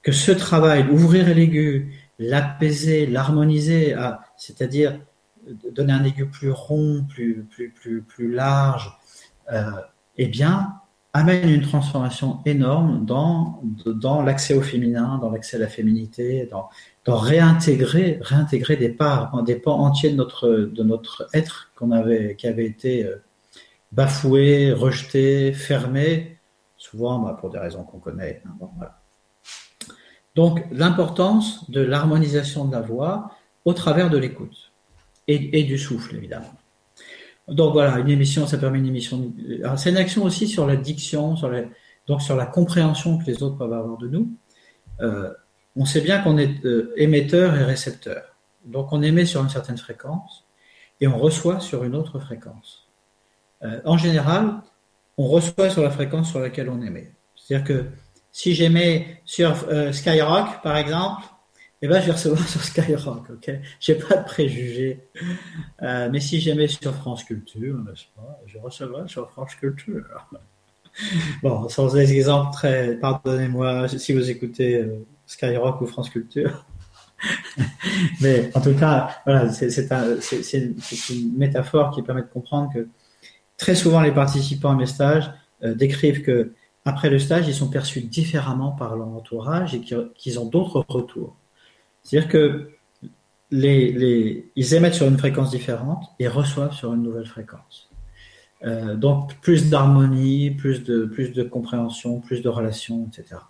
que 0.06 0.12
ce 0.12 0.30
travail, 0.30 0.88
ouvrir 0.88 1.26
l'aigu, 1.34 1.92
l'apaiser, 2.20 3.06
l'harmoniser, 3.06 3.96
c'est-à-dire 4.36 5.00
donner 5.72 5.92
un 5.94 6.04
aigu 6.04 6.26
plus 6.26 6.52
rond, 6.52 7.04
plus, 7.08 7.44
plus, 7.50 7.70
plus, 7.70 8.02
plus 8.02 8.32
large, 8.32 8.96
euh, 9.52 9.64
eh 10.16 10.28
bien, 10.28 10.74
amène 11.12 11.48
une 11.48 11.62
transformation 11.62 12.38
énorme 12.46 13.04
dans, 13.04 13.60
dans 13.84 14.22
l'accès 14.22 14.54
au 14.54 14.62
féminin, 14.62 15.18
dans 15.18 15.30
l'accès 15.30 15.56
à 15.56 15.60
la 15.60 15.66
féminité, 15.66 16.48
dans, 16.52 16.68
réintégrer, 17.08 18.20
réintégrer 18.22 18.76
des 18.76 18.90
parts, 18.90 19.42
des 19.42 19.56
pans 19.56 19.80
entiers 19.80 20.10
de 20.10 20.16
notre, 20.16 20.48
de 20.50 20.82
notre 20.84 21.26
être 21.34 21.72
avait, 21.90 22.36
qui 22.36 22.46
avait 22.46 22.66
été 22.66 23.04
euh, 23.04 23.16
bafoué, 23.90 24.72
rejeté, 24.72 25.52
fermé, 25.52 26.38
souvent 26.76 27.18
bah, 27.18 27.36
pour 27.40 27.50
des 27.50 27.58
raisons 27.58 27.82
qu'on 27.82 27.98
connaît. 27.98 28.40
Hein, 28.46 28.86
Donc 30.36 30.64
l'importance 30.70 31.68
de 31.70 31.80
l'harmonisation 31.80 32.66
de 32.66 32.72
la 32.72 32.82
voix 32.82 33.30
au 33.64 33.72
travers 33.72 34.10
de 34.10 34.18
l'écoute 34.18 34.70
et, 35.26 35.64
du 35.64 35.76
souffle, 35.76 36.14
évidemment. 36.14 36.52
Donc 37.48 37.72
voilà, 37.72 37.98
une 37.98 38.10
émission, 38.10 38.46
ça 38.46 38.58
permet 38.58 38.78
une 38.78 38.86
émission. 38.86 39.32
C'est 39.76 39.90
une 39.90 39.96
action 39.96 40.22
aussi 40.22 40.46
sur 40.46 40.66
la 40.66 40.76
diction, 40.76 41.34
sur 41.34 41.48
la, 41.48 41.62
donc 42.06 42.22
sur 42.22 42.36
la 42.36 42.46
compréhension 42.46 43.18
que 43.18 43.24
les 43.24 43.42
autres 43.42 43.56
peuvent 43.56 43.72
avoir 43.72 43.98
de 43.98 44.08
nous. 44.08 44.30
Euh, 45.00 45.32
on 45.74 45.84
sait 45.84 46.00
bien 46.00 46.22
qu'on 46.22 46.38
est 46.38 46.64
euh, 46.64 46.92
émetteur 46.96 47.56
et 47.56 47.64
récepteur. 47.64 48.36
Donc 48.64 48.92
on 48.92 49.02
émet 49.02 49.24
sur 49.24 49.42
une 49.42 49.48
certaine 49.48 49.78
fréquence 49.78 50.46
et 51.00 51.08
on 51.08 51.18
reçoit 51.18 51.60
sur 51.60 51.82
une 51.82 51.96
autre 51.96 52.18
fréquence. 52.18 52.88
Euh, 53.62 53.80
en 53.84 53.96
général, 53.96 54.60
on 55.18 55.26
reçoit 55.26 55.70
sur 55.70 55.82
la 55.82 55.90
fréquence 55.90 56.30
sur 56.30 56.40
laquelle 56.40 56.68
on 56.68 56.82
émet. 56.82 57.12
C'est-à-dire 57.34 57.66
que 57.66 57.84
si 58.36 58.54
j'émets 58.54 59.22
sur 59.24 59.64
euh, 59.70 59.92
Skyrock, 59.92 60.60
par 60.62 60.76
exemple, 60.76 61.22
eh 61.80 61.88
ben, 61.88 62.02
je 62.02 62.06
vais 62.06 62.12
recevoir 62.12 62.46
sur 62.54 62.62
Skyrock, 62.62 63.30
ok? 63.30 63.50
J'ai 63.80 63.94
pas 63.94 64.16
de 64.16 64.24
préjugés. 64.24 65.08
Euh, 65.80 66.10
mais 66.12 66.20
si 66.20 66.38
j'aimais 66.38 66.68
sur 66.68 66.94
France 66.94 67.24
Culture, 67.24 67.78
je 68.44 68.58
recevrai 68.58 69.08
sur 69.08 69.30
France 69.30 69.54
Culture. 69.54 70.04
bon, 71.42 71.66
sans 71.70 71.94
des 71.94 72.12
exemples 72.12 72.52
très, 72.52 72.96
pardonnez-moi 72.96 73.88
si 73.88 74.12
vous 74.12 74.30
écoutez 74.30 74.84
Skyrock 75.24 75.80
ou 75.80 75.86
France 75.86 76.10
Culture. 76.10 76.66
mais 78.20 78.50
en 78.54 78.60
tout 78.60 78.74
cas, 78.74 79.16
voilà, 79.24 79.48
c'est 79.50 80.52
une 80.52 81.38
métaphore 81.38 81.90
qui 81.90 82.02
permet 82.02 82.20
de 82.20 82.28
comprendre 82.28 82.70
que 82.74 82.86
Très 83.56 83.74
souvent, 83.74 84.02
les 84.02 84.12
participants 84.12 84.72
à 84.72 84.74
mes 84.74 84.86
stages 84.86 85.30
euh, 85.62 85.74
décrivent 85.74 86.22
que 86.22 86.52
après 86.86 87.10
le 87.10 87.18
stage, 87.18 87.48
ils 87.48 87.54
sont 87.54 87.68
perçus 87.68 88.00
différemment 88.00 88.70
par 88.70 88.96
leur 88.96 89.08
entourage 89.08 89.74
et 89.74 89.80
qu'ils 89.80 90.38
ont 90.38 90.46
d'autres 90.46 90.84
retours. 90.88 91.36
C'est-à-dire 92.04 92.30
que 92.30 92.70
ils 93.50 94.74
émettent 94.74 94.94
sur 94.94 95.06
une 95.06 95.18
fréquence 95.18 95.50
différente 95.50 96.04
et 96.20 96.28
reçoivent 96.28 96.72
sur 96.72 96.94
une 96.94 97.02
nouvelle 97.02 97.26
fréquence. 97.26 97.90
Euh, 98.64 98.94
donc 98.94 99.38
plus 99.40 99.68
d'harmonie, 99.68 100.52
plus 100.52 100.84
de, 100.84 101.04
plus 101.04 101.32
de 101.32 101.42
compréhension, 101.42 102.20
plus 102.20 102.40
de 102.40 102.48
relations, 102.48 103.08
etc. 103.08 103.40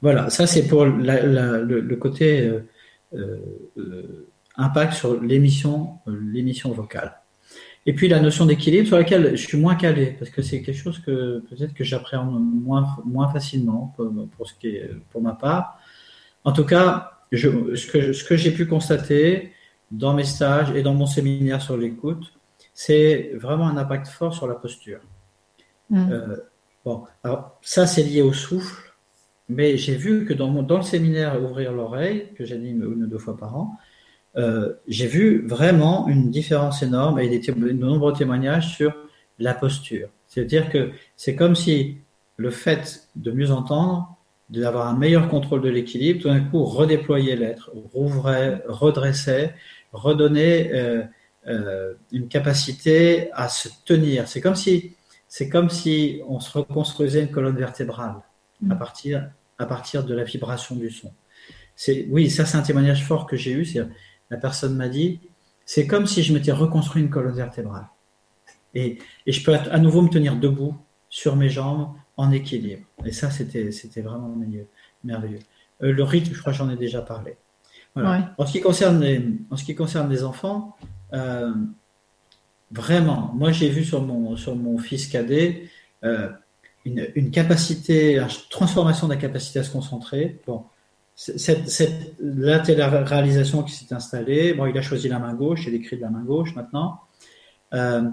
Voilà, 0.00 0.30
ça 0.30 0.46
c'est 0.46 0.66
pour 0.66 0.86
le, 0.86 1.94
côté 1.96 2.48
euh, 2.48 2.66
euh, 3.14 4.28
impact 4.56 4.94
sur 4.94 5.20
l'émission, 5.20 5.98
l'émission 6.06 6.72
vocale. 6.72 7.20
Et 7.86 7.94
puis 7.94 8.08
la 8.08 8.20
notion 8.20 8.44
d'équilibre 8.44 8.86
sur 8.86 8.98
laquelle 8.98 9.36
je 9.36 9.46
suis 9.46 9.58
moins 9.58 9.74
calé, 9.74 10.14
parce 10.18 10.30
que 10.30 10.42
c'est 10.42 10.62
quelque 10.62 10.76
chose 10.76 10.98
que 10.98 11.42
peut-être 11.48 11.72
que 11.72 11.84
j'appréhende 11.84 12.38
moins, 12.38 12.96
moins 13.06 13.28
facilement 13.32 13.94
pour, 13.96 14.48
ce 14.48 14.54
qui 14.54 14.68
est, 14.68 14.90
pour 15.10 15.22
ma 15.22 15.32
part. 15.32 15.78
En 16.44 16.52
tout 16.52 16.64
cas, 16.64 17.12
je, 17.32 17.74
ce 17.74 17.86
que, 17.90 18.12
ce 18.12 18.24
que 18.24 18.36
j'ai 18.36 18.50
pu 18.50 18.66
constater 18.66 19.52
dans 19.90 20.14
mes 20.14 20.24
stages 20.24 20.70
et 20.72 20.82
dans 20.82 20.94
mon 20.94 21.06
séminaire 21.06 21.62
sur 21.62 21.76
l'écoute, 21.76 22.32
c'est 22.74 23.32
vraiment 23.34 23.66
un 23.66 23.76
impact 23.76 24.08
fort 24.08 24.34
sur 24.34 24.46
la 24.46 24.54
posture. 24.54 25.00
Mm. 25.88 26.12
Euh, 26.12 26.36
bon, 26.84 27.04
alors 27.24 27.58
ça 27.62 27.86
c'est 27.86 28.02
lié 28.02 28.22
au 28.22 28.32
souffle, 28.32 28.94
mais 29.48 29.76
j'ai 29.76 29.96
vu 29.96 30.26
que 30.26 30.32
dans, 30.32 30.48
mon, 30.48 30.62
dans 30.62 30.76
le 30.76 30.82
séminaire 30.82 31.42
Ouvrir 31.42 31.72
l'oreille, 31.72 32.28
que 32.36 32.44
j'anime 32.44 32.84
une 32.84 33.04
ou 33.04 33.06
deux 33.06 33.18
fois 33.18 33.36
par 33.36 33.56
an, 33.56 33.76
euh, 34.36 34.74
j'ai 34.86 35.06
vu 35.06 35.46
vraiment 35.46 36.06
une 36.08 36.30
différence 36.30 36.82
énorme 36.82 37.18
et 37.18 37.28
des 37.28 37.40
de 37.40 37.72
nombreux 37.72 38.12
témoignages 38.12 38.74
sur 38.74 38.94
la 39.38 39.54
posture. 39.54 40.08
C'est-à-dire 40.28 40.70
que 40.70 40.92
c'est 41.16 41.34
comme 41.34 41.56
si 41.56 41.98
le 42.36 42.50
fait 42.50 43.08
de 43.16 43.32
mieux 43.32 43.50
entendre, 43.50 44.16
d'avoir 44.48 44.88
un 44.88 44.96
meilleur 44.96 45.28
contrôle 45.28 45.62
de 45.62 45.68
l'équilibre, 45.68 46.22
tout 46.22 46.28
d'un 46.28 46.40
coup 46.40 46.64
redéployait 46.64 47.36
l'être, 47.36 47.70
rouvrait, 47.92 48.62
redressait, 48.66 49.54
redonnait 49.92 50.72
euh, 50.74 51.02
euh, 51.46 51.94
une 52.12 52.28
capacité 52.28 53.30
à 53.32 53.48
se 53.48 53.68
tenir. 53.84 54.28
C'est 54.28 54.40
comme 54.40 54.56
si 54.56 54.96
c'est 55.28 55.48
comme 55.48 55.70
si 55.70 56.20
on 56.28 56.40
se 56.40 56.58
reconstruisait 56.58 57.22
une 57.22 57.30
colonne 57.30 57.56
vertébrale 57.56 58.16
à 58.68 58.74
mm. 58.74 58.78
partir 58.78 59.30
à 59.58 59.66
partir 59.66 60.04
de 60.04 60.14
la 60.14 60.24
vibration 60.24 60.74
du 60.74 60.90
son. 60.90 61.12
C'est 61.76 62.06
oui, 62.10 62.30
ça 62.30 62.44
c'est 62.44 62.56
un 62.56 62.62
témoignage 62.62 63.04
fort 63.04 63.26
que 63.26 63.36
j'ai 63.36 63.52
eu. 63.52 63.66
La 64.30 64.36
personne 64.36 64.76
m'a 64.76 64.88
dit, 64.88 65.20
c'est 65.64 65.86
comme 65.86 66.06
si 66.06 66.22
je 66.22 66.32
m'étais 66.32 66.52
reconstruit 66.52 67.02
une 67.02 67.10
colonne 67.10 67.34
vertébrale. 67.34 67.86
Et, 68.74 68.98
et, 69.26 69.32
je 69.32 69.44
peux 69.44 69.54
à 69.54 69.78
nouveau 69.78 70.00
me 70.02 70.08
tenir 70.08 70.36
debout 70.36 70.76
sur 71.08 71.34
mes 71.34 71.48
jambes 71.48 71.92
en 72.16 72.30
équilibre. 72.30 72.84
Et 73.04 73.12
ça, 73.12 73.30
c'était, 73.30 73.70
vraiment 74.02 74.36
merveilleux. 75.02 75.38
Euh, 75.82 75.92
le 75.92 76.02
rythme, 76.04 76.34
je 76.34 76.40
crois 76.40 76.52
que 76.52 76.58
j'en 76.58 76.70
ai 76.70 76.76
déjà 76.76 77.02
parlé. 77.02 77.36
Voilà. 77.94 78.34
En, 78.38 78.46
ce 78.46 78.52
qui 78.52 78.60
concerne 78.60 79.00
les, 79.00 79.26
en 79.50 79.56
ce 79.56 79.64
qui 79.64 79.74
concerne 79.74 80.08
les 80.10 80.22
enfants, 80.22 80.76
euh, 81.12 81.52
vraiment, 82.70 83.32
moi 83.34 83.50
j'ai 83.50 83.68
vu 83.68 83.84
sur 83.84 84.02
mon, 84.02 84.36
sur 84.36 84.54
mon 84.54 84.78
fils 84.78 85.08
cadet, 85.08 85.68
euh, 86.04 86.28
une, 86.84 87.30
capacité, 87.30 88.18
une 88.18 88.28
transformation 88.48 89.08
de 89.08 89.14
la 89.14 89.18
capacité 89.18 89.58
à 89.58 89.64
se 89.64 89.70
concentrer. 89.70 90.40
Bon, 90.46 90.64
cette, 91.20 91.68
cette, 91.68 92.14
là, 92.18 92.62
la 92.66 93.04
réalisation 93.04 93.62
qui 93.62 93.72
s'est 93.72 93.94
installée. 93.94 94.54
Bon, 94.54 94.64
il 94.64 94.78
a 94.78 94.80
choisi 94.80 95.06
la 95.06 95.18
main 95.18 95.34
gauche, 95.34 95.66
il 95.66 95.74
écrit 95.74 95.96
de 95.96 96.00
la 96.00 96.08
main 96.08 96.22
gauche 96.22 96.54
maintenant. 96.56 97.00
Euh, 97.74 98.08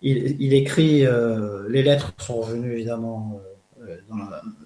il, 0.00 0.54
écrit, 0.54 1.04
euh, 1.04 1.68
les 1.68 1.82
lettres 1.82 2.14
sont 2.18 2.40
revenues 2.40 2.72
évidemment 2.72 3.40
euh, 3.82 3.96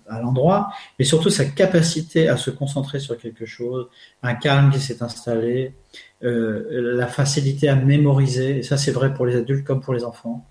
à 0.08 0.20
l'endroit, 0.20 0.70
mais 0.98 1.04
surtout 1.04 1.30
sa 1.30 1.44
capacité 1.44 2.28
à 2.28 2.36
se 2.36 2.50
concentrer 2.50 3.00
sur 3.00 3.16
quelque 3.18 3.44
chose, 3.44 3.88
un 4.22 4.34
calme 4.34 4.70
qui 4.70 4.80
s'est 4.80 5.02
installé, 5.02 5.74
la 6.20 7.06
facilité 7.06 7.68
à 7.68 7.74
mémoriser, 7.74 8.58
et 8.58 8.62
ça 8.62 8.76
c'est 8.76 8.92
vrai 8.92 9.14
pour 9.14 9.26
les 9.26 9.36
adultes 9.36 9.66
comme 9.66 9.80
pour 9.80 9.94
les 9.94 10.04
enfants. 10.04 10.46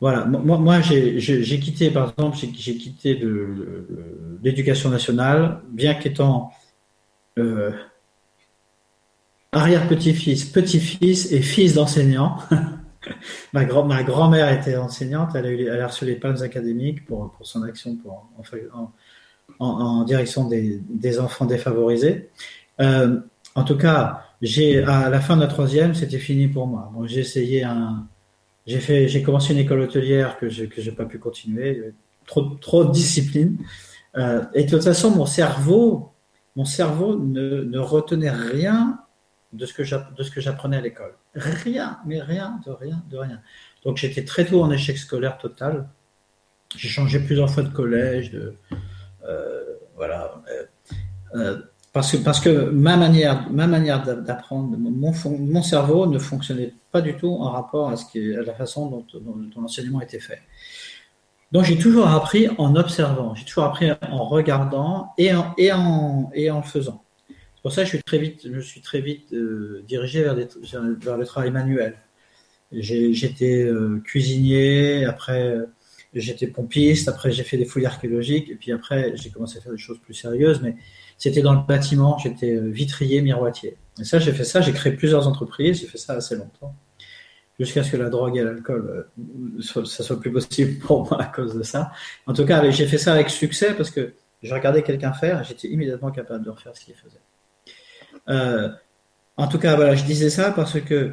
Voilà, 0.00 0.24
moi, 0.24 0.56
moi 0.56 0.80
j'ai 0.80 1.60
quitté, 1.60 1.90
par 1.90 2.10
exemple, 2.10 2.36
j'ai 2.38 2.76
quitté 2.76 3.20
l'éducation 4.42 4.88
nationale, 4.88 5.60
bien 5.68 5.94
qu'étant 5.94 6.52
euh, 7.38 7.70
arrière-petit-fils, 9.52 10.46
petit-fils 10.46 11.32
et 11.32 11.42
fils 11.42 11.74
d'enseignant. 11.74 12.38
ma 13.52 13.64
grand-mère 13.64 14.52
était 14.52 14.76
enseignante, 14.76 15.32
elle 15.34 15.46
a, 15.46 15.50
eu, 15.50 15.66
elle 15.66 15.80
a 15.80 15.86
reçu 15.86 16.06
les 16.06 16.16
palmes 16.16 16.42
académiques 16.42 17.04
pour, 17.04 17.32
pour 17.32 17.46
son 17.46 17.62
action 17.62 17.96
pour, 17.96 18.30
en, 18.72 18.92
en, 19.58 19.66
en 19.66 20.04
direction 20.04 20.48
des, 20.48 20.80
des, 20.88 21.20
enfants 21.20 21.44
défavorisés. 21.44 22.30
Euh, 22.80 23.20
en 23.54 23.64
tout 23.64 23.76
cas, 23.76 24.24
j'ai 24.40 24.82
à 24.82 25.10
la 25.10 25.20
fin 25.20 25.36
de 25.36 25.42
la 25.42 25.46
troisième, 25.46 25.94
c'était 25.94 26.18
fini 26.18 26.48
pour 26.48 26.66
moi. 26.66 26.90
Bon, 26.94 27.06
j'ai 27.06 27.20
essayé 27.20 27.64
un, 27.64 28.06
j'ai 28.66 28.80
fait, 28.80 29.08
j'ai 29.08 29.22
commencé 29.22 29.52
une 29.52 29.58
école 29.58 29.80
hôtelière 29.80 30.38
que 30.38 30.48
j'ai 30.48 30.68
que 30.68 30.80
j'ai 30.80 30.92
pas 30.92 31.04
pu 31.04 31.18
continuer, 31.18 31.92
trop 32.26 32.42
trop 32.60 32.84
de 32.84 32.92
discipline. 32.92 33.58
Euh, 34.16 34.44
et 34.54 34.64
de 34.64 34.70
toute 34.70 34.84
façon, 34.84 35.10
mon 35.10 35.26
cerveau, 35.26 36.12
mon 36.56 36.64
cerveau 36.64 37.16
ne, 37.18 37.62
ne 37.62 37.78
retenait 37.78 38.30
rien 38.30 39.00
de 39.52 39.66
ce 39.66 39.72
que 39.72 39.82
de 39.82 40.22
ce 40.22 40.30
que 40.30 40.40
j'apprenais 40.40 40.76
à 40.76 40.80
l'école. 40.80 41.14
Rien, 41.34 41.98
mais 42.06 42.20
rien, 42.20 42.60
de 42.66 42.70
rien, 42.70 43.02
de 43.10 43.16
rien. 43.16 43.40
Donc 43.84 43.96
j'étais 43.96 44.24
très 44.24 44.44
tôt 44.44 44.62
en 44.62 44.70
échec 44.70 44.98
scolaire 44.98 45.38
total. 45.38 45.88
J'ai 46.76 46.88
changé 46.88 47.18
plusieurs 47.18 47.50
fois 47.50 47.62
de 47.62 47.72
collège, 47.72 48.30
de 48.30 48.54
euh, 49.26 49.64
voilà. 49.96 50.42
Euh 51.34 51.60
parce 51.92 52.40
que, 52.40 52.70
ma 52.70 52.96
manière, 52.96 53.50
ma 53.50 53.66
manière 53.66 54.02
d'apprendre, 54.02 54.76
mon, 54.78 55.62
cerveau 55.62 56.06
ne 56.06 56.18
fonctionnait 56.18 56.72
pas 56.92 57.00
du 57.00 57.14
tout 57.16 57.32
en 57.32 57.50
rapport 57.50 57.88
à, 57.90 57.94
la 58.14 58.54
façon 58.54 58.86
dont, 58.88 59.04
l'enseignement 59.56 60.00
était 60.00 60.20
fait. 60.20 60.40
Donc 61.50 61.64
j'ai 61.64 61.78
toujours 61.78 62.06
appris 62.06 62.48
en 62.58 62.76
observant, 62.76 63.34
j'ai 63.34 63.44
toujours 63.44 63.64
appris 63.64 63.90
en 63.90 64.24
regardant 64.24 65.12
et 65.18 65.32
en, 65.32 66.30
en 66.52 66.62
faisant. 66.62 67.02
C'est 67.28 67.62
pour 67.62 67.72
ça 67.72 67.82
que 67.82 67.86
je 67.86 67.96
suis 67.96 68.02
très 68.04 68.18
vite, 68.18 68.60
suis 68.62 68.80
très 68.80 69.00
vite 69.00 69.32
euh, 69.32 69.82
dirigé 69.86 70.22
vers, 70.22 70.36
le 70.36 71.24
travail 71.24 71.50
manuel. 71.50 71.96
J'étais 72.72 73.64
euh, 73.64 74.00
cuisinier, 74.04 75.04
après 75.04 75.56
j'étais 76.14 76.46
pompiste, 76.46 77.08
après 77.08 77.32
j'ai 77.32 77.42
fait 77.42 77.56
des 77.56 77.64
fouilles 77.64 77.86
archéologiques, 77.86 78.48
et 78.48 78.54
puis 78.54 78.72
après 78.72 79.16
j'ai 79.16 79.30
commencé 79.30 79.58
à 79.58 79.60
faire 79.60 79.72
des 79.72 79.78
choses 79.78 79.98
plus 79.98 80.14
sérieuses, 80.14 80.60
mais 80.62 80.76
c'était 81.20 81.42
dans 81.42 81.52
le 81.52 81.60
bâtiment, 81.60 82.16
j'étais 82.16 82.56
euh, 82.56 82.70
vitrier, 82.70 83.20
miroitier. 83.20 83.76
Et 84.00 84.04
ça, 84.04 84.18
j'ai 84.18 84.32
fait 84.32 84.44
ça, 84.44 84.62
j'ai 84.62 84.72
créé 84.72 84.94
plusieurs 84.94 85.28
entreprises, 85.28 85.80
j'ai 85.80 85.86
fait 85.86 85.98
ça 85.98 86.14
assez 86.14 86.34
longtemps, 86.34 86.74
jusqu'à 87.58 87.84
ce 87.84 87.92
que 87.92 87.98
la 87.98 88.08
drogue 88.08 88.38
et 88.38 88.42
l'alcool, 88.42 89.06
euh, 89.18 89.84
ça 89.84 90.02
soit 90.02 90.18
plus 90.18 90.32
possible 90.32 90.78
pour 90.80 91.04
moi 91.04 91.20
à 91.20 91.26
cause 91.26 91.54
de 91.54 91.62
ça. 91.62 91.92
En 92.26 92.32
tout 92.32 92.46
cas, 92.46 92.68
j'ai 92.70 92.86
fait 92.86 92.96
ça 92.96 93.12
avec 93.12 93.28
succès 93.28 93.74
parce 93.74 93.90
que 93.90 94.14
je 94.42 94.54
regardais 94.54 94.82
quelqu'un 94.82 95.12
faire 95.12 95.42
et 95.42 95.44
j'étais 95.44 95.68
immédiatement 95.68 96.10
capable 96.10 96.42
de 96.42 96.50
refaire 96.50 96.74
ce 96.74 96.86
qu'il 96.86 96.94
faisait. 96.94 97.20
Euh, 98.30 98.70
en 99.36 99.46
tout 99.46 99.58
cas, 99.58 99.76
voilà, 99.76 99.94
je 99.94 100.04
disais 100.04 100.30
ça 100.30 100.50
parce 100.52 100.80
que 100.80 101.12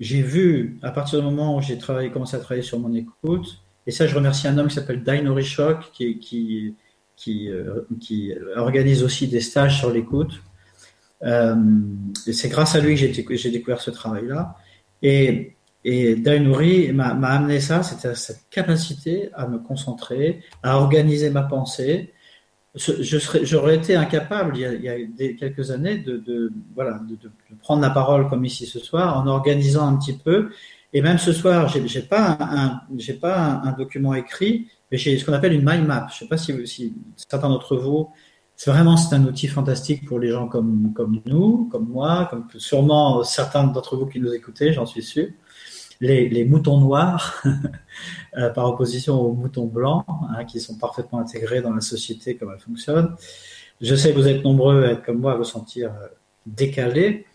j'ai 0.00 0.22
vu, 0.22 0.78
à 0.82 0.90
partir 0.90 1.18
du 1.18 1.24
moment 1.26 1.58
où 1.58 1.60
j'ai 1.60 1.78
commencé 2.10 2.34
à 2.34 2.38
travailler 2.38 2.62
sur 2.62 2.78
mon 2.78 2.94
écoute, 2.94 3.60
et 3.86 3.90
ça, 3.90 4.06
je 4.06 4.14
remercie 4.14 4.48
un 4.48 4.56
homme 4.56 4.68
qui 4.68 4.76
s'appelle 4.76 5.02
Dino 5.02 5.34
Richok, 5.34 5.90
qui, 5.92 6.18
qui, 6.18 6.74
qui, 7.24 7.48
euh, 7.48 7.86
qui 8.00 8.32
organise 8.56 9.02
aussi 9.02 9.28
des 9.28 9.40
stages 9.40 9.78
sur 9.78 9.90
l'écoute. 9.90 10.42
Euh, 11.22 11.56
et 12.26 12.34
c'est 12.34 12.50
grâce 12.50 12.74
à 12.74 12.80
lui 12.80 12.94
que 12.96 13.36
j'ai 13.36 13.50
découvert 13.50 13.80
ce 13.80 13.90
travail-là. 13.90 14.56
Et, 15.00 15.56
et 15.84 16.16
Dainuri 16.16 16.92
m'a 16.92 17.08
amené 17.08 17.60
ça, 17.60 17.82
c'était 17.82 18.14
cette 18.14 18.48
capacité 18.50 19.30
à 19.34 19.46
me 19.46 19.58
concentrer, 19.58 20.42
à 20.62 20.76
organiser 20.76 21.30
ma 21.30 21.42
pensée. 21.42 22.12
J'aurais 22.74 23.76
été 23.76 23.94
incapable 23.94 24.56
il 24.56 24.82
y 24.82 24.88
a, 24.88 25.34
quelques 25.38 25.70
années 25.70 25.98
de, 25.98 26.52
voilà 26.74 27.00
de, 27.08 27.16
prendre 27.60 27.80
la 27.82 27.90
parole 27.90 28.28
comme 28.28 28.44
ici 28.44 28.66
ce 28.66 28.80
soir 28.80 29.18
en 29.18 29.26
organisant 29.26 29.86
un 29.86 29.96
petit 29.96 30.18
peu. 30.18 30.50
Et 30.92 31.02
même 31.02 31.18
ce 31.18 31.32
soir, 31.32 31.68
j'ai 31.68 32.02
pas 32.02 32.36
un, 32.40 32.80
pas 33.20 33.62
un, 33.64 33.72
document 33.72 34.14
écrit, 34.14 34.68
mais 34.94 34.98
j'ai 34.98 35.18
ce 35.18 35.24
qu'on 35.24 35.32
appelle 35.32 35.52
une 35.52 35.68
mind 35.68 35.88
map. 35.88 36.06
Je 36.08 36.14
ne 36.14 36.18
sais 36.20 36.28
pas 36.28 36.36
si, 36.36 36.94
certains 37.16 37.48
d'entre 37.48 37.76
vous, 37.76 38.10
c'est 38.54 38.70
vraiment 38.70 38.96
c'est 38.96 39.12
un 39.16 39.24
outil 39.24 39.48
fantastique 39.48 40.06
pour 40.06 40.20
les 40.20 40.30
gens 40.30 40.46
comme, 40.46 40.92
nous, 41.26 41.68
comme 41.68 41.88
moi, 41.88 42.28
comme 42.30 42.46
sûrement 42.58 43.24
certains 43.24 43.64
d'entre 43.64 43.96
vous 43.96 44.06
qui 44.06 44.20
nous 44.20 44.32
écoutez, 44.32 44.72
j'en 44.72 44.86
suis 44.86 45.02
sûr. 45.02 45.26
Les, 46.00 46.44
moutons 46.44 46.78
noirs, 46.78 47.42
euh, 48.38 48.50
par 48.50 48.66
opposition 48.66 49.20
aux 49.20 49.32
moutons 49.32 49.66
blancs, 49.66 50.04
hein, 50.08 50.44
qui 50.44 50.60
sont 50.60 50.78
parfaitement 50.78 51.18
intégrés 51.18 51.60
dans 51.60 51.72
la 51.72 51.80
société 51.80 52.36
comme 52.36 52.52
elle 52.54 52.60
fonctionne. 52.60 53.16
Je 53.80 53.96
sais 53.96 54.12
que 54.12 54.16
vous 54.16 54.28
êtes 54.28 54.44
nombreux 54.44 54.84
à 54.84 54.90
être 54.92 55.02
comme 55.02 55.18
moi, 55.18 55.32
à 55.32 55.36
vous 55.36 55.42
sentir 55.42 55.90
euh, 55.90 56.06
décalés. 56.46 57.26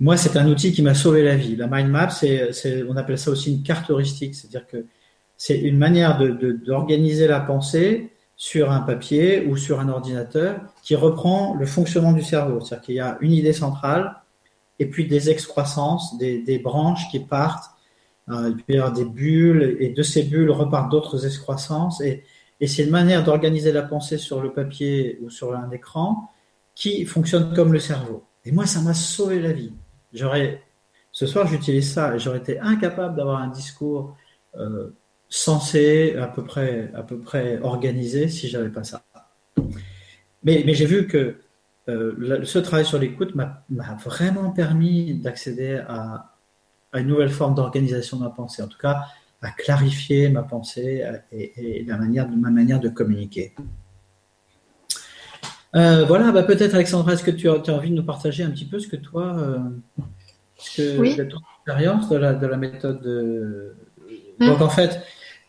Moi, 0.00 0.16
c'est 0.16 0.36
un 0.36 0.48
outil 0.48 0.72
qui 0.72 0.82
m'a 0.82 0.94
sauvé 0.94 1.22
la 1.22 1.36
vie. 1.36 1.54
La 1.54 1.68
mind 1.68 1.88
map, 1.88 2.08
on 2.88 2.96
appelle 2.96 3.18
ça 3.18 3.30
aussi 3.30 3.54
une 3.54 3.62
carte 3.62 3.92
heuristique, 3.92 4.34
c'est-à-dire 4.34 4.66
que 4.66 4.86
c'est 5.36 5.58
une 5.58 5.78
manière 5.78 6.18
d'organiser 6.18 7.24
de, 7.24 7.30
la 7.30 7.40
pensée 7.40 8.10
sur 8.36 8.70
un 8.70 8.80
papier 8.80 9.46
ou 9.46 9.56
sur 9.56 9.80
un 9.80 9.88
ordinateur 9.88 10.60
qui 10.82 10.94
reprend 10.94 11.54
le 11.54 11.66
fonctionnement 11.66 12.12
du 12.12 12.22
cerveau. 12.22 12.60
C'est-à-dire 12.60 12.84
qu'il 12.84 12.94
y 12.96 13.00
a 13.00 13.18
une 13.20 13.32
idée 13.32 13.52
centrale 13.52 14.16
et 14.78 14.86
puis 14.86 15.06
des 15.06 15.30
excroissances, 15.30 16.18
des, 16.18 16.60
branches 16.62 17.08
qui 17.10 17.20
partent. 17.20 17.70
Euh, 18.28 18.52
il 18.68 18.74
y 18.74 18.78
avoir 18.78 18.92
des 18.92 19.04
bulles 19.04 19.76
et 19.80 19.90
de 19.90 20.02
ces 20.02 20.24
bulles 20.24 20.50
repartent 20.50 20.90
d'autres 20.90 21.24
excroissances. 21.26 22.00
Et, 22.00 22.24
et 22.60 22.66
c'est 22.66 22.84
une 22.84 22.90
manière 22.90 23.22
d'organiser 23.24 23.72
la 23.72 23.82
pensée 23.82 24.18
sur 24.18 24.42
le 24.42 24.52
papier 24.52 25.18
ou 25.22 25.30
sur 25.30 25.54
un 25.54 25.70
écran 25.70 26.30
qui 26.74 27.04
fonctionne 27.06 27.54
comme 27.54 27.72
le 27.72 27.78
cerveau. 27.78 28.24
Et 28.44 28.52
moi, 28.52 28.66
ça 28.66 28.80
m'a 28.80 28.94
sauvé 28.94 29.40
la 29.40 29.52
vie. 29.52 29.72
J'aurais, 30.12 30.62
ce 31.12 31.26
soir, 31.26 31.46
j'utilise 31.46 31.92
ça 31.92 32.14
et 32.14 32.18
j'aurais 32.18 32.38
été 32.38 32.58
incapable 32.58 33.16
d'avoir 33.16 33.40
un 33.40 33.48
discours 33.48 34.16
euh, 34.56 34.90
censé, 35.28 36.16
à 36.16 36.26
peu 36.26 36.44
près, 36.44 36.90
à 36.94 37.02
peu 37.02 37.18
près 37.18 37.58
organisé 37.62 38.28
si 38.28 38.48
j'avais 38.48 38.68
pas 38.68 38.84
ça. 38.84 39.04
Mais, 40.42 40.62
mais 40.64 40.74
j'ai 40.74 40.86
vu 40.86 41.06
que 41.06 41.36
euh, 41.88 42.44
ce 42.44 42.58
travail 42.58 42.84
sur 42.84 42.98
l'écoute 42.98 43.34
m'a 43.34 43.64
vraiment 44.04 44.50
permis 44.50 45.14
d'accéder 45.14 45.80
à, 45.88 46.34
à, 46.92 47.00
une 47.00 47.08
nouvelle 47.08 47.30
forme 47.30 47.54
d'organisation 47.54 48.16
de 48.18 48.22
ma 48.22 48.30
pensée, 48.30 48.62
en 48.62 48.68
tout 48.68 48.78
cas 48.78 49.04
à 49.42 49.50
clarifier 49.50 50.28
ma 50.28 50.42
pensée 50.42 51.04
et, 51.30 51.80
et 51.80 51.84
la 51.84 51.98
manière, 51.98 52.28
ma 52.28 52.50
manière 52.50 52.80
de 52.80 52.88
communiquer. 52.88 53.54
Euh, 55.76 56.04
voilà, 56.06 56.32
bah 56.32 56.42
peut-être 56.42 56.74
Alexandra, 56.74 57.12
est-ce 57.12 57.22
que 57.22 57.30
tu 57.30 57.50
as, 57.50 57.58
tu 57.58 57.70
as, 57.70 57.74
envie 57.74 57.90
de 57.90 57.96
nous 57.96 58.04
partager 58.04 58.42
un 58.42 58.50
petit 58.50 58.64
peu 58.64 58.78
ce 58.78 58.88
que 58.88 58.96
toi, 58.96 59.36
euh, 59.38 59.58
ce 60.56 60.76
que 60.76 60.98
oui. 60.98 61.16
ton 61.16 61.38
expérience 61.58 62.08
de 62.08 62.16
la, 62.16 62.34
de 62.34 62.46
la 62.46 62.56
méthode 62.56 63.02
de... 63.02 63.76
Mmh. 64.38 64.46
Donc 64.46 64.60
en 64.60 64.68
fait, 64.68 65.00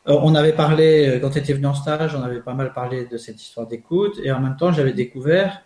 euh, 0.07 0.17
on 0.21 0.35
avait 0.35 0.53
parlé, 0.53 1.07
euh, 1.07 1.19
quand 1.19 1.31
tu 1.31 1.39
étais 1.39 1.53
venu 1.53 1.65
en 1.65 1.73
stage, 1.73 2.15
on 2.15 2.23
avait 2.23 2.39
pas 2.39 2.53
mal 2.53 2.73
parlé 2.73 3.05
de 3.05 3.17
cette 3.17 3.41
histoire 3.41 3.67
d'écoute, 3.67 4.19
et 4.23 4.31
en 4.31 4.39
même 4.39 4.55
temps, 4.55 4.71
j'avais 4.71 4.93
découvert, 4.93 5.61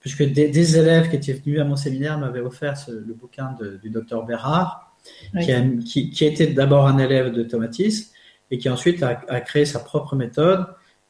puisque 0.00 0.22
des, 0.22 0.48
des, 0.48 0.78
élèves 0.78 1.10
qui 1.10 1.16
étaient 1.16 1.34
venus 1.34 1.60
à 1.60 1.64
mon 1.64 1.76
séminaire 1.76 2.18
m'avaient 2.18 2.40
offert 2.40 2.76
ce, 2.76 2.90
le 2.90 3.14
bouquin 3.14 3.54
de, 3.60 3.76
du 3.76 3.90
docteur 3.90 4.24
Bérard, 4.24 4.96
oui. 5.34 5.44
qui, 5.44 5.52
a, 5.52 5.62
qui, 5.84 6.10
qui, 6.10 6.24
était 6.24 6.46
d'abord 6.46 6.86
un 6.86 6.98
élève 6.98 7.32
de 7.32 7.42
Tomatis, 7.42 8.12
et 8.50 8.58
qui 8.58 8.68
ensuite 8.68 9.02
a, 9.02 9.20
a 9.28 9.40
créé 9.40 9.64
sa 9.64 9.78
propre 9.78 10.16
méthode. 10.16 10.66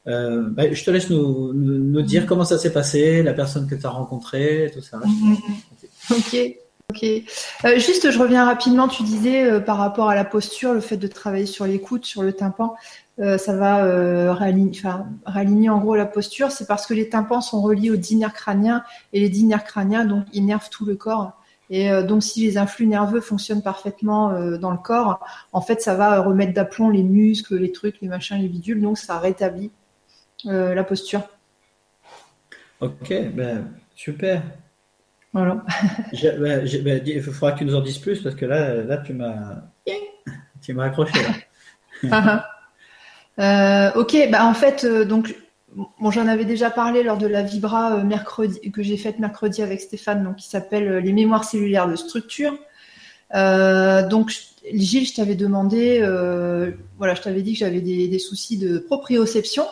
Euh, 0.07 0.49
bah, 0.49 0.71
je 0.71 0.83
te 0.83 0.91
laisse 0.91 1.09
nous, 1.09 1.53
nous, 1.53 1.77
nous, 1.77 2.01
dire 2.01 2.25
comment 2.25 2.43
ça 2.43 2.57
s'est 2.57 2.73
passé, 2.73 3.23
la 3.23 3.33
personne 3.33 3.67
que 3.69 3.75
tu 3.75 3.85
as 3.85 3.89
rencontrée, 3.89 4.69
tout 4.73 4.81
ça. 4.81 4.97
Mm 4.97 5.35
-hmm. 5.35 6.17
Ok. 6.17 6.62
Ok. 6.91 7.03
Euh, 7.03 7.79
juste, 7.79 8.11
je 8.11 8.19
reviens 8.19 8.45
rapidement. 8.45 8.87
Tu 8.87 9.03
disais 9.03 9.45
euh, 9.45 9.59
par 9.59 9.77
rapport 9.77 10.09
à 10.09 10.15
la 10.15 10.25
posture, 10.25 10.73
le 10.73 10.81
fait 10.81 10.97
de 10.97 11.07
travailler 11.07 11.45
sur 11.45 11.65
l'écoute, 11.65 12.05
sur 12.05 12.23
le 12.23 12.33
tympan, 12.33 12.75
euh, 13.19 13.37
ça 13.37 13.55
va 13.55 14.33
réaligner 14.33 15.69
en 15.69 15.79
gros 15.79 15.95
la 15.95 16.05
posture. 16.05 16.51
C'est 16.51 16.67
parce 16.67 16.85
que 16.85 16.93
les 16.93 17.09
tympans 17.09 17.41
sont 17.41 17.61
reliés 17.61 17.89
aux 17.89 17.95
dix 17.95 18.15
nerfs 18.15 18.33
crâniens 18.33 18.83
et 19.13 19.21
les 19.21 19.29
dix 19.29 19.45
nerfs 19.45 19.63
crâniens 19.63 20.05
donc 20.05 20.25
innervent 20.33 20.69
tout 20.69 20.85
le 20.85 20.95
corps. 20.95 21.39
Et 21.69 21.89
donc, 22.03 22.21
si 22.21 22.41
les 22.45 22.57
influx 22.57 22.85
nerveux 22.85 23.21
fonctionnent 23.21 23.63
parfaitement 23.63 24.57
dans 24.57 24.69
le 24.69 24.77
corps, 24.77 25.25
en 25.53 25.61
fait, 25.61 25.81
ça 25.81 25.95
va 25.95 26.21
remettre 26.21 26.53
d'aplomb 26.53 26.89
les 26.89 27.01
muscles, 27.01 27.55
les 27.57 27.71
trucs, 27.71 27.99
les 28.01 28.09
machins, 28.09 28.37
les 28.37 28.49
bidules. 28.49 28.79
Donc, 28.79 28.99
ça 28.99 29.17
rétablit 29.17 29.71
la 30.43 30.83
posture. 30.83 31.21
Ok, 32.79 33.11
ben, 33.33 33.71
super. 33.95 34.43
Voilà. 35.33 35.63
Ben, 36.39 36.65
ben, 36.83 37.01
il 37.05 37.21
faudra 37.21 37.51
que 37.53 37.59
tu 37.59 37.65
nous 37.65 37.75
en 37.75 37.81
dises 37.81 37.97
plus 37.97 38.21
parce 38.21 38.35
que 38.35 38.45
là, 38.45 38.75
là 38.83 38.97
tu 38.97 39.13
m'as, 39.13 39.63
tu 40.61 40.73
m'as 40.73 40.85
accroché. 40.85 41.19
Euh, 43.39 43.91
ok, 43.95 44.15
bah 44.31 44.45
en 44.45 44.53
fait, 44.53 44.83
euh, 44.83 45.05
donc 45.05 45.35
bon, 45.75 46.11
j'en 46.11 46.27
avais 46.27 46.45
déjà 46.45 46.69
parlé 46.69 47.01
lors 47.01 47.17
de 47.17 47.25
la 47.25 47.41
Vibra 47.41 47.95
euh, 47.95 48.03
mercredi 48.03 48.71
que 48.71 48.83
j'ai 48.83 48.95
faite 48.95 49.17
mercredi 49.17 49.63
avec 49.63 49.81
Stéphane, 49.81 50.23
donc 50.23 50.35
qui 50.35 50.47
s'appelle 50.47 50.97
les 50.97 51.13
mémoires 51.13 51.43
cellulaires 51.43 51.87
de 51.87 51.95
structure. 51.95 52.55
donc 53.31 54.35
Gilles, 54.71 55.07
je 55.07 55.15
t'avais 55.15 55.33
demandé, 55.33 56.01
voilà, 56.99 57.15
je 57.15 57.23
t'avais 57.23 57.41
dit 57.41 57.53
que 57.53 57.59
j'avais 57.59 57.81
des, 57.81 58.07
des, 58.07 58.19
soucis 58.19 58.59
de 58.59 58.77
proprioception. 58.77 59.65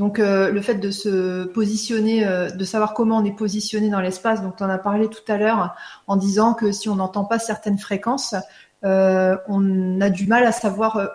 Donc 0.00 0.16
le 0.18 0.60
fait 0.62 0.76
de 0.76 0.90
se 0.90 1.44
positionner, 1.44 2.24
de 2.56 2.64
savoir 2.64 2.94
comment 2.94 3.18
on 3.18 3.24
est 3.26 3.36
positionné 3.36 3.90
dans 3.90 4.00
l'espace, 4.00 4.42
donc 4.42 4.56
tu 4.56 4.62
en 4.62 4.70
as 4.70 4.78
parlé 4.78 5.08
tout 5.08 5.30
à 5.30 5.36
l'heure 5.36 5.74
en 6.06 6.16
disant 6.16 6.54
que 6.54 6.72
si 6.72 6.88
on 6.88 6.94
n'entend 6.96 7.24
pas 7.24 7.38
certaines 7.38 7.78
fréquences, 7.78 8.34
on 8.82 10.00
a 10.00 10.08
du 10.08 10.26
mal 10.26 10.44
à 10.44 10.52
savoir 10.52 11.10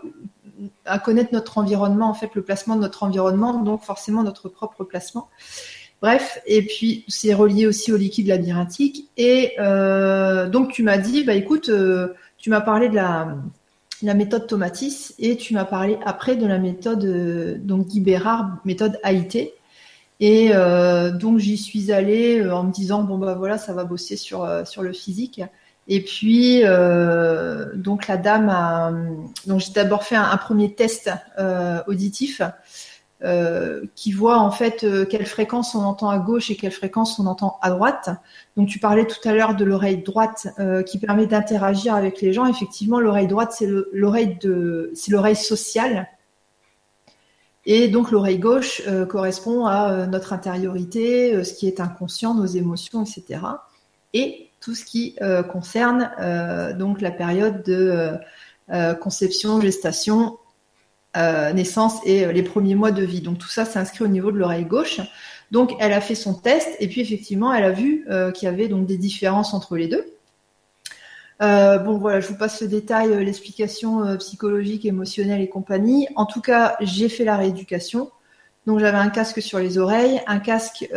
à 0.85 0.99
connaître 0.99 1.33
notre 1.33 1.57
environnement, 1.57 2.09
en 2.09 2.13
fait, 2.13 2.29
le 2.35 2.41
placement 2.41 2.75
de 2.75 2.81
notre 2.81 3.03
environnement, 3.03 3.61
donc 3.61 3.81
forcément 3.81 4.23
notre 4.23 4.49
propre 4.49 4.83
placement. 4.83 5.29
Bref, 6.01 6.39
et 6.45 6.61
puis 6.61 7.05
c'est 7.07 7.33
relié 7.33 7.65
aussi 7.67 7.91
au 7.91 7.97
liquide 7.97 8.27
labyrinthique. 8.27 9.09
Et 9.17 9.53
euh, 9.59 10.47
donc 10.49 10.71
tu 10.71 10.83
m'as 10.83 10.97
dit, 10.97 11.23
bah 11.23 11.33
écoute, 11.33 11.69
euh, 11.69 12.13
tu 12.37 12.49
m'as 12.49 12.61
parlé 12.61 12.89
de 12.89 12.95
la, 12.95 13.35
la 14.01 14.13
méthode 14.13 14.47
Tomatis 14.47 15.13
et 15.19 15.37
tu 15.37 15.53
m'as 15.53 15.65
parlé 15.65 15.97
après 16.05 16.35
de 16.35 16.45
la 16.45 16.57
méthode 16.57 17.05
euh, 17.05 17.57
donc 17.57 17.87
Guy 17.87 18.01
Bérard, 18.01 18.57
méthode 18.65 18.99
AIT. 19.03 19.53
Et 20.21 20.51
donc 21.19 21.39
j'y 21.39 21.57
suis 21.57 21.91
allée 21.91 22.41
en 22.49 22.63
me 22.63 22.71
disant 22.71 23.03
bon 23.03 23.17
bah 23.17 23.33
voilà 23.33 23.57
ça 23.57 23.73
va 23.73 23.83
bosser 23.83 24.15
sur 24.15 24.49
sur 24.65 24.81
le 24.81 24.93
physique. 24.93 25.41
Et 25.87 26.01
puis, 26.01 26.61
euh, 26.63 27.67
donc 27.75 28.07
la 28.07 28.17
dame 28.17 28.49
a, 28.49 28.91
donc 29.45 29.59
j'ai 29.59 29.71
d'abord 29.71 30.03
fait 30.03 30.15
un, 30.15 30.37
premier 30.37 30.73
test 30.73 31.11
euh, 31.37 31.81
auditif 31.87 32.41
euh, 33.23 33.85
qui 33.95 34.11
voit 34.11 34.39
en 34.39 34.51
fait 34.51 34.83
euh, 34.83 35.05
quelle 35.05 35.25
fréquence 35.25 35.73
on 35.73 35.79
entend 35.79 36.09
à 36.09 36.19
gauche 36.19 36.51
et 36.51 36.57
quelle 36.57 36.73
fréquence 36.73 37.17
on 37.17 37.27
entend 37.27 37.57
à 37.61 37.69
droite. 37.69 38.09
Donc 38.57 38.67
tu 38.67 38.77
parlais 38.77 39.07
tout 39.07 39.25
à 39.25 39.33
l'heure 39.33 39.55
de 39.55 39.63
l'oreille 39.63 40.03
droite 40.03 40.47
euh, 40.59 40.83
qui 40.83 40.99
permet 40.99 41.25
d'interagir 41.25 41.95
avec 41.95 42.19
les 42.21 42.33
gens. 42.33 42.45
Effectivement, 42.45 42.99
l'oreille 42.99 43.27
droite 43.27 43.53
c'est 43.57 43.69
l'oreille 43.93 44.37
de, 44.41 44.91
c'est 44.95 45.11
l'oreille 45.11 45.37
sociale. 45.37 46.09
Et 47.65 47.87
donc 47.87 48.11
l'oreille 48.11 48.37
gauche 48.37 48.83
correspond 49.09 49.65
à 49.65 50.05
notre 50.07 50.33
intériorité, 50.33 51.41
ce 51.45 51.53
qui 51.53 51.67
est 51.67 51.79
inconscient, 51.79 52.35
nos 52.35 52.45
émotions, 52.45 53.01
etc. 53.03 53.39
Et 54.13 54.49
tout 54.59 54.75
ce 54.75 54.83
qui 54.83 55.15
concerne 55.51 56.11
donc 56.77 57.01
la 57.01 57.09
période 57.09 57.63
de 57.63 58.11
conception, 58.99 59.59
gestation, 59.61 60.37
naissance 61.53 61.99
et 62.05 62.31
les 62.31 62.43
premiers 62.43 62.75
mois 62.75 62.91
de 62.91 63.03
vie. 63.03 63.21
Donc 63.21 63.37
tout 63.37 63.49
ça 63.49 63.65
s'inscrit 63.65 64.03
au 64.03 64.07
niveau 64.07 64.31
de 64.31 64.37
l'oreille 64.37 64.65
gauche. 64.65 64.99
Donc 65.51 65.75
elle 65.79 65.93
a 65.93 66.01
fait 66.01 66.15
son 66.15 66.33
test 66.33 66.75
et 66.79 66.87
puis 66.87 67.01
effectivement 67.01 67.53
elle 67.53 67.63
a 67.63 67.71
vu 67.71 68.05
qu'il 68.33 68.45
y 68.47 68.51
avait 68.51 68.67
donc 68.67 68.85
des 68.85 68.97
différences 68.97 69.53
entre 69.53 69.77
les 69.77 69.87
deux. 69.87 70.05
bon 71.39 71.97
voilà, 71.97 72.19
je 72.19 72.27
vous 72.27 72.37
passe 72.37 72.61
le 72.61 72.67
détail, 72.67 73.23
l'explication 73.23 74.17
psychologique, 74.17 74.85
émotionnelle 74.85 75.41
et 75.41 75.49
compagnie. 75.49 76.07
En 76.15 76.25
tout 76.25 76.41
cas, 76.41 76.75
j'ai 76.81 77.09
fait 77.09 77.23
la 77.23 77.37
rééducation. 77.37 78.11
Donc 78.65 78.79
j'avais 78.79 78.97
un 78.97 79.09
casque 79.09 79.41
sur 79.41 79.59
les 79.59 79.77
oreilles, 79.77 80.21
un 80.27 80.39
casque, 80.39 80.87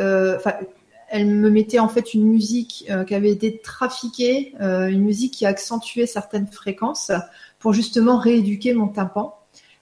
elle 1.08 1.26
me 1.26 1.50
mettait 1.50 1.78
en 1.78 1.88
fait 1.88 2.14
une 2.14 2.24
musique 2.24 2.84
euh, 2.90 3.04
qui 3.04 3.14
avait 3.14 3.30
été 3.30 3.58
trafiquée, 3.58 4.54
euh, 4.60 4.88
une 4.88 5.02
musique 5.02 5.34
qui 5.34 5.46
accentuait 5.46 6.06
certaines 6.06 6.46
fréquences 6.46 7.10
pour 7.58 7.72
justement 7.72 8.18
rééduquer 8.18 8.74
mon 8.74 8.88
tympan. 8.88 9.38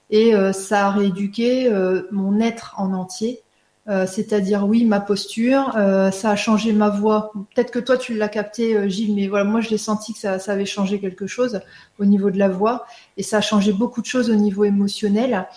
Et 0.09 0.33
euh, 0.33 0.53
ça 0.53 0.87
a 0.87 0.91
rééduqué 0.91 1.69
mon 2.11 2.39
être 2.39 2.75
en 2.77 2.93
entier, 2.93 3.41
c'est-à-dire 3.87 4.67
oui 4.67 4.83
ma 4.83 4.99
posture, 4.99 5.71
ça 6.11 6.31
a 6.31 6.35
changé 6.35 6.73
ma 6.73 6.89
voix. 6.89 7.31
Peut-être 7.55 7.71
que 7.71 7.79
toi 7.79 7.97
tu 7.97 8.13
l'as 8.13 8.27
capté 8.27 8.89
Gilles, 8.89 9.15
mais 9.15 9.27
voilà 9.27 9.45
moi 9.45 9.61
je 9.61 9.69
l'ai 9.69 9.77
senti 9.77 10.13
que 10.13 10.19
ça, 10.19 10.39
ça, 10.39 10.51
avait 10.51 10.65
changé 10.65 10.99
quelque 10.99 11.25
chose 11.25 11.61
au 11.97 12.05
niveau 12.05 12.29
de 12.29 12.37
la 12.37 12.49
voix. 12.49 12.85
Et 13.15 13.23
ça 13.23 13.37
a 13.37 13.41
changé 13.41 13.71
beaucoup 13.71 14.01
de 14.01 14.05
choses 14.05 14.29
au 14.29 14.35
niveau 14.35 14.65
émotionnel. 14.65 15.47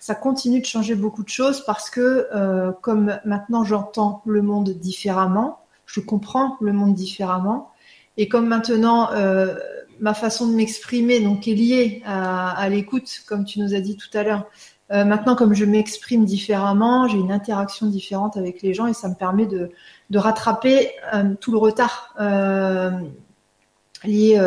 Ça 0.00 0.14
continue 0.14 0.60
de 0.60 0.66
changer 0.66 0.94
beaucoup 0.94 1.22
de 1.22 1.28
choses 1.28 1.62
parce 1.66 1.90
que 1.90 2.26
euh, 2.34 2.72
comme 2.80 3.20
maintenant 3.26 3.64
j'entends 3.64 4.22
le 4.24 4.40
monde 4.40 4.70
différemment, 4.70 5.60
je 5.84 6.00
comprends 6.00 6.56
le 6.62 6.72
monde 6.72 6.94
différemment, 6.94 7.70
et 8.16 8.26
comme 8.26 8.48
maintenant 8.48 9.12
euh, 9.12 9.54
ma 10.00 10.14
façon 10.14 10.48
de 10.48 10.54
m'exprimer 10.54 11.20
donc 11.20 11.46
est 11.46 11.54
liée 11.54 12.02
à, 12.04 12.68
l'écoute, 12.68 13.22
comme 13.26 13.44
tu 13.44 13.60
nous 13.60 13.74
as 13.74 13.80
dit 13.80 13.96
tout 13.96 14.08
à 14.16 14.22
l'heure. 14.22 14.46
Euh, 14.90 15.04
maintenant, 15.04 15.36
comme 15.36 15.54
je 15.54 15.64
m'exprime 15.64 16.24
différemment, 16.24 17.06
j'ai 17.06 17.18
une 17.18 17.30
interaction 17.30 17.86
différente 17.86 18.36
avec 18.36 18.62
les 18.62 18.74
gens 18.74 18.86
et 18.86 18.94
ça 18.94 19.08
me 19.08 19.14
permet 19.14 19.46
de, 19.46 19.70
rattraper 20.14 20.90
tout 21.40 21.52
le 21.52 21.58
retard 21.58 22.14
lié 24.04 24.40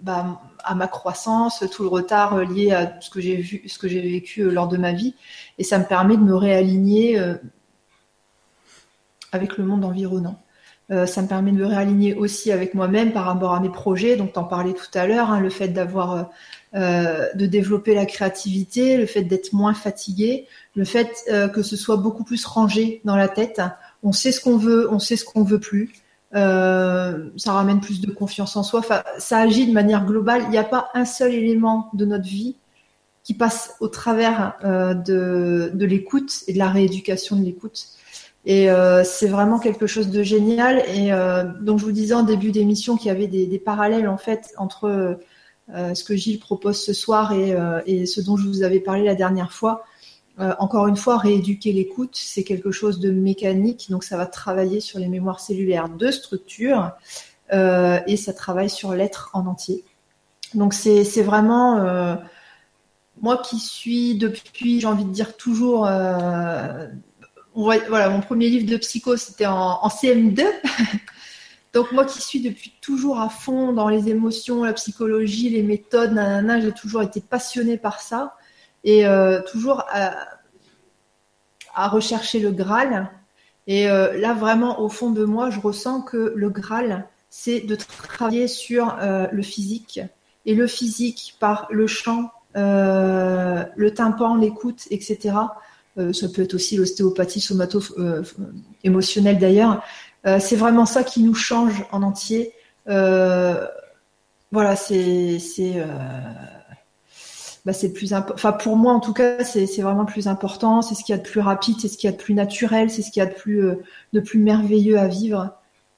bah, 0.00 0.40
à 0.66 0.74
ma 0.74 0.88
croissance, 0.88 1.64
tout 1.72 1.82
le 1.84 1.88
retard 1.88 2.34
euh, 2.34 2.44
lié 2.44 2.72
à 2.72 3.00
ce 3.00 3.08
que 3.08 3.20
j'ai 3.20 3.36
vu, 3.36 3.62
ce 3.68 3.78
que 3.78 3.88
j'ai 3.88 4.00
vécu 4.00 4.42
euh, 4.42 4.50
lors 4.50 4.68
de 4.68 4.76
ma 4.76 4.92
vie, 4.92 5.14
et 5.58 5.64
ça 5.64 5.78
me 5.78 5.84
permet 5.84 6.16
de 6.16 6.22
me 6.22 6.34
réaligner 6.34 7.18
euh, 7.18 7.36
avec 9.32 9.56
le 9.56 9.64
monde 9.64 9.84
environnant. 9.84 10.42
Ça 10.88 11.22
me 11.22 11.26
permet 11.26 11.50
de 11.50 11.56
me 11.56 11.66
réaligner 11.66 12.14
aussi 12.14 12.52
avec 12.52 12.74
moi-même 12.74 13.12
par 13.12 13.24
rapport 13.24 13.54
à 13.54 13.60
mes 13.60 13.70
projets. 13.70 14.16
Donc, 14.16 14.32
t'en 14.32 14.44
parlais 14.44 14.72
tout 14.72 14.86
à 14.94 15.06
l'heure, 15.06 15.30
hein, 15.30 15.40
le 15.40 15.50
fait 15.50 15.68
d'avoir, 15.68 16.30
de 16.74 17.46
développer 17.46 17.94
la 17.94 18.06
créativité, 18.06 18.96
le 18.96 19.06
fait 19.06 19.22
d'être 19.22 19.52
moins 19.52 19.74
fatigué, 19.74 20.46
le 20.76 20.84
fait 20.84 21.10
que 21.52 21.62
ce 21.62 21.76
soit 21.76 21.96
beaucoup 21.96 22.22
plus 22.22 22.44
rangé 22.44 23.00
dans 23.04 23.16
la 23.16 23.26
tête. 23.26 23.60
On 24.04 24.12
sait 24.12 24.30
ce 24.30 24.40
qu'on 24.40 24.58
veut, 24.58 24.86
on 24.92 25.00
sait 25.00 25.16
ce 25.16 25.24
qu'on 25.24 25.42
veut 25.42 25.58
plus. 25.58 25.92
Euh, 26.34 27.30
ça 27.36 27.52
ramène 27.52 27.80
plus 27.80 28.00
de 28.00 28.10
confiance 28.10 28.56
en 28.56 28.62
soi. 28.62 28.82
Ça 29.18 29.38
agit 29.38 29.66
de 29.66 29.72
manière 29.72 30.04
globale. 30.04 30.42
Il 30.44 30.50
n'y 30.50 30.58
a 30.58 30.64
pas 30.64 30.90
un 30.94 31.04
seul 31.04 31.32
élément 31.32 31.88
de 31.94 32.04
notre 32.04 32.24
vie 32.24 32.56
qui 33.24 33.34
passe 33.34 33.74
au 33.80 33.88
travers 33.88 34.54
euh, 34.64 34.94
de 34.94 35.84
l'écoute 35.84 36.44
et 36.46 36.52
de 36.52 36.58
la 36.58 36.68
rééducation 36.68 37.36
de 37.36 37.44
l'écoute. 37.44 37.88
Et 38.48 38.70
euh, 38.70 39.02
c'est 39.02 39.26
vraiment 39.26 39.58
quelque 39.58 39.88
chose 39.88 40.08
de 40.08 40.22
génial. 40.22 40.78
Et 40.94 41.12
euh, 41.12 41.42
donc 41.60 41.80
je 41.80 41.84
vous 41.84 41.92
disais 41.92 42.14
en 42.14 42.22
début 42.22 42.52
d'émission 42.52 42.96
qu'il 42.96 43.08
y 43.08 43.10
avait 43.10 43.26
des, 43.26 43.58
parallèles 43.58 44.08
en 44.08 44.16
fait 44.16 44.54
entre 44.56 45.18
euh, 45.74 45.94
ce 45.94 46.04
que 46.04 46.14
Gilles 46.14 46.38
propose 46.38 46.80
ce 46.80 46.92
soir 46.92 47.32
et, 47.32 47.56
et, 47.86 48.06
ce 48.06 48.20
dont 48.20 48.36
je 48.36 48.46
vous 48.46 48.62
avais 48.62 48.78
parlé 48.78 49.04
la 49.04 49.16
dernière 49.16 49.52
fois. 49.52 49.84
Encore 50.58 50.86
une 50.86 50.96
fois, 50.96 51.16
rééduquer 51.16 51.72
l'écoute, 51.72 52.14
c'est 52.14 52.44
quelque 52.44 52.70
chose 52.70 53.00
de 53.00 53.10
mécanique, 53.10 53.86
donc 53.88 54.04
ça 54.04 54.18
va 54.18 54.26
travailler 54.26 54.80
sur 54.80 54.98
les 54.98 55.08
mémoires 55.08 55.40
cellulaires 55.40 55.88
de 55.88 56.10
structure 56.10 56.90
et 57.50 58.16
ça 58.18 58.32
travaille 58.34 58.68
sur 58.68 58.92
l'être 58.92 59.30
en 59.32 59.46
entier. 59.46 59.82
Donc 60.52 60.74
c'est 60.74 61.22
vraiment 61.22 62.18
moi 63.22 63.38
qui 63.38 63.58
suis 63.58 64.18
depuis, 64.18 64.78
j'ai 64.78 64.86
envie 64.86 65.06
de 65.06 65.10
dire 65.10 65.38
toujours, 65.38 65.88
mon 67.56 68.20
premier 68.20 68.48
livre 68.48 68.70
de 68.70 68.76
psycho 68.76 69.16
c'était 69.16 69.46
en, 69.46 69.78
en, 69.82 69.88
CM2. 69.88 70.44
Donc 71.72 71.92
moi 71.92 72.04
qui 72.04 72.22
suis 72.22 72.40
depuis 72.40 72.72
toujours 72.80 73.20
à 73.20 73.28
fond 73.28 73.72
dans 73.72 73.88
les 73.88 74.08
émotions, 74.08 74.64
la 74.64 74.72
psychologie, 74.72 75.50
les 75.50 75.62
méthodes, 75.62 76.18
j'ai 76.62 76.72
toujours 76.72 77.02
été 77.02 77.20
passionnée 77.20 77.76
par 77.76 78.00
ça 78.00 78.34
et 78.82 79.06
euh, 79.06 79.42
toujours 79.42 79.84
à, 79.90 81.88
rechercher 81.88 82.38
le 82.38 82.50
Graal. 82.50 83.10
Et 83.66 83.90
euh, 83.90 84.18
là, 84.18 84.32
vraiment, 84.32 84.80
au 84.80 84.88
fond 84.88 85.10
de 85.10 85.24
moi, 85.24 85.50
je 85.50 85.60
ressens 85.60 86.00
que 86.00 86.32
le 86.34 86.48
Graal, 86.48 87.06
c'est 87.28 87.60
de 87.60 87.74
travailler 87.74 88.48
sur 88.48 88.96
euh, 89.00 89.26
le 89.30 89.42
physique. 89.42 90.00
Et 90.46 90.54
le 90.54 90.66
physique 90.66 91.36
par 91.40 91.66
le 91.70 91.86
chant, 91.86 92.30
le 92.54 93.88
tympan, 93.90 94.36
l'écoute, 94.36 94.86
etc. 94.90 95.34
ça 96.12 96.28
peut 96.28 96.42
être 96.42 96.54
aussi 96.54 96.76
l'ostéopathie 96.76 97.40
somato-émotionnelle 97.40 99.38
d'ailleurs. 99.38 99.82
c'est 100.24 100.56
vraiment 100.56 100.86
ça 100.86 101.04
qui 101.04 101.22
nous 101.22 101.34
change 101.34 101.84
en 101.92 102.02
entier. 102.02 102.52
voilà, 102.86 104.76
c'est 104.76 105.38
bah, 107.64 107.72
plus 107.94 108.12
enfin 108.12 108.52
pour 108.52 108.76
moi 108.76 108.92
en 108.92 109.00
tout 109.00 109.12
cas 109.12 109.42
c'est 109.42 109.66
vraiment 109.82 110.02
le 110.02 110.06
plus 110.06 110.28
important 110.28 110.82
c'est 110.82 110.94
ce 110.94 111.02
qu'il 111.02 111.16
y 111.16 111.18
a 111.18 111.20
de 111.20 111.26
plus 111.26 111.40
rapide 111.40 111.74
c'est 111.80 111.88
ce 111.88 111.98
qu'il 111.98 112.08
y 112.08 112.12
a 112.12 112.16
de 112.16 112.22
plus 112.22 112.34
naturel 112.34 112.90
c'est 112.90 113.02
ce 113.02 113.10
qu'il 113.10 113.20
y 113.20 113.26
a 113.26 113.28
de 113.28 113.34
plus 113.34 113.64
euh, 113.64 113.82
de 114.12 114.20
plus 114.20 114.38
merveilleux 114.38 114.98
à 114.98 115.08
vivre 115.08 115.52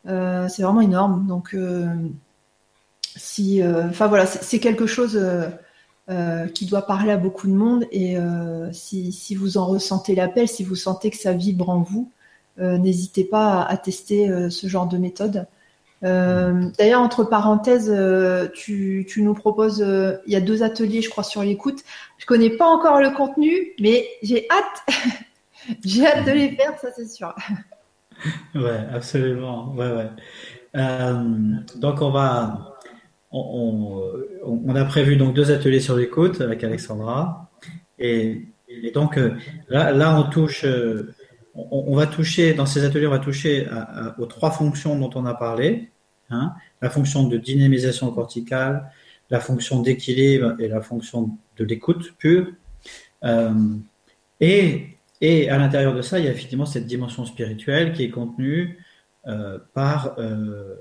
c'est 0.05 0.62
vraiment 0.62 0.80
énorme. 0.80 1.26
Donc, 1.26 1.55
si, 3.16 3.62
enfin 3.62 4.07
voilà, 4.07 4.26
c'est 4.26 4.59
quelque 4.59 4.86
chose 4.86 5.20
qui 6.54 6.66
doit 6.66 6.82
parler 6.82 7.12
à 7.12 7.16
beaucoup 7.16 7.46
de 7.48 7.52
monde. 7.52 7.84
Et 7.92 8.16
si, 8.72 9.12
si, 9.12 9.34
vous 9.34 9.59
en 9.59 9.66
ressentez 9.66 10.14
l'appel, 10.14 10.48
si 10.48 10.64
vous 10.64 10.74
sentez 10.76 11.11
que 11.11 11.16
ça 11.16 11.32
vibre 11.32 11.68
en 11.68 11.82
vous, 11.82 12.11
n'hésitez 12.59 13.24
pas 13.24 13.62
à, 13.62 13.76
tester 13.76 14.50
ce 14.50 14.66
genre 14.66 14.86
de 14.86 14.98
méthode. 14.98 15.46
Euh, 16.04 16.70
d'ailleurs, 16.78 17.02
entre 17.02 17.24
parenthèses, 17.24 17.92
euh, 17.92 18.48
tu, 18.54 19.06
nous 19.18 19.34
proposes, 19.34 19.82
euh, 19.82 20.18
il 20.26 20.32
y 20.32 20.36
a 20.36 20.40
deux 20.40 20.62
ateliers, 20.62 21.02
je 21.02 21.11
crois, 21.11 21.24
sur 21.24 21.42
l'écoute. 21.42 21.82
Je 22.18 22.26
connais 22.26 22.50
pas 22.50 22.66
encore 22.66 23.00
le 23.00 23.11
contenu, 23.11 23.72
mais 23.80 24.06
j'ai 24.22 24.46
hâte, 24.50 24.96
j'ai 25.84 26.06
hâte 26.06 26.24
de 26.24 26.32
les 26.32 26.50
faire, 26.50 26.78
ça 26.78 26.88
c'est 26.94 27.09
sûr. 27.09 27.34
Ouais, 28.56 28.80
absolument. 28.92 29.72
Ouais, 29.76 29.92
ouais. 29.92 30.09
donc 31.76 32.02
on 32.02 32.11
va, 32.11 32.77
on, 33.30 34.74
a 34.74 34.84
prévu 34.84 35.16
donc 35.16 35.34
deux 35.34 35.50
ateliers 35.50 35.80
sur 35.80 35.96
l'écoute 35.96 36.40
avec 36.40 36.64
Alexandra, 36.64 37.50
et, 37.98 38.46
donc 38.94 39.18
là, 39.68 39.92
là 39.92 40.18
on 40.18 40.30
touche 40.30 40.64
on, 41.54 41.94
va 41.96 42.06
toucher, 42.06 42.54
dans 42.54 42.66
ces 42.66 42.84
ateliers, 42.84 43.06
on 43.06 43.10
va 43.10 43.18
toucher 43.18 43.66
aux 44.18 44.26
trois 44.26 44.50
fonctions 44.50 44.98
dont 44.98 45.10
on 45.14 45.26
a 45.26 45.34
parlé. 45.34 45.90
Hein. 46.30 46.52
la 46.82 46.90
fonction 46.90 47.26
de 47.26 47.38
dynamisation 47.38 48.12
corticale, 48.12 48.92
la 49.30 49.40
fonction 49.40 49.80
d'équilibre 49.80 50.54
et 50.58 50.68
la 50.68 50.82
fonction 50.82 51.30
de 51.56 51.64
l'écoute 51.64 52.14
pure. 52.18 52.48
Euh, 53.24 53.76
et, 54.40 54.94
à 55.50 55.58
l'intérieur 55.58 55.94
de 55.94 56.02
ça, 56.02 56.18
il 56.18 56.26
y 56.26 56.28
a 56.28 56.30
effectivement 56.30 56.66
cette 56.66 56.86
dimension 56.86 57.24
spirituelle 57.24 57.92
qui 57.92 58.04
est 58.04 58.10
contenue 58.10 58.78
euh, 59.26 59.58
par... 59.74 60.16
Euh, 60.18 60.74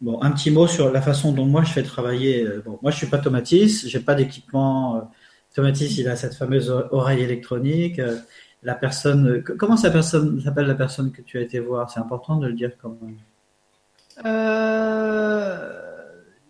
bon, 0.00 0.20
un 0.22 0.30
petit 0.30 0.50
mot 0.50 0.66
sur 0.66 0.92
la 0.92 1.02
façon 1.02 1.32
dont 1.32 1.46
moi 1.46 1.62
je 1.64 1.72
fais 1.72 1.82
travailler. 1.82 2.46
Bon, 2.64 2.78
moi, 2.82 2.90
je 2.90 2.96
suis 2.96 3.06
pas 3.06 3.18
Tomatis, 3.18 3.86
j'ai 3.86 4.00
pas 4.00 4.14
d'équipement. 4.14 5.10
Tomatis, 5.54 5.98
il 5.98 6.08
a 6.08 6.16
cette 6.16 6.34
fameuse 6.34 6.70
oreille 6.90 7.22
électronique 7.22 8.00
la 8.64 8.74
personne. 8.74 9.42
Comment 9.42 9.76
ça 9.76 9.90
personne 9.90 10.40
s'appelle 10.40 10.66
la 10.66 10.74
personne 10.74 11.12
que 11.12 11.22
tu 11.22 11.38
as 11.38 11.42
été 11.42 11.60
voir? 11.60 11.90
C'est 11.90 12.00
important 12.00 12.36
de 12.36 12.48
le 12.48 12.54
dire 12.54 12.72
quand 12.80 12.96
même. 13.00 13.16
Euh, 14.24 15.83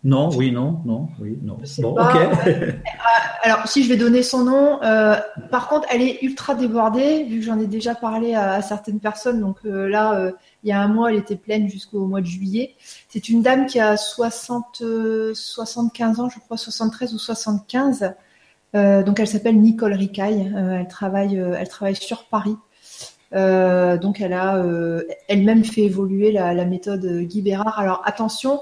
non, 0.05 0.29
oui, 0.37 0.51
non, 0.51 0.81
non, 0.85 1.09
oui, 1.19 1.37
non. 1.41 1.57
Bon, 1.79 1.97
ok. 1.97 2.17
Alors, 3.43 3.67
si 3.67 3.83
je 3.83 3.89
vais 3.89 3.97
donner 3.97 4.23
son 4.23 4.45
nom, 4.45 4.81
euh, 4.81 5.17
par 5.51 5.67
contre, 5.67 5.87
elle 5.91 6.01
est 6.01 6.21
ultra 6.21 6.55
débordée, 6.55 7.25
vu 7.25 7.39
que 7.39 7.45
j'en 7.45 7.59
ai 7.59 7.67
déjà 7.67 7.93
parlé 7.93 8.33
à, 8.35 8.61
certaines 8.61 9.01
personnes. 9.01 9.41
Donc 9.41 9.57
euh, 9.65 9.89
là, 9.89 10.31
il 10.63 10.69
y 10.69 10.71
a 10.71 10.79
un 10.79 10.87
mois, 10.87 11.11
elle 11.11 11.17
était 11.17 11.35
pleine 11.35 11.67
jusqu'au 11.67 12.05
mois 12.05 12.21
de 12.21 12.25
juillet. 12.25 12.75
C'est 13.09 13.27
une 13.27 13.41
dame 13.41 13.65
qui 13.65 13.81
a 13.81 13.97
60, 13.97 14.81
75 15.33 16.19
ans, 16.21 16.29
je 16.29 16.39
crois, 16.39 16.57
73 16.57 17.13
ou 17.13 17.19
75. 17.19 18.15
Euh, 18.75 19.03
donc 19.03 19.19
elle 19.19 19.27
s'appelle 19.27 19.59
Nicole 19.59 19.93
Ricaille. 19.93 20.51
Euh, 20.55 20.79
elle 20.79 20.87
travaille, 20.87 21.39
euh, 21.39 21.55
elle 21.57 21.67
travaille 21.69 21.95
sur 21.95 22.25
Paris. 22.25 22.57
donc 23.31 24.21
elle 24.21 24.33
a 24.33 24.63
elle-même 25.27 25.65
fait 25.65 25.81
évoluer 25.81 26.31
la, 26.31 26.65
méthode 26.65 27.05
Guy 27.23 27.41
Bérard. 27.41 27.79
Alors 27.79 28.01
attention, 28.05 28.61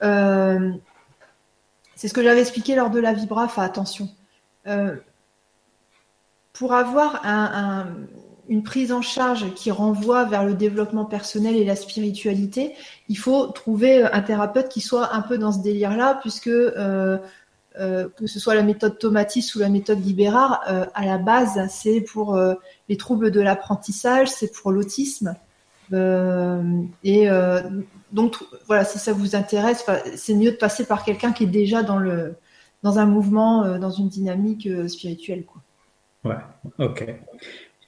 c'est 0.00 2.08
ce 2.08 2.12
que 2.12 2.22
j'avais 2.22 2.40
expliqué 2.40 2.74
lors 2.74 2.90
de 2.90 3.00
la 3.00 3.12
Vibra. 3.12 3.48
attention. 3.56 4.08
pour 6.52 6.74
avoir 6.74 7.22
une 8.48 8.62
prise 8.62 8.92
en 8.92 9.02
charge 9.02 9.52
qui 9.54 9.70
renvoie 9.70 10.24
vers 10.24 10.44
le 10.44 10.54
développement 10.54 11.04
personnel 11.04 11.56
et 11.56 11.64
la 11.64 11.76
spiritualité, 11.76 12.74
il 13.08 13.18
faut 13.18 13.46
trouver 13.48 14.04
un 14.04 14.22
thérapeute 14.22 14.68
qui 14.68 14.80
soit 14.80 15.14
un 15.14 15.22
peu 15.22 15.38
dans 15.38 15.52
ce 15.52 15.60
délire-là, 15.60 16.18
puisque 16.22 16.50
euh, 17.78 18.08
que 18.16 18.26
ce 18.26 18.40
soit 18.40 18.54
la 18.54 18.62
méthode 18.62 18.98
Tomatis 18.98 19.54
ou 19.54 19.58
la 19.58 19.68
méthode 19.68 20.02
Libérard, 20.02 20.62
euh, 20.70 20.86
à 20.94 21.04
la 21.04 21.18
base, 21.18 21.60
c'est 21.68 22.00
pour 22.00 22.34
euh, 22.34 22.54
les 22.88 22.96
troubles 22.96 23.30
de 23.30 23.40
l'apprentissage, 23.40 24.28
c'est 24.28 24.50
pour 24.50 24.72
l'autisme. 24.72 25.34
et 25.92 27.28
donc, 28.12 28.36
voilà, 28.66 28.84
si 28.84 28.98
ça 28.98 29.12
vous 29.12 29.36
intéresse, 29.36 29.84
c'est 30.16 30.34
mieux 30.34 30.52
de 30.52 30.56
passer 30.56 30.86
par 30.86 31.04
quelqu'un 31.04 31.32
qui 31.32 31.44
est 31.44 31.48
déjà 31.48 31.82
dans, 31.82 31.98
le, 31.98 32.36
dans 32.82 32.98
un 32.98 33.06
mouvement, 33.06 33.78
dans 33.78 33.90
une 33.90 34.08
dynamique 34.08 34.68
spirituelle. 34.88 35.44
Quoi. 35.44 35.62
Ouais, 36.24 36.36
ok. 36.78 37.04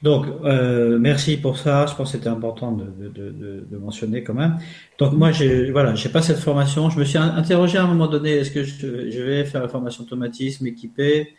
Donc, 0.03 0.27
euh, 0.45 0.99
merci 0.99 1.37
pour 1.37 1.59
ça. 1.59 1.87
Je 1.87 1.95
pense 1.95 2.13
que 2.13 2.19
c'était 2.19 2.29
important 2.29 2.73
de, 2.73 2.85
de, 2.85 3.09
de, 3.09 3.67
de, 3.69 3.79
mentionner 3.79 4.23
quand 4.23 4.35
même. 4.35 4.59
Donc, 4.99 5.13
moi, 5.13 5.33
j'ai 5.33 5.73
voilà, 5.73 5.95
j'ai 5.95 6.09
pas 6.09 6.23
cette 6.23 6.39
formation. 6.39 6.89
Je 6.89 7.01
me 7.01 7.05
suis 7.05 7.19
interrogé 7.19 7.79
à 7.79 7.85
un 7.85 7.89
moment 7.89 8.07
donné 8.07 8.31
est-ce 8.31 8.51
que 8.53 8.63
je, 8.63 9.11
je, 9.11 9.23
vais 9.23 9.45
faire 9.45 9.61
la 9.61 9.69
formation 9.69 10.05
automatisme 10.05 10.67
équipé 10.67 11.35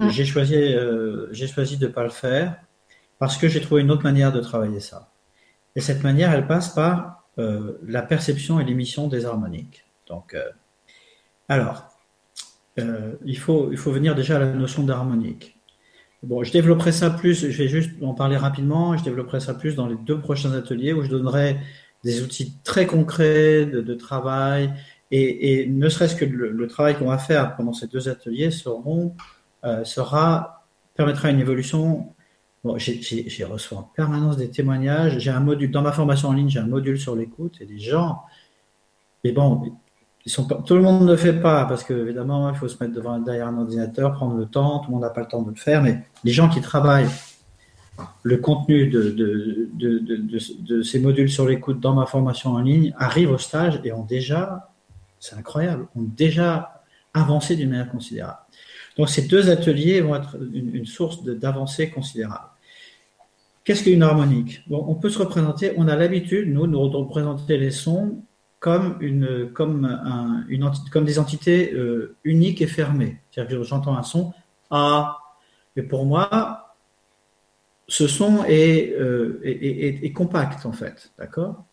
J'ai 0.00 0.26
choisi, 0.26 0.54
euh, 0.54 1.28
j'ai 1.32 1.46
choisi 1.46 1.78
de 1.78 1.86
pas 1.86 2.02
le 2.02 2.10
faire 2.10 2.56
parce 3.18 3.38
que 3.38 3.48
j'ai 3.48 3.60
trouvé 3.60 3.80
une 3.80 3.90
autre 3.90 4.02
manière 4.02 4.32
de 4.32 4.40
travailler 4.40 4.80
ça. 4.80 5.10
Et 5.74 5.80
cette 5.80 6.02
manière, 6.02 6.32
elle 6.32 6.46
passe 6.46 6.68
par 6.74 7.23
euh, 7.38 7.78
la 7.84 8.02
perception 8.02 8.60
et 8.60 8.64
l'émission 8.64 9.08
des 9.08 9.24
harmoniques. 9.24 9.84
Donc, 10.06 10.34
euh, 10.34 10.50
alors, 11.48 11.88
euh, 12.78 13.14
il 13.24 13.38
faut 13.38 13.72
il 13.72 13.76
faut 13.76 13.90
venir 13.90 14.14
déjà 14.14 14.36
à 14.36 14.38
la 14.38 14.52
notion 14.52 14.84
d'harmonique. 14.84 15.58
Bon, 16.22 16.44
je 16.44 16.52
développerai 16.52 16.92
ça 16.92 17.10
plus, 17.10 17.50
je 17.50 17.58
vais 17.58 17.68
juste 17.68 17.90
en 18.02 18.14
parler 18.14 18.36
rapidement, 18.36 18.96
je 18.96 19.02
développerai 19.02 19.40
ça 19.40 19.52
plus 19.52 19.74
dans 19.74 19.88
les 19.88 19.96
deux 19.96 20.20
prochains 20.20 20.52
ateliers 20.52 20.92
où 20.92 21.02
je 21.02 21.10
donnerai 21.10 21.58
des 22.04 22.22
outils 22.22 22.54
très 22.62 22.86
concrets 22.86 23.66
de, 23.66 23.94
travail 23.94 24.72
et, 25.10 25.66
ne 25.68 25.88
serait-ce 25.88 26.16
que 26.16 26.24
le, 26.24 26.66
travail 26.66 26.96
qu'on 26.96 27.08
va 27.08 27.18
faire 27.18 27.56
pendant 27.56 27.72
ces 27.72 27.88
deux 27.88 28.08
ateliers 28.08 28.50
sera, 28.50 30.64
permettra 30.94 31.30
une 31.30 31.40
évolution. 31.40 32.13
J'ai 32.76 33.44
reçu 33.44 33.74
en 33.74 33.82
permanence 33.82 34.36
des 34.36 34.50
témoignages, 34.50 35.18
j'ai 35.18 35.30
un 35.30 35.40
module, 35.40 35.70
dans 35.70 35.82
ma 35.82 35.92
formation 35.92 36.28
en 36.28 36.32
ligne, 36.32 36.48
j'ai 36.48 36.60
un 36.60 36.66
module 36.66 36.98
sur 36.98 37.14
l'écoute 37.14 37.58
et 37.60 37.66
des 37.66 37.78
gens, 37.78 38.22
mais 39.22 39.32
bon, 39.32 39.62
tout 40.66 40.74
le 40.74 40.80
monde 40.80 41.02
ne 41.02 41.10
le 41.10 41.16
fait 41.16 41.34
pas 41.34 41.66
parce 41.66 41.84
que 41.84 41.92
évidemment 41.92 42.48
il 42.48 42.56
faut 42.56 42.68
se 42.68 42.82
mettre 42.82 42.94
devant 42.94 43.18
derrière 43.18 43.48
un 43.48 43.58
ordinateur, 43.58 44.12
prendre 44.12 44.36
le 44.36 44.46
temps. 44.46 44.78
Tout 44.78 44.86
le 44.86 44.92
monde 44.92 45.02
n'a 45.02 45.10
pas 45.10 45.20
le 45.20 45.28
temps 45.28 45.42
de 45.42 45.50
le 45.50 45.56
faire, 45.56 45.82
mais 45.82 46.02
les 46.24 46.32
gens 46.32 46.48
qui 46.48 46.62
travaillent 46.62 47.10
le 48.22 48.38
contenu 48.38 48.88
de, 48.88 49.10
de, 49.10 50.82
ces 50.82 51.00
modules 51.00 51.30
sur 51.30 51.46
l'écoute 51.46 51.80
dans 51.80 51.94
ma 51.94 52.06
formation 52.06 52.52
en 52.52 52.60
ligne 52.60 52.94
arrivent 52.98 53.30
au 53.30 53.38
stage 53.38 53.80
et 53.84 53.92
ont 53.92 54.04
déjà, 54.04 54.70
c'est 55.20 55.36
incroyable, 55.36 55.86
ont 55.94 56.02
déjà 56.02 56.82
avancé 57.12 57.54
d'une 57.54 57.70
manière 57.70 57.90
considérable. 57.90 58.38
Donc 58.96 59.08
ces 59.08 59.22
deux 59.22 59.50
ateliers 59.50 60.00
vont 60.00 60.16
être 60.16 60.36
une, 60.52 60.86
source 60.86 61.22
d'avancée 61.22 61.90
considérable. 61.90 62.48
Qu'est-ce 63.64 63.82
qu'une 63.82 64.02
harmonique? 64.02 64.62
On 64.70 64.94
peut 64.94 65.08
se 65.08 65.18
représenter, 65.18 65.72
on 65.78 65.88
a 65.88 65.96
l'habitude, 65.96 66.52
nous, 66.52 66.66
de 66.66 66.76
représenter 66.76 67.56
les 67.56 67.70
sons 67.70 68.22
comme, 68.60 68.98
une, 69.00 69.50
comme, 69.52 69.86
un, 69.86 70.46
comme 70.90 71.04
des 71.04 71.18
entités 71.18 71.72
euh, 71.72 72.14
uniques 72.24 72.60
et 72.60 72.66
fermées. 72.66 73.20
C'est-à-dire 73.30 73.58
que 73.58 73.64
j'entends 73.64 73.96
un 73.96 74.02
son 74.02 74.32
A, 74.70 75.18
mais 75.76 75.82
pour 75.82 76.04
moi, 76.04 76.76
ce 77.88 78.06
son 78.06 78.44
est, 78.44 78.92
euh, 78.92 79.40
est, 79.44 80.04
est, 80.04 80.12
compact 80.12 80.66
en 80.66 80.72
fait, 80.72 81.12
d'accord? 81.18 81.64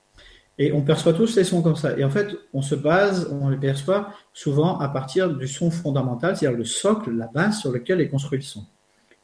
Et 0.58 0.72
on 0.74 0.82
perçoit 0.82 1.14
tous 1.14 1.28
ces 1.28 1.44
sons 1.44 1.62
comme 1.62 1.76
ça. 1.76 1.98
Et 1.98 2.04
en 2.04 2.10
fait, 2.10 2.38
on 2.54 2.62
se 2.62 2.76
base, 2.76 3.30
on 3.32 3.50
les 3.50 3.58
perçoit 3.58 4.14
souvent 4.34 4.78
à 4.80 4.90
partir 4.90 5.34
du 5.34 5.48
son 5.48 5.72
fondamental, 5.72 6.38
c'est-à-dire 6.38 6.58
le 6.58 6.66
socle, 6.66 7.12
la 7.12 7.28
base 7.28 7.60
sur 7.60 7.72
lequel 7.72 8.00
est 8.00 8.10
construit 8.10 8.40
le 8.40 8.44
son, 8.44 8.66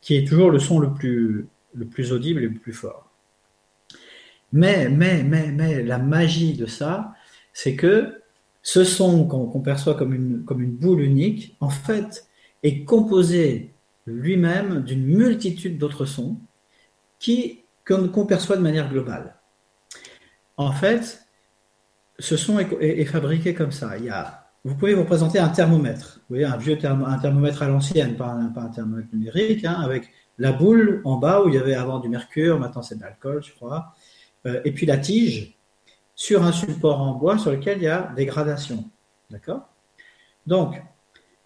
qui 0.01 0.15
est 0.15 0.27
toujours 0.27 0.51
le 0.51 0.59
son 0.59 0.79
le 0.79 0.93
plus, 0.93 1.47
le 1.77 1.85
plus 1.85 2.11
audible 2.11 2.43
et 2.43 2.47
le 2.47 2.59
plus 2.59 2.73
fort. 2.73 3.09
Mais, 4.53 4.89
mais, 4.89 5.23
mais, 5.23 5.51
mais, 5.51 5.83
la 5.83 5.97
magie 5.97 6.53
de 6.53 6.65
ça, 6.65 7.13
c'est 7.53 7.75
que 7.75 8.21
ce 8.61 8.83
son 8.83 9.25
qu'on 9.27 9.61
perçoit 9.61 9.95
comme 9.95 10.13
une, 10.13 10.43
comme 10.43 10.61
une 10.61 10.75
boule 10.75 11.01
unique, 11.01 11.55
en 11.59 11.69
fait, 11.69 12.27
est 12.63 12.83
composé 12.83 13.73
lui-même 14.05 14.81
d'une 14.83 15.05
multitude 15.05 15.77
d'autres 15.77 16.05
sons 16.05 16.37
qu'on 17.85 18.25
perçoit 18.25 18.57
de 18.57 18.61
manière 18.61 18.89
globale. 18.89 19.35
En 20.57 20.71
fait, 20.71 21.25
ce 22.19 22.35
son 22.35 22.59
est, 22.59 23.05
fabriqué 23.05 23.53
comme 23.53 23.71
ça. 23.71 23.97
Il 23.97 24.05
y 24.05 24.09
a, 24.09 24.49
vous 24.63 24.75
pouvez 24.75 24.93
vous 24.93 25.05
présenter 25.05 25.39
un 25.39 25.49
thermomètre, 25.49 26.21
un 26.31 26.57
vieux 26.57 26.77
thermomètre 26.77 27.61
à 27.61 27.67
l'ancienne, 27.67 28.15
pas 28.15 28.31
un, 28.31 28.69
thermomètre 28.69 29.09
numérique, 29.13 29.65
hein, 29.65 29.79
avec 29.79 30.09
la 30.37 30.51
boule 30.51 31.01
en 31.03 31.17
bas 31.17 31.43
où 31.43 31.49
il 31.49 31.55
y 31.55 31.57
avait 31.57 31.75
avant 31.75 31.99
du 31.99 32.09
mercure, 32.09 32.59
maintenant 32.59 32.81
c'est 32.81 32.95
de 32.95 33.01
l'alcool, 33.01 33.43
je 33.43 33.53
crois, 33.53 33.93
euh, 34.45 34.61
et 34.65 34.71
puis 34.71 34.85
la 34.85 34.97
tige 34.97 35.57
sur 36.15 36.43
un 36.43 36.51
support 36.51 37.01
en 37.01 37.13
bois 37.13 37.37
sur 37.37 37.51
lequel 37.51 37.77
il 37.77 37.83
y 37.83 37.87
a 37.87 38.11
des 38.15 38.25
gradations. 38.25 38.85
D'accord? 39.29 39.67
Donc, 40.45 40.81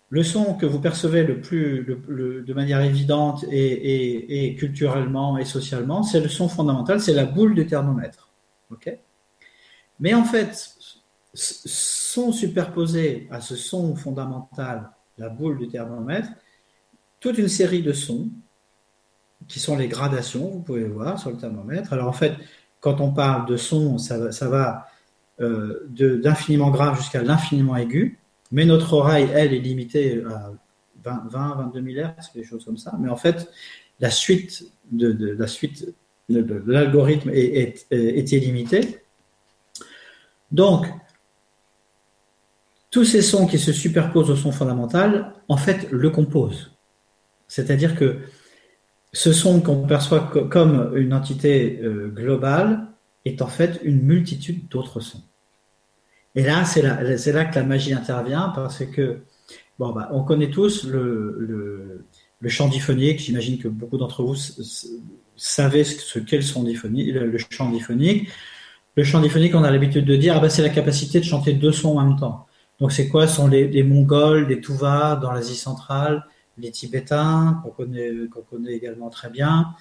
le 0.09 0.23
son 0.23 0.55
que 0.55 0.65
vous 0.65 0.79
percevez 0.79 1.23
le 1.23 1.39
plus, 1.39 1.83
de 1.85 2.53
manière 2.53 2.81
évidente 2.81 3.45
et, 3.49 4.55
culturellement 4.59 5.37
et 5.37 5.45
socialement, 5.45 6.03
c'est 6.03 6.19
le 6.19 6.27
son 6.27 6.49
fondamental, 6.49 6.99
c'est 6.99 7.13
la 7.13 7.25
boule 7.25 7.55
du 7.55 7.65
thermomètre. 7.65 8.29
Mais 9.99 10.13
en 10.13 10.23
fait, 10.23 10.75
sont 11.33 12.31
superposés 12.31 13.27
à 13.31 13.39
ce 13.39 13.55
son 13.55 13.95
fondamental, 13.95 14.89
la 15.17 15.29
boule 15.29 15.57
du 15.57 15.67
thermomètre, 15.67 16.29
toute 17.19 17.37
une 17.37 17.47
série 17.47 17.81
de 17.81 17.93
sons 17.93 18.29
qui 19.51 19.59
sont 19.59 19.77
les 19.77 19.87
gradations, 19.87 20.49
vous 20.49 20.61
pouvez 20.61 20.85
voir 20.85 21.19
sur 21.19 21.29
le 21.29 21.37
thermomètre. 21.37 21.93
Alors 21.93 22.07
en 22.07 22.13
fait, 22.13 22.33
quand 22.79 23.01
on 23.01 23.11
parle 23.11 23.45
de 23.47 23.57
son, 23.57 23.97
ça 23.97 24.31
ça 24.31 24.47
va 24.49 24.87
euh, 25.41 25.87
d'infiniment 25.89 26.71
grave 26.71 26.97
jusqu'à 26.97 27.21
l'infiniment 27.21 27.75
aigu, 27.75 28.19
mais 28.51 28.65
notre 28.65 28.93
oreille, 28.93 29.29
elle, 29.33 29.53
est 29.53 29.59
limitée 29.59 30.23
à 30.29 30.51
20, 31.03 31.23
20 31.29 31.55
22 31.73 31.93
000 31.93 32.07
Hz, 32.07 32.33
des 32.35 32.43
choses 32.43 32.65
comme 32.65 32.77
ça. 32.77 32.93
Mais 32.99 33.09
en 33.09 33.15
fait, 33.15 33.49
la 33.99 34.09
suite 34.09 34.65
de, 34.91 35.35
la 35.37 35.47
suite 35.47 35.93
l'algorithme 36.29 37.29
est, 37.33 37.85
est. 37.91 39.03
Donc, 40.51 40.85
tous 42.89 43.05
ces 43.05 43.21
sons 43.21 43.47
qui 43.47 43.57
se 43.57 43.71
superposent 43.71 44.29
au 44.29 44.35
son 44.35 44.51
fondamental, 44.51 45.33
en 45.47 45.57
fait, 45.57 45.89
le 45.91 46.09
composent. 46.09 46.71
C'est-à-dire 47.47 47.95
que 47.95 48.19
ce 49.13 49.33
son 49.33 49.61
qu'on 49.61 49.85
perçoit 49.87 50.21
comme 50.49 50.93
une 50.95 51.13
entité 51.13 51.79
euh, 51.83 52.07
globale 52.07 52.87
est 53.25 53.41
en 53.41 53.47
fait 53.47 53.79
une 53.83 54.01
multitude 54.01 54.67
d'autres 54.69 54.99
sons. 54.99 55.21
Et 56.35 56.43
là, 56.43 56.63
c'est 56.63 56.81
là, 56.81 57.45
que 57.45 57.55
la 57.55 57.63
magie 57.63 57.93
intervient 57.93 58.53
parce 58.55 58.85
que, 58.85 59.19
bon, 59.77 59.91
bah, 59.91 60.09
on 60.13 60.23
connaît 60.23 60.49
tous 60.49 60.85
le, 60.85 61.35
le, 61.39 62.05
le 62.39 62.49
chant 62.49 62.69
diphonique. 62.69 63.19
J'imagine 63.19 63.57
que 63.57 63.67
beaucoup 63.67 63.97
d'entre 63.97 64.23
vous 64.23 64.35
savez 65.35 65.83
ce 65.83 66.19
qu'est 66.19 66.37
le, 66.37 66.41
son 66.41 66.63
diphonique, 66.63 67.13
le, 67.13 67.37
chant 67.49 67.69
diphonique. 67.69 68.29
Le 68.95 69.03
chant 69.03 69.21
diphonique, 69.21 69.55
on 69.55 69.63
a 69.63 69.71
l'habitude 69.71 70.05
de 70.05 70.15
dire, 70.15 70.35
ah 70.37 70.39
bah, 70.39 70.49
c'est 70.49 70.61
la 70.61 70.69
capacité 70.69 71.19
de 71.19 71.25
chanter 71.25 71.53
deux 71.53 71.71
sons 71.73 71.97
en 71.97 72.05
même 72.05 72.17
temps. 72.17 72.47
Donc, 72.79 72.91
c'est 72.93 73.09
quoi? 73.09 73.27
Ce 73.27 73.35
sont 73.35 73.47
les, 73.47 73.67
les 73.67 73.83
Mongols, 73.83 74.47
les 74.47 74.61
Tuvas 74.61 75.17
dans 75.17 75.31
l'Asie 75.31 75.55
centrale, 75.55 76.25
les 76.61 76.71
Tibétains, 76.71 77.61
qu'on 77.63 78.41
connaît, 78.41 78.73
également 78.73 79.09
très 79.09 79.29
bien. 79.29 79.73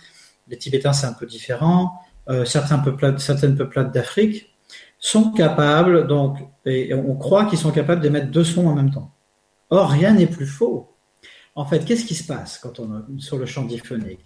Les 0.49 0.59
Tibétains, 0.59 0.93
c'est 0.93 1.07
un 1.07 1.13
peu 1.13 1.27
différent. 1.27 1.93
Euh, 2.29 2.45
certaines 2.45 2.83
peuplades 2.83 3.93
d'Afrique 3.93 4.57
sont 4.99 5.33
capables, 5.33 6.07
donc, 6.07 6.39
et 6.65 6.93
on 6.95 7.17
croit 7.17 7.47
qu'ils 7.47 7.59
sont 7.59 7.71
capables 7.71 8.01
d'émettre 8.01 8.31
deux 8.31 8.45
sons 8.45 8.67
en 8.67 8.75
même 8.75 8.91
temps. 8.91 9.13
Or, 9.71 9.91
rien 9.91 10.13
n'est 10.13 10.27
plus 10.27 10.47
faux. 10.47 10.95
En 11.55 11.65
fait, 11.65 11.85
qu'est-ce 11.85 12.05
qui 12.05 12.15
se 12.15 12.27
passe 12.27 12.59
quand 12.59 12.81
on 12.81 13.05
sur 13.19 13.39
le 13.39 13.47
chant 13.47 13.65
diphonique? 13.65 14.25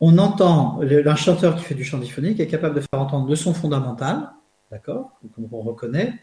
On 0.00 0.18
entend 0.18 0.80
un 0.82 1.16
chanteur 1.16 1.56
qui 1.56 1.64
fait 1.64 1.74
du 1.74 1.84
chant 1.84 1.98
diphonique 1.98 2.38
est 2.38 2.46
capable 2.46 2.76
de 2.76 2.80
faire 2.80 3.00
entendre 3.00 3.26
deux 3.26 3.36
sons 3.36 3.54
fondamentaux, 3.54 4.26
d'accord, 4.70 5.18
qu'on 5.34 5.62
reconnaît, 5.62 6.14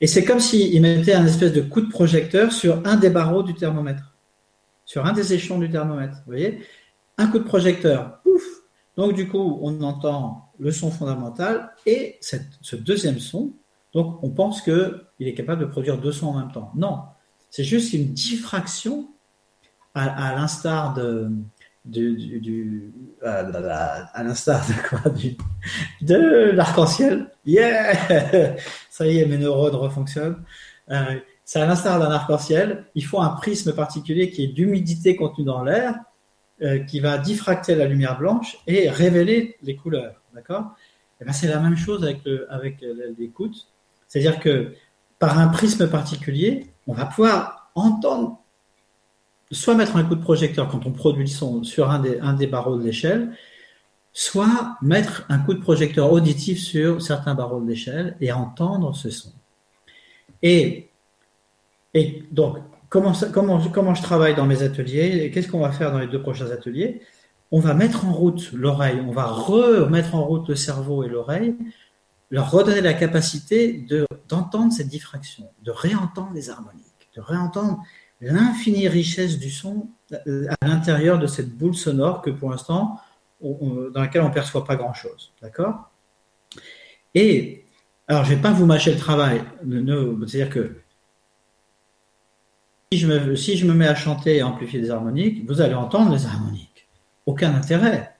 et 0.00 0.06
c'est 0.06 0.24
comme 0.24 0.40
s'il 0.40 0.80
mettait 0.82 1.14
un 1.14 1.26
espèce 1.26 1.52
de 1.52 1.62
coup 1.62 1.80
de 1.80 1.88
projecteur 1.88 2.52
sur 2.52 2.86
un 2.86 2.96
des 2.96 3.10
barreaux 3.10 3.42
du 3.42 3.54
thermomètre, 3.54 4.13
sur 4.84 5.04
un 5.06 5.12
des 5.12 5.32
échelons 5.32 5.58
du 5.58 5.70
thermomètre. 5.70 6.16
Vous 6.26 6.32
voyez 6.32 6.60
Un 7.18 7.28
coup 7.28 7.38
de 7.38 7.44
projecteur, 7.44 8.20
pouf 8.22 8.42
Donc 8.96 9.14
du 9.14 9.28
coup, 9.28 9.58
on 9.62 9.80
entend 9.82 10.52
le 10.58 10.70
son 10.70 10.90
fondamental 10.90 11.72
et 11.86 12.18
ce 12.20 12.76
deuxième 12.76 13.18
son. 13.18 13.52
Donc 13.92 14.18
on 14.22 14.30
pense 14.30 14.62
qu'il 14.62 15.02
est 15.20 15.34
capable 15.34 15.60
de 15.62 15.66
produire 15.66 15.98
deux 15.98 16.12
sons 16.12 16.28
en 16.28 16.38
même 16.38 16.52
temps. 16.52 16.72
Non, 16.74 17.00
c'est 17.50 17.64
juste 17.64 17.92
une 17.92 18.12
diffraction 18.12 19.08
à, 19.94 20.34
l'instar 20.34 20.94
de, 20.94 21.30
du, 21.84 22.92
à, 23.22 24.22
l'instar 24.24 24.66
de 24.66 24.88
quoi 24.88 25.12
de 26.02 26.50
l'arc-en-ciel. 26.50 27.30
Yeah 27.46 28.56
Ça 28.90 29.06
y 29.06 29.18
est, 29.18 29.26
mes 29.26 29.38
neurones 29.38 29.76
refonctionnent. 29.76 30.42
Euh, 30.90 31.20
c'est 31.54 31.60
à 31.60 31.66
l'instar 31.66 32.00
d'un 32.00 32.10
arc-en-ciel. 32.10 32.86
Il 32.96 33.04
faut 33.04 33.20
un 33.20 33.28
prisme 33.28 33.72
particulier 33.74 34.28
qui 34.28 34.42
est 34.42 34.48
d'humidité 34.48 35.14
contenue 35.14 35.44
dans 35.44 35.62
l'air, 35.62 35.94
euh, 36.62 36.80
qui 36.80 36.98
va 36.98 37.16
diffracter 37.16 37.76
la 37.76 37.84
lumière 37.84 38.18
blanche 38.18 38.58
et 38.66 38.90
révéler 38.90 39.56
les 39.62 39.76
couleurs. 39.76 40.20
D'accord? 40.34 40.72
Eh 41.20 41.24
ben, 41.24 41.32
c'est 41.32 41.46
la 41.46 41.60
même 41.60 41.76
chose 41.76 42.02
avec 42.02 42.22
avec 42.50 42.84
l'écoute. 43.16 43.68
C'est-à-dire 44.08 44.40
que 44.40 44.74
par 45.20 45.38
un 45.38 45.46
prisme 45.46 45.88
particulier, 45.88 46.66
on 46.88 46.92
va 46.92 47.06
pouvoir 47.06 47.70
entendre 47.76 48.40
soit 49.52 49.76
mettre 49.76 49.94
un 49.94 50.02
coup 50.02 50.16
de 50.16 50.22
projecteur 50.22 50.66
quand 50.66 50.86
on 50.86 50.90
produit 50.90 51.22
le 51.22 51.30
son 51.30 51.62
sur 51.62 51.88
un 51.88 52.00
des, 52.00 52.18
un 52.18 52.32
des 52.32 52.48
barreaux 52.48 52.78
de 52.78 52.82
l'échelle, 52.82 53.30
soit 54.12 54.76
mettre 54.82 55.24
un 55.28 55.38
coup 55.38 55.54
de 55.54 55.60
projecteur 55.60 56.10
auditif 56.10 56.58
sur 56.58 57.00
certains 57.00 57.36
barreaux 57.36 57.60
de 57.60 57.68
l'échelle 57.68 58.16
et 58.20 58.32
entendre 58.32 58.92
ce 58.96 59.08
son. 59.08 59.30
Et, 60.42 60.90
et 61.94 62.24
donc, 62.32 62.58
comment, 62.88 63.12
comment, 63.32 63.60
comment 63.70 63.94
je 63.94 64.02
travaille 64.02 64.34
dans 64.34 64.46
mes 64.46 64.62
ateliers 64.62 65.30
Qu'est-ce 65.32 65.48
qu'on 65.48 65.60
va 65.60 65.72
faire 65.72 65.92
dans 65.92 66.00
les 66.00 66.08
deux 66.08 66.20
prochains 66.20 66.50
ateliers? 66.50 67.00
On 67.52 67.60
va 67.60 67.72
mettre 67.72 68.04
en 68.04 68.12
route 68.12 68.52
l'oreille, 68.52 69.00
on 69.06 69.12
va 69.12 69.26
remettre 69.26 70.14
en 70.16 70.24
route 70.24 70.48
le 70.48 70.56
cerveau 70.56 71.04
et 71.04 71.08
l'oreille, 71.08 71.54
leur 72.30 72.50
redonner 72.50 72.80
la 72.80 72.94
capacité 72.94 73.86
d'entendre 74.28 74.72
cette 74.72 74.88
diffraction, 74.88 75.48
de 75.62 75.70
réentendre 75.70 76.32
les 76.34 76.50
harmoniques, 76.50 77.08
de 77.14 77.20
réentendre 77.20 77.80
l'infinie 78.20 78.88
richesse 78.88 79.38
du 79.38 79.50
son 79.50 79.88
euh, 80.26 80.46
à 80.60 80.66
l'intérieur 80.66 81.18
de 81.18 81.26
cette 81.26 81.50
boule 81.50 81.74
sonore 81.74 82.22
que 82.22 82.30
pour 82.30 82.50
l'instant, 82.50 82.98
dans 83.40 84.00
laquelle 84.00 84.22
on 84.22 84.28
ne 84.28 84.34
perçoit 84.34 84.64
pas 84.64 84.74
grand-chose. 84.74 85.32
D'accord? 85.42 85.90
Et, 87.14 87.66
alors 88.08 88.24
je 88.24 88.30
ne 88.30 88.36
vais 88.36 88.42
pas 88.42 88.52
vous 88.52 88.66
mâcher 88.66 88.92
le 88.92 88.98
travail, 88.98 89.42
c'est-à-dire 89.62 90.50
que 90.50 90.83
si 92.94 93.56
je, 93.56 93.66
me, 93.66 93.74
mets 93.74 93.88
à 93.88 93.94
chanter 93.94 94.36
et 94.36 94.42
amplifier 94.42 94.80
des 94.80 94.90
harmoniques, 94.90 95.44
vous 95.48 95.60
allez 95.60 95.74
entendre 95.74 96.14
les 96.14 96.26
harmoniques. 96.26 96.88
Aucun 97.26 97.54
intérêt. 97.54 98.14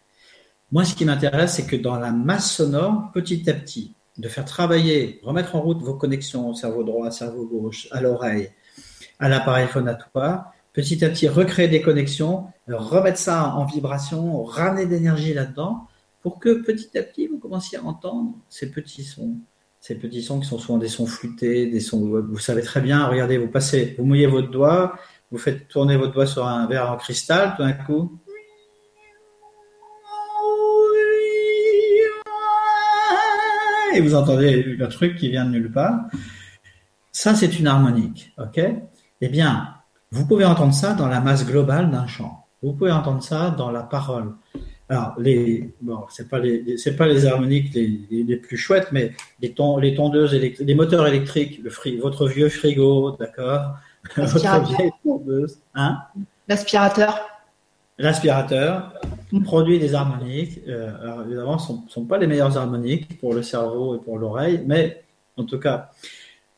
Moi, 0.72 0.84
ce 0.84 0.94
qui 0.94 1.04
m'intéresse, 1.04 1.54
c'est 1.54 1.66
que 1.66 1.76
dans 1.76 1.98
la 1.98 2.10
masse 2.10 2.50
sonore, 2.50 3.10
petit 3.12 3.48
à 3.48 3.54
petit, 3.54 3.94
de 4.18 4.28
faire 4.28 4.44
travailler, 4.44 5.20
remettre 5.22 5.54
en 5.56 5.60
route 5.60 5.80
vos 5.80 5.94
connexions 5.94 6.48
au 6.48 6.54
cerveau 6.54 6.82
droit, 6.82 7.10
cerveau 7.10 7.46
gauche, 7.46 7.88
à 7.90 8.00
l'oreille, 8.00 8.50
à 9.18 9.28
l'appareil 9.28 9.68
phonatoire, 9.68 10.52
petit 10.72 11.04
à 11.04 11.08
petit 11.08 11.28
recréer 11.28 11.68
des 11.68 11.80
connexions, 11.80 12.46
remettre 12.68 13.18
ça 13.18 13.54
en 13.54 13.64
vibration, 13.64 14.42
ramener 14.42 14.86
d'énergie 14.86 15.34
là-dedans, 15.34 15.86
pour 16.20 16.40
que 16.40 16.62
petit 16.62 16.98
à 16.98 17.02
petit 17.02 17.26
vous 17.28 17.38
commenciez 17.38 17.78
à 17.78 17.84
entendre 17.84 18.34
ces 18.48 18.70
petits 18.70 19.04
sons, 19.04 19.36
ces 19.86 19.96
petits 19.96 20.22
sons 20.22 20.40
qui 20.40 20.48
sont 20.48 20.58
souvent 20.58 20.78
des 20.78 20.88
sons 20.88 21.04
flûtés, 21.04 21.66
des 21.66 21.80
sons, 21.80 21.98
vous 22.26 22.38
savez 22.38 22.62
très 22.62 22.80
bien, 22.80 23.06
regardez, 23.06 23.36
vous 23.36 23.48
passez, 23.48 23.94
vous 23.98 24.06
mouillez 24.06 24.26
votre 24.26 24.50
doigt, 24.50 24.94
vous 25.30 25.36
faites 25.36 25.68
tourner 25.68 25.98
votre 25.98 26.14
doigt 26.14 26.24
sur 26.24 26.46
un 26.46 26.66
verre 26.66 26.90
en 26.90 26.96
cristal, 26.96 27.52
tout 27.54 27.62
d'un 27.62 27.74
coup, 27.74 28.18
et 33.94 34.00
vous 34.00 34.14
entendez 34.14 34.74
un 34.80 34.86
truc 34.86 35.16
qui 35.16 35.28
vient 35.28 35.44
de 35.44 35.50
nulle 35.50 35.70
part. 35.70 36.06
Ça, 37.12 37.34
c'est 37.34 37.58
une 37.58 37.66
harmonique, 37.66 38.32
ok? 38.38 38.62
Eh 39.20 39.28
bien, 39.28 39.68
vous 40.10 40.26
pouvez 40.26 40.46
entendre 40.46 40.72
ça 40.72 40.94
dans 40.94 41.08
la 41.08 41.20
masse 41.20 41.44
globale 41.44 41.90
d'un 41.90 42.06
chant. 42.06 42.46
Vous 42.62 42.72
pouvez 42.72 42.90
entendre 42.90 43.22
ça 43.22 43.50
dans 43.50 43.70
la 43.70 43.82
parole. 43.82 44.32
Alors, 44.88 45.14
les, 45.18 45.70
bon, 45.80 46.04
c'est 46.10 46.28
pas 46.28 46.38
les, 46.38 46.76
c'est 46.76 46.96
pas 46.96 47.06
les 47.06 47.24
harmoniques 47.26 47.72
les, 47.74 48.06
les, 48.10 48.36
plus 48.36 48.56
chouettes, 48.56 48.88
mais 48.92 49.12
les, 49.40 49.52
ton, 49.52 49.78
les 49.78 49.94
tondeuses, 49.94 50.34
les 50.34 50.74
moteurs 50.74 51.06
électriques, 51.06 51.60
le 51.62 51.70
fri, 51.70 51.96
votre 51.96 52.28
vieux 52.28 52.50
frigo, 52.50 53.16
d'accord, 53.18 53.76
votre 54.16 54.76
vieille 54.76 54.90
tondeuse, 55.02 55.58
hein? 55.74 55.98
L'aspirateur. 56.48 57.18
L'aspirateur 57.96 58.92
produit 59.42 59.78
des 59.78 59.94
harmoniques. 59.94 60.60
Euh, 60.68 60.92
alors, 61.02 61.22
évidemment, 61.22 61.58
ce 61.58 61.72
ne 61.72 61.78
sont, 61.78 61.84
sont, 61.88 62.04
pas 62.04 62.18
les 62.18 62.26
meilleures 62.26 62.56
harmoniques 62.56 63.18
pour 63.18 63.34
le 63.34 63.42
cerveau 63.42 63.96
et 63.96 63.98
pour 63.98 64.18
l'oreille, 64.18 64.62
mais 64.66 65.02
en 65.36 65.44
tout 65.44 65.58
cas, 65.58 65.90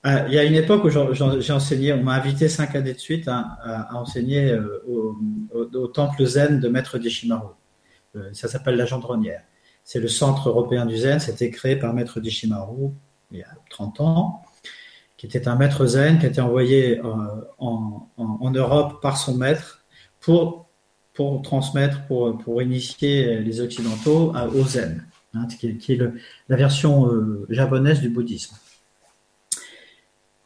euh, 0.07 0.25
il 0.29 0.35
y 0.35 0.39
a 0.39 0.45
une 0.45 0.55
époque 0.55 0.85
où 0.85 0.91
j'ai 0.91 1.53
enseigné, 1.53 1.93
on 1.93 2.03
m'a 2.03 2.15
invité 2.15 2.49
cinq 2.49 2.77
années 2.77 2.93
de 2.93 2.99
suite 2.99 3.29
à, 3.29 3.89
enseigner 3.95 4.51
euh, 4.51 4.85
au, 4.89 5.87
temple 5.89 6.25
zen 6.25 6.61
de 6.61 6.69
Maître 6.69 6.99
Deshimaru. 6.99 7.49
Euh, 8.17 8.31
ça 8.33 8.49
s'appelle 8.49 8.77
la 8.77 8.87
Gendronnière. 8.87 9.43
C'est 9.85 10.01
le 10.01 10.09
centre 10.09 10.49
européen 10.49 10.87
du 10.87 10.97
zen, 10.97 11.21
c'était 11.21 11.51
créé 11.51 11.77
par 11.77 11.95
Maître 11.95 12.21
Deshimaru 12.21 12.91
il 13.33 13.39
y 13.39 13.43
a 13.43 13.49
30 13.71 14.01
ans, 14.01 14.43
qui 15.17 15.27
était 15.27 15.49
un 15.49 15.57
maître 15.57 15.87
zen 15.87 16.19
qui 16.19 16.27
a 16.27 16.29
été 16.29 16.41
envoyé 16.41 17.01
en, 17.59 18.09
Europe 18.55 19.03
par 19.03 19.17
son 19.17 19.37
maître 19.37 19.85
pour, 20.21 20.67
pour 21.13 21.43
transmettre, 21.43 22.07
pour, 22.07 22.39
pour 22.39 22.63
initier 22.63 23.41
les 23.41 23.61
Occidentaux 23.61 24.33
au 24.55 24.65
zen, 24.65 25.05
hein, 25.35 25.47
qui, 25.59 25.93
est 25.93 26.03
la 26.49 26.57
version 26.57 27.11
japonaise 27.49 28.01
du 28.01 28.11
bouddhisme. 28.11 28.57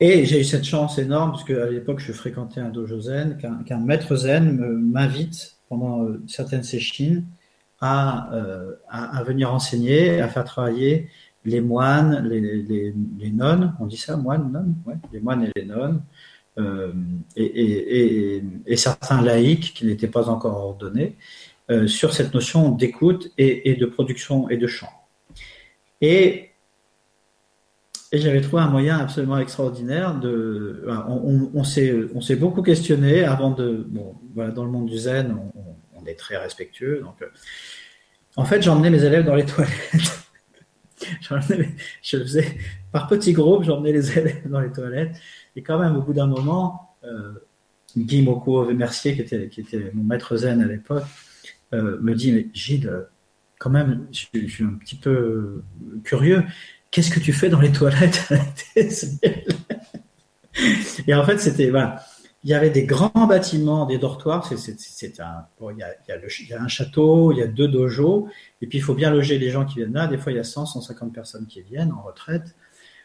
Et 0.01 0.25
j'ai 0.25 0.41
eu 0.41 0.45
cette 0.45 0.64
chance 0.64 0.99
énorme, 0.99 1.33
parce 1.33 1.45
qu'à 1.45 1.66
l'époque, 1.66 2.01
je 2.01 2.12
fréquentais 2.12 2.61
un 2.61 2.71
dojo 2.71 3.01
zen, 3.01 3.37
qu'un 3.66 3.79
maître 3.79 4.16
zen 4.16 4.57
m'invite 4.57 5.61
pendant 5.71 6.03
euh, 6.03 6.23
certaines 6.27 6.64
séchines 6.64 7.25
à, 7.81 8.33
euh, 8.35 8.72
à, 8.89 9.18
à, 9.18 9.22
venir 9.22 9.53
enseigner, 9.53 10.20
à 10.20 10.28
faire 10.28 10.45
travailler 10.45 11.09
les 11.45 11.61
moines, 11.61 12.28
les, 12.28 13.31
nonnes, 13.33 13.74
on 13.81 13.87
dit 13.87 13.97
ça, 13.97 14.16
moines, 14.16 14.53
nonnes, 14.53 14.74
les 15.12 15.20
moines 15.20 15.45
et 15.45 15.51
les 15.57 15.64
nonnes, 15.64 16.03
euh, 16.59 16.93
et, 17.37 18.43
certains 18.76 19.22
laïcs 19.22 19.72
qui 19.74 19.87
n'étaient 19.87 20.09
pas 20.09 20.28
encore 20.28 20.57
ordonnés, 20.57 21.16
euh, 21.70 21.87
sur 21.87 22.12
cette 22.12 22.35
notion 22.35 22.70
d'écoute 22.70 23.31
et, 23.39 23.74
de 23.74 23.87
production 23.87 24.49
et 24.51 24.57
de 24.57 24.66
chant. 24.66 24.93
Et, 26.01 26.47
j'avais 28.12 28.41
trouvé 28.41 28.62
un 28.62 28.68
moyen 28.68 28.99
absolument 28.99 29.39
extraordinaire 29.39 30.18
de. 30.18 30.85
On, 31.07 31.49
on, 31.55 31.62
s'est 31.62 32.37
beaucoup 32.37 32.61
questionné 32.61 33.22
avant 33.22 33.53
de. 33.53 33.87
Bon, 33.89 34.16
voilà, 34.35 34.51
dans 34.51 34.64
le 34.64 34.70
monde 34.72 34.87
du 34.87 34.99
zen, 34.99 35.39
on, 35.55 35.70
est 36.07 36.14
très 36.14 36.36
respectueux. 36.36 37.01
Donc, 37.01 37.20
euh, 37.22 37.28
en 38.36 38.44
fait, 38.44 38.62
j'emmenais 38.62 38.90
mes 38.90 39.05
élèves 39.05 39.24
dans 39.24 39.34
les 39.34 39.46
toilettes. 39.46 40.20
je 42.03 42.18
faisais 42.18 42.59
par 42.92 43.09
petits 43.09 43.32
groupes, 43.32 43.64
j'emmenais 43.64 43.92
les 43.92 44.18
élèves 44.18 44.48
dans 44.48 44.61
les 44.61 44.70
toilettes. 44.70 45.16
Et 45.57 45.62
quand 45.62 45.78
même, 45.78 45.96
au 45.96 46.03
bout 46.03 46.12
d'un 46.12 46.26
moment, 46.26 46.96
euh, 47.05 47.32
Guy 47.96 48.22
Moko 48.22 48.72
Mercier, 48.72 49.14
qui 49.14 49.22
était, 49.22 49.48
qui 49.48 49.61
était 49.61 49.90
mon 49.94 50.05
maître 50.05 50.36
zen 50.36 50.62
à 50.62 50.66
l'époque, 50.66 51.05
euh, 51.72 51.98
me 52.01 52.14
dit 52.14 52.32
Mais 52.32 52.48
Gilles, 52.53 53.07
quand 53.59 53.70
même, 53.70 54.07
je, 54.12 54.46
suis 54.46 54.64
un 54.64 54.74
petit 54.74 54.96
peu 54.96 55.62
curieux. 56.05 56.44
Qu'est-ce 56.90 57.11
que 57.11 57.20
tu 57.20 57.32
fais 57.32 57.48
dans 57.48 57.61
les 57.61 57.72
toilettes 57.72 58.28
Et 61.07 61.14
en 61.14 61.24
fait, 61.24 61.38
c'était. 61.38 61.70
Il 62.43 62.51
y 62.51 62.55
avait 62.55 62.70
des 62.70 62.84
grands 62.84 63.26
bâtiments, 63.26 63.84
des 63.86 63.99
dortoirs. 63.99 64.47
C'est 64.47 65.20
un, 65.20 65.47
il, 65.61 65.78
y 65.78 65.82
a, 65.82 65.95
il, 66.09 66.49
y 66.49 66.53
a 66.55 66.62
un 66.62 66.68
château, 66.68 67.32
il 67.32 67.38
y 67.38 67.43
a 67.43 67.47
deux 67.47 67.68
dojos, 67.68 68.28
et 68.62 68.66
puis 68.66 68.78
il 68.78 68.80
faut 68.80 68.95
bien 68.95 69.11
loger 69.11 69.38
les 69.38 69.51
gens 69.51 69.66
qui 69.66 69.76
viennent 69.76 69.93
là. 69.93 70.07
Des 70.07 70.16
fois, 70.16 70.32
il 70.32 70.36
y 70.36 70.38
a 70.38 70.45
100, 70.45 70.66
150 70.66 71.12
personnes 71.12 71.47
qui 71.47 71.61
viennent 71.61 71.93
en 71.93 72.03
retraite. 72.03 72.55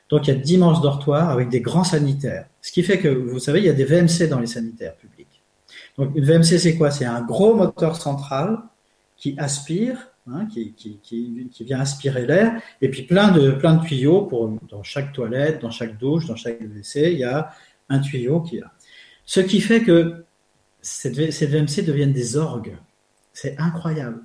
Donc, 0.09 0.27
il 0.27 0.33
y 0.33 0.37
a 0.37 0.39
d'immenses 0.39 0.81
dortoirs 0.81 1.29
avec 1.29 1.49
des 1.49 1.61
grands 1.61 1.83
sanitaires. 1.83 2.47
Ce 2.61 2.71
qui 2.71 2.83
fait 2.83 2.99
que, 2.99 3.09
vous 3.09 3.39
savez, 3.39 3.59
il 3.59 3.65
y 3.65 3.69
a 3.69 3.73
des 3.73 3.85
VMC 3.85 4.29
dans 4.29 4.39
les 4.39 4.47
sanitaires 4.47 4.95
publics. 4.95 5.41
Donc, 5.97 6.11
une 6.15 6.23
VMC, 6.23 6.59
c'est 6.59 6.77
quoi? 6.77 6.91
C'est 6.91 7.05
un 7.05 7.21
gros 7.21 7.55
moteur 7.55 7.95
central 7.95 8.59
qui 9.17 9.35
aspire, 9.37 10.11
hein, 10.27 10.45
qui, 10.45 10.73
qui, 10.73 10.99
qui, 11.01 11.49
qui, 11.51 11.63
vient 11.63 11.79
aspirer 11.79 12.25
l'air, 12.25 12.61
et 12.81 12.89
puis 12.89 13.03
plein 13.03 13.31
de, 13.31 13.51
plein 13.51 13.75
de 13.75 13.85
tuyaux 13.85 14.23
pour, 14.23 14.49
dans 14.69 14.83
chaque 14.83 15.11
toilette, 15.11 15.61
dans 15.61 15.71
chaque 15.71 15.97
douche, 15.97 16.27
dans 16.27 16.35
chaque 16.35 16.61
WC, 16.61 17.11
il 17.13 17.19
y 17.19 17.23
a 17.23 17.51
un 17.89 17.99
tuyau 17.99 18.41
qui 18.41 18.57
est 18.57 18.61
là. 18.61 18.71
Ce 19.25 19.39
qui 19.39 19.59
fait 19.59 19.81
que 19.81 20.25
ces 20.81 21.09
VMC 21.09 21.83
deviennent 21.83 22.13
des 22.13 22.37
orgues. 22.37 22.77
C'est 23.33 23.57
incroyable. 23.59 24.21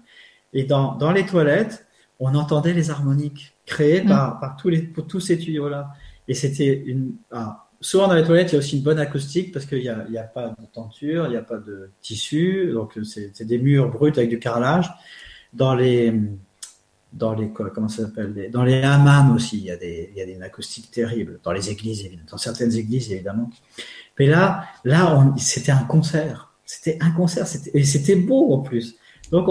Et 0.52 0.64
dans, 0.64 0.94
dans, 0.96 1.10
les 1.10 1.24
toilettes, 1.24 1.86
on 2.18 2.34
entendait 2.34 2.74
les 2.74 2.90
harmoniques 2.90 3.54
créées 3.66 4.02
mm. 4.02 4.08
par, 4.08 4.40
par 4.40 4.56
tous, 4.56 4.68
les, 4.68 4.82
pour 4.82 5.06
tous 5.06 5.20
ces 5.20 5.38
tuyaux-là. 5.38 5.90
Et 6.28 6.34
c'était 6.34 6.82
une. 6.86 7.14
Ah, 7.32 7.68
souvent 7.80 8.08
dans 8.08 8.14
les 8.14 8.24
toilettes, 8.24 8.50
il 8.50 8.52
y 8.52 8.56
a 8.56 8.58
aussi 8.58 8.76
une 8.76 8.82
bonne 8.82 8.98
acoustique 8.98 9.52
parce 9.52 9.64
qu'il 9.64 9.80
n'y 9.80 10.18
a, 10.18 10.22
pas 10.22 10.48
de 10.48 10.66
tenture, 10.72 11.26
il 11.26 11.30
n'y 11.30 11.36
a 11.36 11.42
pas 11.42 11.58
de 11.58 11.90
tissu, 12.02 12.72
donc 12.72 12.98
c'est 13.04 13.44
des 13.44 13.58
murs 13.58 13.90
bruts 13.90 14.12
avec 14.16 14.28
du 14.28 14.38
carrelage. 14.38 14.90
Dans 15.52 15.74
les, 15.74 16.14
dans 17.12 17.34
les 17.34 17.48
quoi, 17.48 17.70
comment 17.70 17.88
ça 17.88 18.04
s'appelle? 18.04 18.50
Dans 18.52 18.62
les 18.62 18.82
hammams 18.82 19.34
aussi, 19.34 19.58
il 19.58 19.64
y 19.64 19.70
a 19.70 19.76
des, 19.76 20.10
il 20.12 20.18
y 20.18 20.22
a 20.22 20.26
des 20.26 20.40
acoustiques 20.42 20.90
terribles. 20.90 21.40
Dans 21.42 21.52
les 21.52 21.70
églises, 21.70 22.04
évidemment. 22.04 22.28
Dans 22.30 22.38
certaines 22.38 22.74
églises, 22.76 23.10
évidemment. 23.10 23.50
Mais 24.20 24.26
là, 24.26 24.64
là, 24.84 25.32
c'était 25.38 25.72
un 25.72 25.84
concert. 25.84 26.52
C'était 26.66 26.98
un 27.00 27.10
concert, 27.10 27.46
et 27.72 27.84
c'était 27.84 28.16
beau 28.16 28.52
en 28.52 28.58
plus. 28.58 28.96
Donc, 29.32 29.46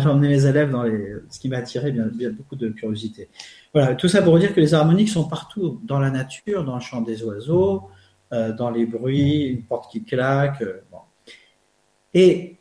j'ai 0.00 0.08
emmené 0.08 0.26
mes 0.26 0.44
élèves 0.44 0.72
dans 0.72 0.82
les, 0.82 1.14
ce 1.30 1.38
qui 1.38 1.48
m'a 1.48 1.58
attiré 1.58 1.92
bien, 1.92 2.06
bien, 2.12 2.30
beaucoup 2.30 2.56
de 2.56 2.68
curiosité. 2.70 3.28
Voilà, 3.72 3.94
tout 3.94 4.08
ça 4.08 4.20
pour 4.20 4.36
dire 4.40 4.52
que 4.52 4.58
les 4.58 4.74
harmoniques 4.74 5.08
sont 5.08 5.28
partout, 5.28 5.80
dans 5.84 6.00
la 6.00 6.10
nature, 6.10 6.64
dans 6.64 6.74
le 6.74 6.80
chant 6.80 7.00
des 7.00 7.22
oiseaux, 7.22 7.90
euh, 8.32 8.52
dans 8.52 8.70
les 8.70 8.86
bruits, 8.86 9.44
une 9.44 9.62
porte 9.62 9.88
qui 9.92 10.02
claque. 10.02 10.62
Euh, 10.62 10.80
bon. 10.90 10.98
Et 12.12 12.56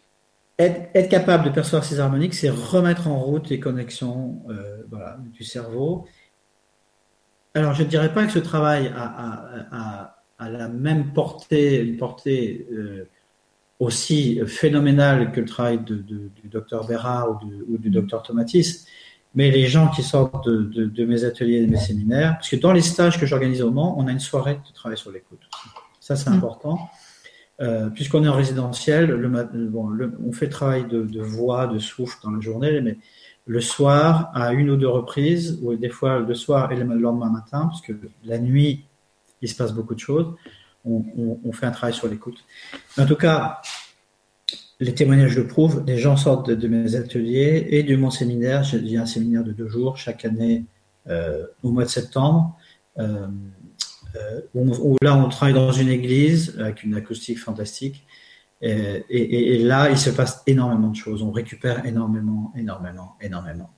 être, 0.59 1.09
capable 1.09 1.45
de 1.45 1.49
percevoir 1.49 1.83
ces 1.83 1.99
harmoniques, 1.99 2.35
c'est 2.35 2.51
remettre 2.51 3.07
en 3.07 3.17
route 3.17 3.49
les 3.49 3.59
connexions 3.59 4.43
euh, 4.51 4.83
du 5.33 5.43
cerveau. 5.43 6.05
Alors, 7.55 7.73
je 7.73 7.81
ne 7.81 7.87
dirais 7.87 8.13
pas 8.13 8.27
que 8.27 8.31
ce 8.31 8.39
travail 8.39 8.93
a 8.95 10.16
à 10.39 10.49
la 10.49 10.67
même 10.67 11.13
portée, 11.13 11.81
une 11.81 11.97
portée 11.97 12.67
euh, 12.71 13.07
aussi 13.79 14.39
phénoménale 14.45 15.31
que 15.31 15.39
le 15.39 15.47
travail 15.47 15.79
de, 15.79 15.95
du 15.95 16.47
docteur 16.49 16.87
Bérard 16.87 17.39
ou, 17.69 17.77
du 17.77 17.89
docteur 17.89 18.23
Tomatis, 18.23 18.85
mais 19.35 19.51
les 19.51 19.67
gens 19.67 19.89
qui 19.89 20.01
sortent 20.01 20.49
de, 20.49 21.05
mes 21.05 21.23
ateliers 21.23 21.57
et 21.57 21.65
de 21.65 21.71
mes 21.71 21.77
séminaires, 21.77 22.35
parce 22.35 22.49
que 22.49 22.55
dans 22.55 22.71
les 22.71 22.81
stages 22.81 23.19
que 23.19 23.25
j'organise 23.25 23.61
au 23.61 23.69
Mans, 23.69 23.95
on 23.99 24.07
a 24.07 24.11
une 24.11 24.19
soirée 24.19 24.55
de 24.55 24.73
travail 24.73 24.97
sur 24.97 25.11
l'écoute. 25.11 25.41
Ça, 25.99 26.15
c'est 26.15 26.29
mm. 26.29 26.33
important. 26.33 26.79
Euh, 27.59 27.89
puisqu'on 27.89 28.23
est 28.23 28.27
en 28.27 28.35
résidentiel, 28.35 29.09
le, 29.09 29.29
bon, 29.67 29.89
on 30.25 30.31
fait 30.31 30.49
travail 30.49 30.87
de, 30.87 31.21
voix, 31.21 31.67
de 31.67 31.79
souffle 31.79 32.17
dans 32.23 32.31
la 32.31 32.39
journée, 32.39 32.81
mais 32.81 32.97
le 33.45 33.61
soir, 33.61 34.31
à 34.33 34.53
une 34.53 34.69
ou 34.69 34.75
deux 34.75 34.87
reprises, 34.87 35.59
ou 35.61 35.75
des 35.75 35.89
fois 35.89 36.19
le 36.19 36.35
soir 36.35 36.71
et 36.71 36.75
le 36.75 36.83
lendemain 36.95 37.29
matin, 37.29 37.67
parce 37.67 37.81
que 37.81 37.93
la 38.23 38.39
nuit, 38.39 38.86
il 39.41 39.49
se 39.49 39.55
passe 39.55 39.73
beaucoup 39.73 39.95
de 39.95 39.99
choses. 39.99 40.33
On, 40.85 41.51
fait 41.51 41.65
un 41.65 41.71
travail 41.71 41.93
sur 41.93 42.07
l'écoute. 42.07 42.37
En 42.97 43.05
tout 43.05 43.17
cas, 43.17 43.61
les 44.79 44.93
témoignages 44.93 45.35
le 45.35 45.45
prouvent. 45.45 45.83
Les 45.85 45.97
gens 45.97 46.15
sortent 46.15 46.49
de, 46.49 46.67
mes 46.67 46.95
ateliers 46.95 47.67
et 47.71 47.83
de 47.83 47.95
mon 47.97 48.09
séminaire. 48.09 48.63
J'ai 48.63 48.97
un 48.97 49.05
séminaire 49.05 49.43
de 49.43 49.51
deux 49.51 49.67
jours 49.67 49.97
chaque 49.97 50.23
année 50.23 50.65
euh, 51.09 51.45
au 51.61 51.71
mois 51.71 51.83
de 51.83 51.89
septembre. 51.89 52.57
Euh, 52.99 53.27
euh, 54.15 54.95
là, 55.01 55.17
on 55.17 55.27
travaille 55.27 55.53
dans 55.53 55.73
une 55.73 55.89
église 55.89 56.57
avec 56.57 56.83
une 56.83 56.95
acoustique 56.95 57.39
fantastique. 57.39 58.05
Et, 58.61 59.63
là, 59.63 59.89
il 59.89 59.97
se 59.97 60.09
passe 60.09 60.41
énormément 60.47 60.89
de 60.89 60.95
choses. 60.95 61.21
On 61.21 61.31
récupère 61.31 61.85
énormément, 61.85 62.53
énormément, 62.55 63.17
énormément. 63.21 63.69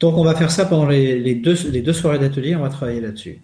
Donc 0.00 0.16
on 0.16 0.24
va 0.24 0.34
faire 0.34 0.50
ça 0.50 0.64
pendant 0.64 0.88
les, 0.88 1.34
deux, 1.34 1.92
soirées 1.92 2.18
d'atelier, 2.18 2.56
on 2.56 2.62
va 2.62 2.70
travailler 2.70 3.02
là-dessus. 3.02 3.42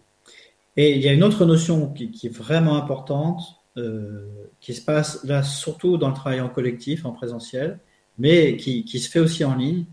Et 0.78 0.96
il 0.96 1.02
y 1.02 1.08
a 1.08 1.12
une 1.12 1.22
autre 1.22 1.44
notion 1.44 1.92
qui, 1.92 2.26
est 2.26 2.34
vraiment 2.34 2.76
importante, 2.76 3.42
euh, 3.76 4.26
qui 4.60 4.72
se 4.72 4.80
passe 4.80 5.22
là 5.24 5.42
surtout 5.42 5.98
dans 5.98 6.08
le 6.08 6.14
travail 6.14 6.40
en 6.40 6.48
collectif, 6.48 7.04
en 7.04 7.12
présentiel, 7.12 7.78
mais 8.18 8.56
qui, 8.56 8.98
se 8.98 9.10
fait 9.10 9.20
aussi 9.20 9.44
en 9.44 9.54
ligne, 9.54 9.84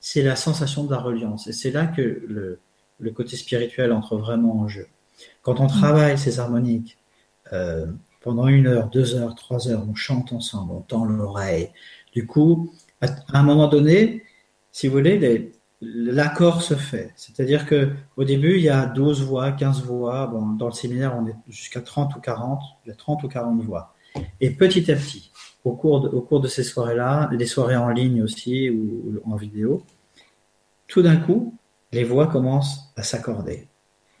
c'est 0.00 0.22
la 0.22 0.36
sensation 0.36 0.84
de 0.84 0.90
la 0.90 0.98
reliance. 0.98 1.48
Et 1.48 1.52
c'est 1.52 1.70
là 1.70 1.86
que 1.86 2.22
le, 2.26 3.10
côté 3.10 3.36
spirituel 3.36 3.92
entre 3.92 4.16
vraiment 4.16 4.58
en 4.60 4.68
jeu. 4.68 4.86
Quand 5.42 5.60
on 5.60 5.66
travaille 5.66 6.16
ces 6.16 6.40
harmoniques, 6.40 6.96
euh, 7.52 7.86
pendant 8.22 8.48
une 8.48 8.66
heure, 8.66 8.88
deux 8.88 9.14
heures, 9.14 9.34
trois 9.34 9.68
heures, 9.68 9.84
on 9.86 9.94
chante 9.94 10.32
ensemble, 10.32 10.72
on 10.72 10.80
tend 10.80 11.04
l'oreille. 11.04 11.68
Du 12.14 12.26
coup, 12.26 12.72
à, 13.02 13.06
à 13.32 13.38
un 13.38 13.42
moment 13.42 13.68
donné, 13.68 14.24
si 14.72 14.88
vous 14.88 14.94
voulez, 14.94 15.18
les, 15.18 15.52
l'accord 15.80 16.62
se 16.62 16.74
fait. 16.74 17.12
C'est-à-dire 17.16 17.66
que 17.66 17.90
au 18.16 18.24
début, 18.24 18.56
il 18.56 18.62
y 18.62 18.68
a 18.68 18.86
12 18.86 19.22
voix, 19.22 19.52
15 19.52 19.82
voix. 19.82 20.26
Bon, 20.26 20.46
dans 20.46 20.66
le 20.66 20.72
séminaire, 20.72 21.16
on 21.18 21.26
est 21.26 21.34
jusqu'à 21.48 21.80
30 21.80 22.16
ou 22.16 22.20
40. 22.20 22.60
Il 22.84 22.88
y 22.88 22.92
a 22.92 22.94
30 22.94 23.22
ou 23.24 23.28
40 23.28 23.62
voix. 23.62 23.94
Et 24.40 24.50
petit 24.50 24.90
à 24.90 24.96
petit, 24.96 25.30
au 25.64 25.72
cours 25.72 26.00
de, 26.00 26.08
au 26.08 26.22
cours 26.22 26.40
de 26.40 26.48
ces 26.48 26.62
soirées-là, 26.62 27.28
des 27.36 27.46
soirées 27.46 27.76
en 27.76 27.90
ligne 27.90 28.22
aussi 28.22 28.70
ou, 28.70 29.20
en 29.26 29.36
vidéo, 29.36 29.84
tout 30.88 31.02
d'un 31.02 31.16
coup, 31.16 31.54
les 31.92 32.04
voix 32.04 32.26
commencent 32.28 32.92
à 32.96 33.02
s'accorder. 33.02 33.68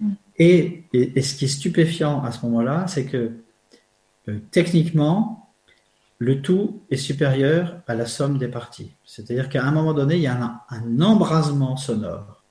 Mm. 0.00 0.12
Et, 0.38 0.84
et, 0.92 1.22
ce 1.22 1.34
qui 1.34 1.46
est 1.46 1.48
stupéfiant 1.48 2.22
à 2.22 2.32
ce 2.32 2.44
moment-là, 2.44 2.86
c'est 2.88 3.06
que 3.06 3.32
euh, 4.28 4.38
techniquement, 4.50 5.45
le 6.18 6.40
tout 6.40 6.82
est 6.90 6.96
supérieur 6.96 7.80
à 7.86 7.94
la 7.94 8.06
somme 8.06 8.38
des 8.38 8.48
parties. 8.48 8.94
C'est-à-dire 9.04 9.48
qu'à 9.48 9.64
un 9.64 9.70
moment 9.70 9.92
donné, 9.92 10.16
il 10.16 10.22
y 10.22 10.26
a 10.26 10.62
un, 10.70 11.00
embrasement 11.00 11.76
sonore. 11.76 12.42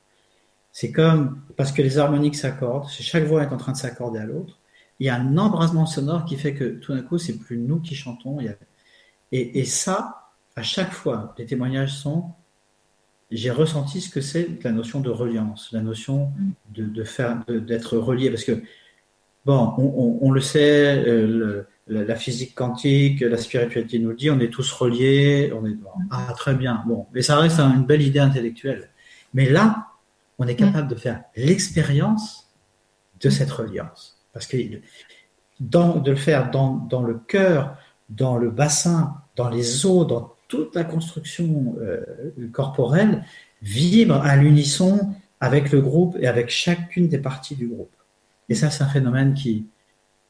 C'est 0.71 0.91
comme, 0.91 1.41
parce 1.55 1.71
que 1.71 1.81
les 1.81 1.97
harmoniques 1.97 2.35
s'accordent, 2.35 2.89
chaque 2.89 3.23
voix 3.23 3.43
est 3.43 3.53
en 3.53 3.57
train 3.57 3.71
de 3.71 3.77
s'accorder 3.77 4.19
à 4.19 4.25
l'autre, 4.25 4.59
il 4.99 5.07
y 5.07 5.09
a 5.09 5.15
un 5.15 5.37
embrasement 5.37 5.85
sonore 5.85 6.25
qui 6.25 6.37
fait 6.37 6.53
que 6.53 6.65
tout 6.65 6.93
d'un 6.93 7.01
coup, 7.01 7.17
c'est 7.17 7.37
plus 7.37 7.57
nous 7.57 7.79
qui 7.79 7.95
chantons. 7.95 8.39
et, 9.31 9.65
ça, 9.65 10.31
à 10.55 10.63
chaque 10.63 10.91
fois, 10.91 11.33
les 11.37 11.45
témoignages 11.45 11.93
sont, 11.93 12.31
j'ai 13.31 13.51
ressenti 13.51 14.01
ce 14.01 14.09
que 14.09 14.21
c'est 14.21 14.63
la 14.63 14.71
notion 14.71 15.01
de 15.01 15.09
reliance, 15.09 15.69
la 15.71 15.81
notion 15.81 16.31
de, 16.69 17.03
faire, 17.03 17.43
d'être 17.47 17.97
relié, 17.97 18.29
parce 18.29 18.43
que 18.43 18.61
bon, 19.45 19.73
on, 20.21 20.31
le 20.31 20.41
sait, 20.41 21.03
euh, 21.07 21.67
la, 21.87 22.15
physique 22.15 22.55
quantique, 22.55 23.21
la 23.21 23.37
spiritualité 23.37 23.99
nous 23.99 24.13
dit, 24.13 24.29
on 24.29 24.39
est 24.39 24.49
tous 24.49 24.71
reliés, 24.71 25.53
on 25.55 25.65
est 25.65 25.75
ah 26.09 26.33
très 26.35 26.55
bien, 26.55 26.83
bon, 26.87 27.05
mais 27.13 27.21
ça 27.21 27.37
reste 27.37 27.59
une 27.59 27.85
belle 27.85 28.01
idée 28.01 28.19
intellectuelle. 28.19 28.89
Mais 29.33 29.49
là, 29.49 29.87
on 30.39 30.47
est 30.47 30.55
capable 30.55 30.87
de 30.87 30.95
faire 30.95 31.23
l'expérience 31.35 32.49
de 33.21 33.29
cette 33.29 33.51
reliance, 33.51 34.17
parce 34.33 34.47
que 34.47 34.57
de 35.59 36.09
le 36.11 36.17
faire 36.17 36.51
dans, 36.51 36.75
dans 36.75 37.01
le 37.01 37.15
cœur, 37.15 37.77
dans 38.09 38.37
le 38.37 38.49
bassin, 38.49 39.21
dans 39.35 39.49
les 39.49 39.85
os, 39.85 40.07
dans 40.07 40.33
toute 40.47 40.75
la 40.75 40.83
construction 40.83 41.75
euh, 41.79 42.03
corporelle, 42.51 43.23
vibre 43.61 44.21
à 44.21 44.35
l'unisson 44.35 45.13
avec 45.39 45.71
le 45.71 45.81
groupe 45.81 46.17
et 46.19 46.27
avec 46.27 46.49
chacune 46.49 47.07
des 47.07 47.17
parties 47.17 47.55
du 47.55 47.67
groupe. 47.67 47.95
Et 48.49 48.55
ça, 48.55 48.69
c'est 48.69 48.83
un 48.83 48.87
phénomène 48.87 49.33
qui, 49.33 49.67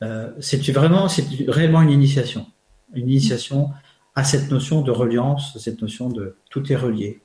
euh, 0.03 0.31
c'est 0.39 0.71
vraiment, 0.71 1.07
c'est 1.07 1.25
réellement 1.47 1.81
une 1.81 1.91
initiation, 1.91 2.45
une 2.93 3.09
initiation 3.09 3.71
à 4.15 4.23
cette 4.23 4.49
notion 4.49 4.81
de 4.81 4.91
reliance, 4.91 5.57
cette 5.57 5.81
notion 5.81 6.09
de 6.09 6.37
tout 6.49 6.71
est 6.71 6.75
relié. 6.75 7.21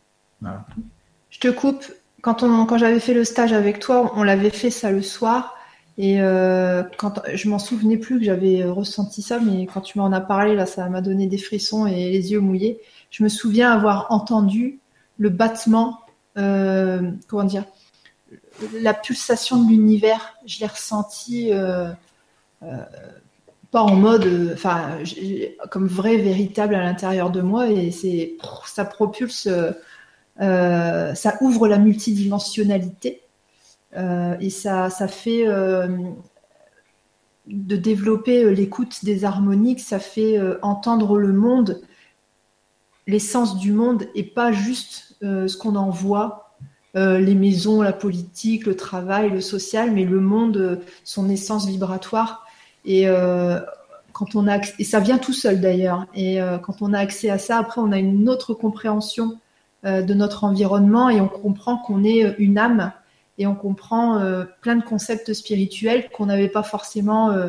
Je 1.30 1.38
te 1.38 1.48
coupe. 1.48 1.84
Quand, 2.22 2.76
j'avais 2.76 3.00
fait 3.00 3.14
le 3.14 3.24
stage 3.24 3.52
avec 3.52 3.78
toi, 3.78 4.12
on 4.16 4.22
l'avait 4.22 4.50
fait 4.50 4.70
ça 4.70 4.90
le 4.90 5.02
soir. 5.02 5.56
Et 5.96 6.20
euh, 6.20 6.82
quand 6.98 7.20
je 7.32 7.48
m'en 7.48 7.58
souvenais 7.58 7.96
plus 7.96 8.18
que 8.18 8.24
j'avais 8.24 8.64
ressenti 8.64 9.22
ça, 9.22 9.38
mais 9.38 9.66
quand 9.66 9.80
tu 9.80 9.98
m'en 9.98 10.12
as 10.12 10.20
parlé, 10.20 10.54
là, 10.54 10.66
ça 10.66 10.88
m'a 10.88 11.00
donné 11.00 11.26
des 11.26 11.38
frissons 11.38 11.86
et 11.86 12.10
les 12.10 12.32
yeux 12.32 12.40
mouillés. 12.40 12.80
Je 13.10 13.22
me 13.22 13.28
souviens 13.28 13.70
avoir 13.70 14.06
entendu 14.10 14.80
le 15.18 15.28
battement, 15.28 16.00
euh, 16.38 17.10
comment 17.26 17.44
dire, 17.44 17.64
la 18.80 18.94
pulsation 18.94 19.62
de 19.62 19.68
l'univers. 19.68 20.34
Je 20.46 20.60
l'ai 20.60 20.66
ressenti 20.66 21.52
euh, 21.52 21.90
pas 23.70 23.82
en 23.82 23.94
mode, 23.94 24.50
enfin, 24.52 24.98
comme 25.70 25.86
vrai, 25.86 26.16
véritable 26.16 26.74
à 26.74 26.80
l'intérieur 26.82 27.30
de 27.30 27.40
moi, 27.40 27.68
et 27.68 27.90
c'est, 27.90 28.36
ça 28.66 28.84
propulse, 28.84 29.48
ça 30.38 31.36
ouvre 31.40 31.68
la 31.68 31.78
multidimensionnalité. 31.78 33.22
Euh, 33.96 34.36
et 34.40 34.50
ça, 34.50 34.90
ça 34.90 35.08
fait 35.08 35.46
euh, 35.46 35.88
de 37.46 37.76
développer 37.76 38.44
euh, 38.44 38.50
l'écoute 38.50 39.04
des 39.04 39.24
harmoniques, 39.24 39.80
ça 39.80 39.98
fait 39.98 40.38
entendre 40.62 41.18
le 41.18 41.32
monde, 41.32 41.80
l'essence 43.06 43.58
du 43.58 43.72
monde, 43.72 44.06
et 44.14 44.22
pas 44.22 44.52
juste 44.52 45.16
ce 45.22 45.54
qu'on 45.56 45.76
en 45.76 45.90
voit, 45.90 46.54
les 46.94 47.34
maisons, 47.34 47.82
la 47.82 47.92
politique, 47.92 48.66
le 48.66 48.74
travail, 48.74 49.30
le 49.30 49.40
social, 49.40 49.90
mais 49.90 50.04
le 50.04 50.20
monde, 50.20 50.80
son 51.04 51.28
essence 51.28 51.66
vibratoire. 51.66 52.46
Et 52.84 53.06
quand 54.12 54.34
on 54.34 54.48
a 54.48 54.58
et 54.78 54.84
ça 54.84 55.00
vient 55.00 55.18
tout 55.18 55.32
seul 55.32 55.60
d'ailleurs. 55.60 56.06
Et 56.14 56.38
quand 56.62 56.82
on 56.82 56.92
a 56.92 56.98
accès 56.98 57.30
à 57.30 57.38
ça, 57.38 57.58
après 57.58 57.80
on 57.80 57.92
a 57.92 57.98
une 57.98 58.28
autre 58.28 58.54
compréhension 58.54 59.38
de 59.84 60.14
notre 60.14 60.44
environnement 60.44 61.08
et 61.08 61.20
on 61.20 61.28
comprend 61.28 61.78
qu'on 61.78 62.04
est 62.04 62.34
une 62.38 62.58
âme 62.58 62.92
et 63.40 63.46
on 63.46 63.54
comprend 63.54 64.18
euh, 64.18 64.44
plein 64.60 64.76
de 64.76 64.84
concepts 64.84 65.32
spirituels 65.32 66.10
qu'on 66.10 66.26
n'avait 66.26 66.50
pas 66.50 66.62
forcément 66.62 67.30
euh, 67.30 67.48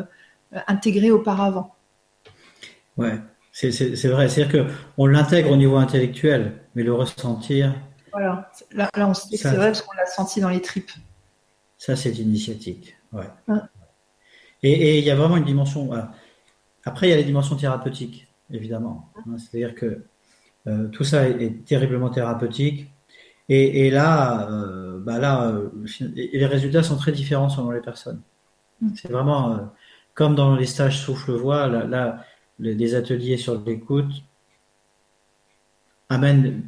intégrés 0.66 1.10
auparavant. 1.10 1.74
Ouais, 2.96 3.18
c'est 3.52 3.68
vrai. 4.08 4.30
C'est-à-dire 4.30 4.66
qu'on 4.96 5.06
l'intègre 5.06 5.50
au 5.50 5.56
niveau 5.56 5.76
intellectuel, 5.76 6.62
mais 6.74 6.82
le 6.82 6.94
ressentir. 6.94 7.74
Voilà, 8.10 8.50
là, 8.72 8.88
on 8.96 9.12
sait 9.12 9.36
que 9.36 9.42
c'est 9.42 9.54
vrai 9.54 9.66
parce 9.66 9.82
qu'on 9.82 9.94
l'a 9.94 10.06
senti 10.06 10.40
dans 10.40 10.48
les 10.48 10.62
tripes. 10.62 10.90
Ça, 11.76 11.94
c'est 11.94 12.12
initiatique. 12.18 12.96
Ouais. 13.12 13.26
Et 14.62 14.98
il 14.98 15.04
y 15.04 15.10
a 15.10 15.16
vraiment 15.16 15.36
une 15.36 15.44
dimension. 15.44 15.90
Après, 16.84 17.08
il 17.08 17.10
y 17.10 17.12
a 17.12 17.16
les 17.16 17.24
dimensions 17.24 17.56
thérapeutiques, 17.56 18.28
évidemment. 18.50 19.10
Hein. 19.16 19.36
C'est-à-dire 19.38 19.74
que 19.74 20.04
euh, 20.68 20.88
tout 20.88 21.04
ça 21.04 21.28
est, 21.28 21.64
terriblement 21.64 22.10
thérapeutique. 22.10 22.88
Et, 23.48 23.90
là, 23.90 24.48
euh, 24.50 24.98
bah 25.00 25.18
là 25.18 25.48
euh, 25.48 25.68
les 26.14 26.46
résultats 26.46 26.82
sont 26.82 26.96
très 26.96 27.12
différents 27.12 27.50
selon 27.50 27.70
les 27.70 27.80
personnes. 27.80 28.22
Mm. 28.80 28.90
C'est 28.94 29.10
vraiment 29.10 29.72
comme 30.14 30.34
dans 30.34 30.56
les 30.56 30.66
stages 30.66 31.00
souffle-voix, 31.00 31.66
là, 31.66 32.24
les, 32.58 32.94
ateliers 32.94 33.36
sur 33.36 33.60
l'écoute 33.62 34.12
amènent 36.08 36.62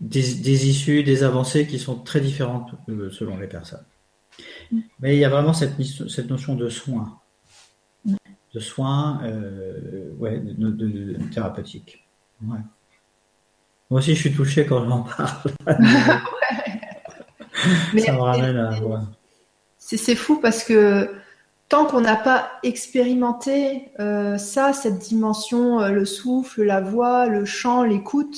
des, 0.00 0.68
issues, 0.68 1.02
des 1.02 1.22
avancées 1.22 1.66
qui 1.66 1.78
sont 1.78 1.98
très 1.98 2.20
différentes 2.20 2.74
selon 3.10 3.38
les 3.38 3.46
personnes. 3.46 3.84
Mais 5.00 5.16
il 5.16 5.20
y 5.20 5.24
a 5.24 5.28
vraiment 5.28 5.52
cette, 5.52 5.80
cette 5.82 6.28
notion 6.28 6.54
de 6.54 6.68
soin, 6.68 7.20
de 8.04 8.60
soin 8.60 9.20
ouais, 10.18 10.40
de, 10.40 11.18
thérapeutique. 11.32 12.06
Ouais. 12.42 12.58
Moi 13.90 14.00
aussi, 14.00 14.14
je 14.14 14.20
suis 14.20 14.32
touché 14.32 14.66
quand 14.66 14.82
je 14.82 14.88
m'en 14.88 15.02
parle. 15.02 15.52
ça 17.98 18.12
me 18.12 18.20
ramène 18.20 18.56
à. 18.56 18.72
C'est 19.78 20.16
fou 20.16 20.40
parce 20.40 20.64
que 20.64 21.08
tant 21.68 21.86
qu'on 21.86 22.00
n'a 22.00 22.16
pas 22.16 22.50
expérimenté 22.62 23.90
euh, 24.00 24.36
ça, 24.38 24.72
cette 24.72 24.98
dimension, 24.98 25.80
euh, 25.80 25.90
le 25.90 26.04
souffle, 26.04 26.64
la 26.64 26.80
voix, 26.80 27.26
le 27.26 27.44
chant, 27.44 27.82
l'écoute, 27.84 28.36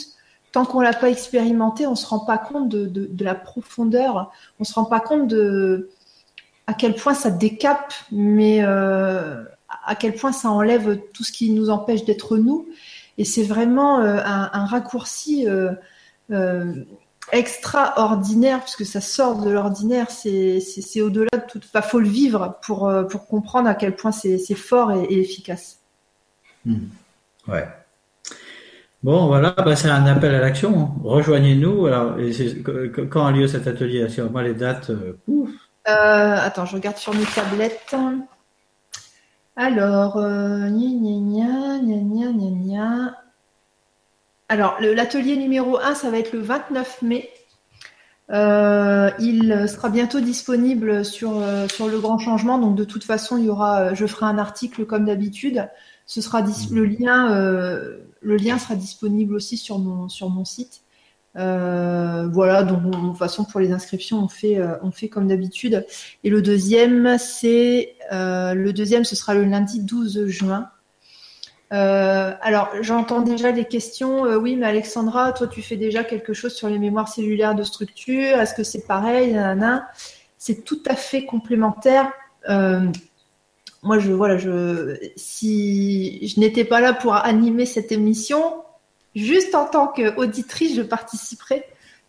tant 0.59 0.65
qu'on 0.65 0.81
l'a 0.81 0.93
pas 0.93 1.09
expérimenté, 1.09 1.87
on 1.87 1.95
se 1.95 2.05
rend 2.05 2.19
pas 2.19 2.37
compte 2.37 2.69
de, 2.69 3.25
la 3.25 3.37
profondeur, 3.37 4.33
on 4.59 4.65
se 4.65 4.75
rend 4.75 4.87
pas 4.87 4.99
compte 4.99 5.29
de 5.29 5.89
à 6.67 6.75
quel 6.75 6.97
point 6.97 7.15
ça 7.15 7.31
décape, 7.31 7.95
mais 8.11 8.59
euh, 8.63 9.45
à 9.87 9.95
quel 9.95 10.17
point 10.17 10.33
ça 10.33 10.51
enlève 10.51 11.01
tout 11.15 11.23
ce 11.23 11.31
qui 11.31 11.51
nous 11.51 11.71
empêche 11.71 12.05
d'être 12.05 12.37
nous. 12.39 12.67
Et 13.19 13.25
c'est 13.25 13.45
vraiment 13.45 14.01
euh, 14.01 14.19
un, 14.25 14.67
raccourci 14.67 15.47
euh, 15.49 16.75
extraordinaire, 17.31 18.61
puisque 18.61 18.85
ça 18.85 19.01
sort 19.01 19.41
de 19.41 19.51
l'ordinaire, 19.51 20.11
c'est 20.11 21.01
au-delà 21.01 21.39
de 21.39 21.47
tout. 21.49 21.61
Il 21.73 21.83
faut 21.83 22.01
le 22.01 22.09
vivre 22.09 22.59
pour, 22.63 22.93
pour 23.09 23.29
comprendre 23.29 23.69
à 23.69 23.77
quel 23.77 23.95
point 23.95 24.11
c'est 24.11 24.55
fort 24.57 24.91
et, 24.91 25.21
efficace. 25.21 25.79
Hmm. 26.65 26.89
Ouais. 27.47 27.69
Bon, 29.05 29.27
voilà, 29.29 29.53
bah, 29.53 29.77
c'est 29.77 29.89
un 29.89 30.07
appel 30.07 30.35
à 30.35 30.41
l'action. 30.41 30.79
Hein. 30.79 31.01
Rejoignez-nous. 31.05 31.87
Alors, 31.87 32.17
quand 33.11 33.27
a 33.27 33.31
lieu 33.31 33.47
cet 33.47 33.67
atelier? 33.67 34.07
Moi, 34.31 34.43
les 34.43 34.55
dates. 34.55 34.91
attends, 35.85 36.67
je 36.67 36.75
regarde 36.75 36.97
sur 36.97 37.15
mes 37.15 37.25
tablettes. 37.25 37.95
Alors, 39.61 40.17
euh, 40.19 40.69
gna, 40.69 41.79
gna, 41.81 42.33
gna, 42.33 43.17
Alors, 44.49 44.77
l'atelier 44.81 45.37
numéro 45.37 45.79
1, 45.79 45.97
ça 45.97 46.11
va 46.11 46.19
être 46.19 46.33
le 46.33 46.41
29 46.41 47.03
mai. 47.03 47.29
Euh, 48.31 49.11
il 49.19 49.69
sera 49.69 49.89
bientôt 49.89 50.21
disponible 50.21 51.05
sur, 51.05 51.39
euh, 51.39 51.67
sur 51.67 51.89
le 51.89 51.99
grand 51.99 52.19
changement. 52.19 52.59
Donc, 52.59 52.77
de 52.77 52.85
toute 52.85 53.03
façon, 53.03 53.37
il 53.37 53.47
y 53.47 53.49
aura, 53.49 53.95
je 53.95 54.07
ferai 54.07 54.27
un 54.27 54.39
article 54.39 54.87
comme 54.87 55.07
d'habitude. 55.07 55.69
Ce 56.07 56.21
sera 56.21 56.43
le 56.71 56.85
lien, 56.85 57.29
le 58.21 58.37
lien 58.37 58.59
sera 58.59 58.75
disponible 58.75 59.35
aussi 59.35 59.57
sur 59.57 59.79
mon, 59.79 60.45
site. 60.45 60.83
Euh, 61.37 62.29
voilà, 62.33 62.63
donc 62.63 62.83
de 62.83 62.91
toute 62.91 63.17
façon 63.17 63.45
pour 63.45 63.61
les 63.61 63.71
inscriptions 63.71 64.19
on 64.25 64.29
fait 64.29 64.59
euh, 64.59 64.77
comme 65.11 65.29
d'habitude. 65.29 65.87
Et 66.25 66.31
le 66.31 66.43
deuxième 66.43 67.17
c'est 67.19 67.97
euh, 68.13 68.55
le 68.55 68.73
deuxième 68.73 69.05
ce 69.05 69.15
sera 69.15 69.35
le 69.35 69.45
lundi 69.45 69.81
12 69.81 70.27
juin. 70.27 70.71
alors 71.71 72.71
j'entends 72.81 73.21
déjà 73.21 73.53
des 73.53 73.67
questions. 73.67 74.23
oui, 74.23 74.57
mais 74.57 74.67
Alexandra, 74.67 75.33
toi 75.33 75.47
tu 75.47 75.63
fais 75.63 75.77
déjà 75.77 76.03
quelque 76.03 76.33
chose 76.33 76.55
sur 76.55 76.69
les 76.69 76.79
mémoires 76.79 77.09
cellulaires 77.09 77.55
de 77.55 77.63
structure. 77.63 78.39
Est-ce 78.39 78.55
que 78.55 78.65
c'est 78.65 78.87
pareil? 78.87 79.39
C'est 80.39 80.65
tout 80.65 80.83
à 80.87 80.97
fait 80.97 81.25
complémentaire. 81.25 82.11
Moi 83.83 83.99
je 83.99 84.13
voilà 84.13 84.39
je 84.39 84.97
si 85.17 86.27
je 86.27 86.41
n'étais 86.41 86.65
pas 86.65 86.81
là 86.81 86.93
pour 86.93 87.15
animer 87.15 87.67
cette 87.67 87.93
émission, 87.93 88.63
juste 89.15 89.55
en 89.55 89.67
tant 89.67 89.89
qu'auditrice, 89.89 90.77
je 90.77 90.83
participerai 90.83 91.65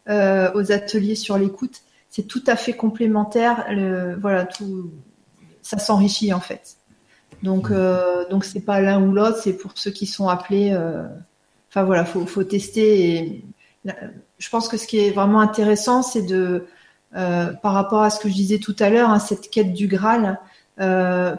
euh, 0.09 0.51
aux 0.55 0.71
ateliers 0.71 1.15
sur 1.15 1.37
l'écoute. 1.37 1.81
C'est 2.09 2.27
tout 2.27 2.43
à 2.47 2.55
fait 2.55 2.73
complémentaire. 2.73 3.65
voilà, 4.19 4.45
tout, 4.45 4.91
ça 5.61 5.77
s'enrichit 5.77 6.33
en 6.33 6.39
fait. 6.39 6.77
Donc, 7.43 7.69
mmh. 7.69 7.73
euh, 7.75 8.27
donc 8.29 8.43
c'est 8.43 8.61
pas 8.61 8.81
l'un 8.81 9.01
ou 9.01 9.13
l'autre, 9.13 9.37
c'est 9.37 9.53
pour 9.53 9.73
ceux 9.75 9.91
qui 9.91 10.07
sont 10.07 10.27
appelés. 10.27 10.71
Euh, 10.73 11.03
enfin 11.69 11.83
voilà, 11.83 12.05
faut, 12.05 12.25
faut 12.25 12.43
tester. 12.43 13.15
Et, 13.15 13.45
je 14.39 14.49
pense 14.49 14.67
que 14.67 14.77
ce 14.77 14.87
qui 14.87 14.99
est 14.99 15.11
vraiment 15.11 15.41
intéressant, 15.41 16.01
c'est 16.01 16.23
de, 16.23 16.65
par 17.11 17.73
rapport 17.73 18.01
à 18.01 18.09
ce 18.09 18.19
que 18.19 18.29
je 18.29 18.33
disais 18.33 18.57
tout 18.57 18.75
à 18.79 18.89
l'heure, 18.89 19.09
hein, 19.09 19.19
cette 19.19 19.49
quête 19.49 19.73
du 19.73 19.87
Graal. 19.87 20.39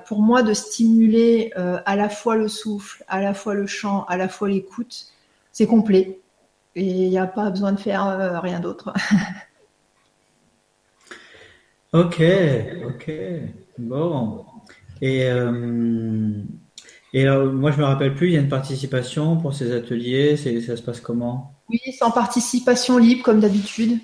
Pour 0.06 0.20
moi, 0.20 0.42
de 0.42 0.54
stimuler 0.54 1.52
à 1.54 1.96
la 1.96 2.08
fois 2.08 2.36
le 2.36 2.48
souffle, 2.48 3.04
à 3.08 3.20
la 3.20 3.34
fois 3.34 3.54
le 3.54 3.66
chant, 3.66 4.04
à 4.04 4.16
la 4.16 4.28
fois 4.28 4.48
l'écoute, 4.48 5.06
c'est 5.52 5.66
complet. 5.66 6.18
Et 6.76 6.84
il 6.84 7.10
n'y 7.10 7.18
a 7.18 7.26
pas 7.26 7.50
besoin 7.50 7.72
de 7.72 7.80
faire 7.80 8.06
euh, 8.06 8.38
rien 8.40 8.60
d'autre. 8.60 8.92
ok, 11.92 12.22
ok. 12.86 13.12
Bon. 13.78 14.44
Et, 15.02 15.24
euh, 15.24 16.30
et 17.12 17.28
moi, 17.28 17.72
je 17.72 17.78
me 17.78 17.84
rappelle 17.84 18.14
plus, 18.14 18.28
il 18.28 18.34
y 18.34 18.36
a 18.36 18.40
une 18.40 18.48
participation 18.48 19.36
pour 19.36 19.52
ces 19.54 19.72
ateliers. 19.72 20.36
Ça 20.36 20.76
se 20.76 20.82
passe 20.82 21.00
comment? 21.00 21.54
Oui, 21.68 21.80
c'est 21.86 22.04
en 22.04 22.12
participation 22.12 22.98
libre, 22.98 23.24
comme 23.24 23.40
d'habitude. 23.40 23.98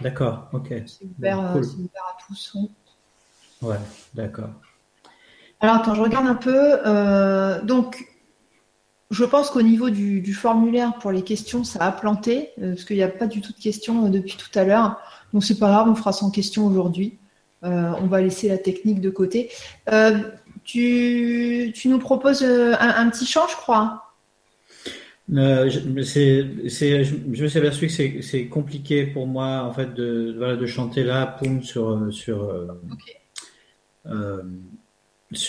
D'accord, 0.00 0.48
ok. 0.52 0.68
C'est 0.86 1.06
ouvert, 1.18 1.40
euh, 1.40 1.60
à 1.60 2.16
tous. 2.26 2.56
Ouais, 3.62 3.76
d'accord. 4.14 4.50
Alors, 5.62 5.76
attends, 5.76 5.94
je 5.94 6.02
regarde 6.02 6.26
un 6.26 6.34
peu. 6.34 7.64
donc, 7.64 8.04
je 9.10 9.24
pense 9.24 9.50
qu'au 9.50 9.62
niveau 9.62 9.90
du, 9.90 10.34
formulaire 10.34 10.94
pour 11.00 11.12
les 11.12 11.22
questions, 11.22 11.64
ça 11.64 11.84
a 11.84 11.92
planté, 11.92 12.50
parce 12.60 12.84
qu'il 12.84 12.96
n'y 12.96 13.02
a 13.02 13.08
pas 13.08 13.26
du 13.26 13.40
tout 13.40 13.52
de 13.52 13.60
questions 13.60 14.08
depuis 14.08 14.36
tout 14.36 14.58
à 14.58 14.64
l'heure. 14.64 14.98
Donc 15.32 15.44
c'est 15.44 15.58
pas 15.58 15.68
grave, 15.68 15.88
on 15.88 15.94
fera 15.94 16.12
sans 16.12 16.30
questions 16.30 16.66
aujourd'hui. 16.66 17.18
on 17.62 18.06
va 18.06 18.20
laisser 18.20 18.48
la 18.48 18.58
technique 18.58 19.00
de 19.00 19.10
côté. 19.10 19.50
Tu, 20.64 21.72
tu, 21.74 21.88
nous 21.88 21.98
proposes 21.98 22.42
un, 22.42 22.72
un, 22.78 23.10
petit 23.10 23.26
chant, 23.26 23.46
je 23.48 23.56
crois. 23.56 24.12
Euh, 25.34 25.70
je, 25.70 26.02
c'est, 26.02 26.68
c'est, 26.68 27.04
je, 27.04 27.14
me 27.14 27.48
suis 27.48 27.58
aperçu 27.58 27.86
que 27.86 28.22
c'est, 28.22 28.46
compliqué 28.46 29.06
pour 29.06 29.26
moi 29.26 29.62
en 29.62 29.72
fait 29.72 29.94
de, 29.94 30.34
voilà, 30.36 30.56
de 30.56 30.66
chanter 30.66 31.04
là, 31.04 31.26
poum, 31.26 31.62
sur 31.62 32.12
sur 32.12 32.52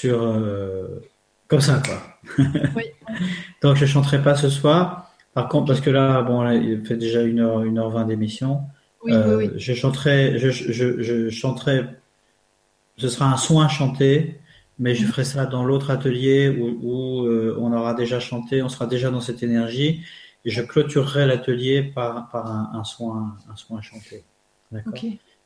euh, 0.06 0.14
euh, 0.14 0.88
sur 0.90 1.02
comme 1.48 1.62
ça 1.62 1.82
quoi. 1.86 2.46
Oui. 2.76 2.84
Donc 3.62 3.78
je 3.78 3.86
chanterai 3.86 4.22
pas 4.22 4.36
ce 4.36 4.50
soir. 4.50 5.12
Par 5.34 5.48
contre, 5.50 5.68
parce 5.68 5.82
que 5.82 5.90
là, 5.90 6.22
bon, 6.22 6.48
il 6.52 6.86
fait 6.86 6.96
déjà 6.96 7.24
une 7.24 7.40
heure, 7.40 7.64
une 7.64 7.80
heure 7.80 7.90
vingt 7.90 8.06
d'émission. 8.06 8.62
Oui, 9.04 9.14
oui, 9.14 9.50
je 9.58 9.74
chanterai, 9.74 10.38
je, 10.38 10.50
je, 10.50 11.02
je 11.02 11.30
chanterai. 11.30 11.86
Ce 12.98 13.10
sera 13.10 13.26
un 13.26 13.38
soin 13.38 13.68
chanté 13.68 14.40
mais 14.80 14.96
je 14.96 15.06
ferai 15.06 15.24
ça 15.24 15.46
dans 15.46 15.64
l'autre 15.64 15.92
atelier 15.92 16.50
où, 16.50 16.80
où 16.82 17.26
euh, 17.26 17.56
on 17.60 17.72
aura 17.74 17.94
déjà 17.94 18.20
chanté, 18.20 18.62
on 18.64 18.70
sera 18.70 18.88
déjà 18.88 19.12
dans 19.12 19.22
cette 19.22 19.44
énergie, 19.44 20.04
et 20.46 20.50
je 20.50 20.62
clôturerai 20.62 21.26
l'atelier 21.26 21.84
par, 21.84 22.30
par 22.30 22.52
un, 22.52 22.72
un, 22.74 22.84
soin, 22.84 23.38
un 23.50 23.56
soin 23.56 23.82
chanté. 23.82 24.24
D'accord? 24.72 24.94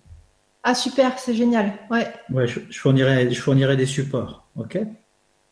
Ah 0.63 0.75
super, 0.75 1.19
c'est 1.19 1.35
génial. 1.35 1.75
Ouais. 1.91 2.11
Ouais, 2.31 2.47
je, 2.47 2.59
fournirai, 2.73 3.31
je 3.31 3.41
fournirai 3.41 3.77
des 3.77 3.87
supports. 3.87 4.49
Ok? 4.57 4.79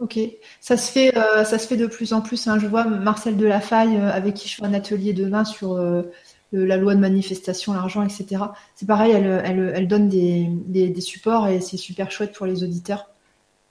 Ok, 0.03 0.19
ça 0.61 0.77
se 0.77 0.91
fait, 0.91 1.17
euh, 1.17 1.45
ça 1.45 1.59
se 1.59 1.69
fait 1.69 1.77
de 1.77 1.87
plus 1.87 2.13
en 2.13 2.23
plus. 2.23 2.49
Hein. 2.49 2.59
Je 2.59 2.67
vois 2.67 2.85
Marcel 2.85 3.37
Delafaille, 3.37 3.97
euh, 3.97 4.11
avec 4.11 4.35
qui 4.35 4.49
je 4.49 4.57
fais 4.57 4.65
un 4.65 4.75
atelier 4.75 5.13
demain 5.13 5.45
sur 5.45 5.75
euh, 5.75 6.03
la 6.51 6.77
loi 6.77 6.97
de 6.97 7.01
manifestation, 7.01 7.73
l'argent, 7.73 8.03
etc. 8.03 8.43
C'est 8.75 8.87
pareil, 8.87 9.13
elle, 9.13 9.87
donne 9.87 10.09
des, 10.09 11.01
supports 11.01 11.47
et 11.47 11.61
c'est 11.61 11.77
super 11.77 12.11
chouette 12.11 12.33
pour 12.33 12.47
les 12.47 12.65
auditeurs 12.65 13.12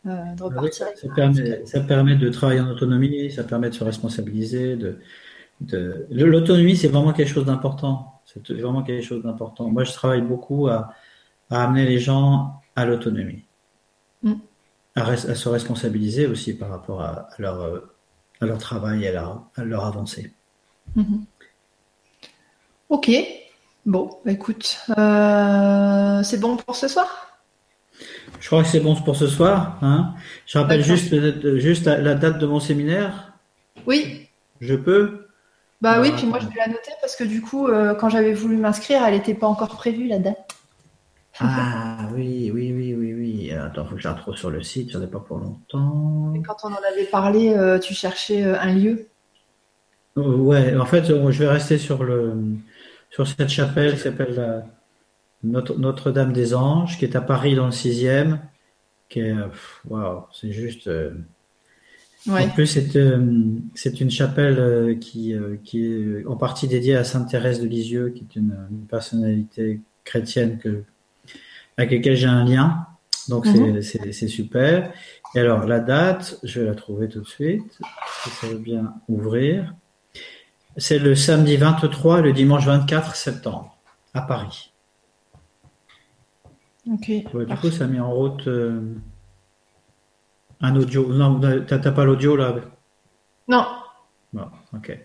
de 0.06 0.44
repartir. 0.44 0.88
ça, 1.66 1.80
permet, 1.82 2.16
de 2.16 2.30
travailler 2.30 2.62
en 2.62 2.70
autonomie, 2.70 3.32
ça 3.32 3.44
permet 3.44 3.70
de 3.70 3.76
se 3.76 3.84
responsabiliser. 3.84 4.76
De, 4.76 5.00
L'autonomie, 6.10 6.76
c'est 6.76 6.88
vraiment 6.88 7.14
quelque 7.14 7.32
chose 7.32 7.46
d'important. 7.46 8.22
C'est 8.26 8.52
vraiment 8.54 8.84
quelque 8.84 9.04
chose 9.04 9.24
d'important. 9.24 9.70
Moi, 9.70 9.84
je 9.84 9.92
travaille 9.92 10.22
beaucoup 10.22 10.68
à, 10.68 10.94
amener 11.50 11.86
les 11.86 12.00
gens 12.00 12.62
à 12.76 12.86
l'autonomie. 12.86 13.46
Mm 14.24 14.34
à, 14.96 15.16
se 15.16 15.50
responsabiliser 15.50 16.28
aussi 16.28 16.54
par 16.54 16.70
rapport 16.70 17.02
à, 17.02 17.30
leur, 17.38 17.62
euh, 17.62 17.94
à 18.40 18.46
leur 18.46 18.58
travail 18.58 19.04
et 19.04 19.10
à 19.10 19.64
leur, 19.64 19.86
avancée. 19.86 20.34
Mhm. 20.96 21.26
Ok, 22.90 23.10
bon, 23.86 24.10
bah, 24.26 24.32
écoute, 24.32 24.78
euh, 24.98 26.24
c'est 26.24 26.40
bon 26.40 26.58
pour 26.58 26.76
ce 26.76 26.88
soir? 26.88 27.31
Je 28.40 28.48
crois 28.48 28.64
que 28.64 28.70
c'est 28.70 28.80
bon 28.80 28.96
pour 28.96 29.16
ce 29.16 29.28
soir. 29.28 29.78
Hein 29.82 30.14
Je 30.48 30.58
rappelle 30.58 30.84
juste, 30.84 31.14
juste 31.58 31.86
la, 31.86 32.16
date 32.16 32.40
de 32.40 32.46
mon 32.46 32.60
séminaire. 32.60 33.34
Oui. 33.86 34.28
Je 34.60 34.76
peux? 34.76 35.28
Bah 35.82 36.00
oui, 36.00 36.12
puis 36.16 36.28
moi 36.28 36.40
je 36.40 36.46
vais 36.48 36.58
la 36.58 36.68
noter 36.68 36.92
parce 37.02 37.16
que 37.16 37.24
du 37.24 37.42
coup, 37.42 37.68
euh, 37.68 37.96
quand 37.96 38.10
j'avais 38.10 38.34
voulu 38.34 38.58
m'inscrire, 38.58 39.04
elle 39.04 39.16
n'était 39.16 39.34
pas 39.34 39.48
encore 39.48 39.76
prévue 39.76 40.08
la 40.08 40.20
date. 40.20 40.56
Ah 41.40 42.08
oui, 42.14 42.52
oui, 42.54 42.74
oui, 42.74 42.94
oui, 42.94 43.14
oui. 43.14 43.52
Attends, 43.52 43.86
faut 43.86 43.96
que 43.96 44.02
je 44.02 44.08
la 44.08 44.14
retrouve 44.14 44.36
sur 44.36 44.50
le 44.52 44.62
site, 44.62 44.92
j'en 44.92 45.02
ai 45.02 45.08
pas 45.08 45.20
pour 45.20 45.38
longtemps. 45.38 46.34
Et 46.36 46.42
quand 46.42 46.58
on 46.64 46.68
en 46.68 46.92
avait 46.92 47.06
parlé, 47.06 47.54
euh, 47.56 47.80
tu 47.80 47.94
cherchais 47.94 48.44
euh, 48.44 48.60
un 48.60 48.74
lieu? 48.74 49.08
Euh, 50.18 50.36
Ouais, 50.36 50.76
en 50.78 50.86
fait, 50.86 51.06
je 51.06 51.40
vais 51.40 51.48
rester 51.48 51.78
sur 51.78 52.04
le 52.04 52.34
sur 53.10 53.28
cette 53.28 53.50
chapelle 53.50 53.94
qui 53.94 54.00
s'appelle 54.00 54.36
Notre, 54.36 54.66
Notre-Dame 55.44 56.34
des 56.34 56.54
Anges, 56.54 56.98
qui 56.98 57.06
est 57.06 57.16
à 57.16 57.22
Paris 57.22 57.56
dans 57.56 57.66
le 57.66 57.72
6e, 57.72 58.40
qui 59.10 59.22
est 59.22 59.36
waouh, 59.90 60.24
c'est 60.32 60.52
juste. 60.52 60.90
En 62.30 62.50
plus, 62.50 62.68
c'est 62.68 62.88
c'est 63.74 64.02
une 64.02 64.12
chapelle 64.12 65.00
qui 65.00 65.34
qui 65.64 65.86
est 65.86 66.26
en 66.26 66.36
partie 66.36 66.68
dédiée 66.68 66.96
à 66.96 67.04
Sainte 67.04 67.30
Thérèse 67.30 67.62
de 67.62 67.68
Lisieux, 67.68 68.10
qui 68.10 68.24
est 68.30 68.36
une, 68.36 68.56
une 68.70 68.86
personnalité 68.86 69.82
chrétienne 70.04 70.60
que 70.60 70.84
avec 71.78 71.92
lesquels 71.92 72.16
j'ai 72.16 72.28
un 72.28 72.46
lien. 72.46 72.86
Donc 73.30 73.46
mhm. 73.46 73.82
c'est 73.82 74.28
super. 74.28 74.92
Et 75.36 75.40
alors 75.40 75.66
la 75.66 75.80
date, 75.80 76.40
je 76.44 76.62
vais 76.62 76.68
la 76.68 76.76
trouver 76.76 77.08
tout 77.08 77.22
de 77.22 77.28
suite, 77.28 77.80
si 78.24 78.30
ça 78.30 78.48
veut 78.48 78.58
bien 78.58 78.94
ouvrir. 79.08 79.74
C'est 80.78 81.00
le 81.00 81.16
samedi 81.16 81.58
23 81.58 82.20
et 82.20 82.22
le 82.22 82.34
dimanche 82.34 82.66
24 82.66 83.16
septembre 83.16 83.78
à 84.14 84.22
Paris. 84.22 84.71
Ok. 86.90 87.08
du 87.08 87.56
coup, 87.56 87.70
ça 87.70 87.88
met 87.88 88.00
en 88.00 88.12
route 88.12 88.48
euh, 88.48 88.96
un 90.62 90.76
audio. 90.76 91.14
Non, 91.14 91.40
t'as 91.40 91.92
pas 91.92 92.06
l'audio 92.06 92.36
là? 92.36 92.56
Non. 93.48 93.66
Bon, 94.34 94.48
ok. 94.74 94.98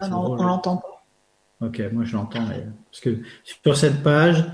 Ah 0.00 0.08
non, 0.08 0.32
on 0.32 0.44
l'entend 0.44 0.76
pas. 0.78 0.94
Ok, 1.60 1.80
moi 1.92 2.04
je 2.04 2.14
l'entends, 2.16 2.44
parce 2.90 3.00
que 3.00 3.20
sur 3.44 3.76
cette 3.76 4.02
page, 4.02 4.44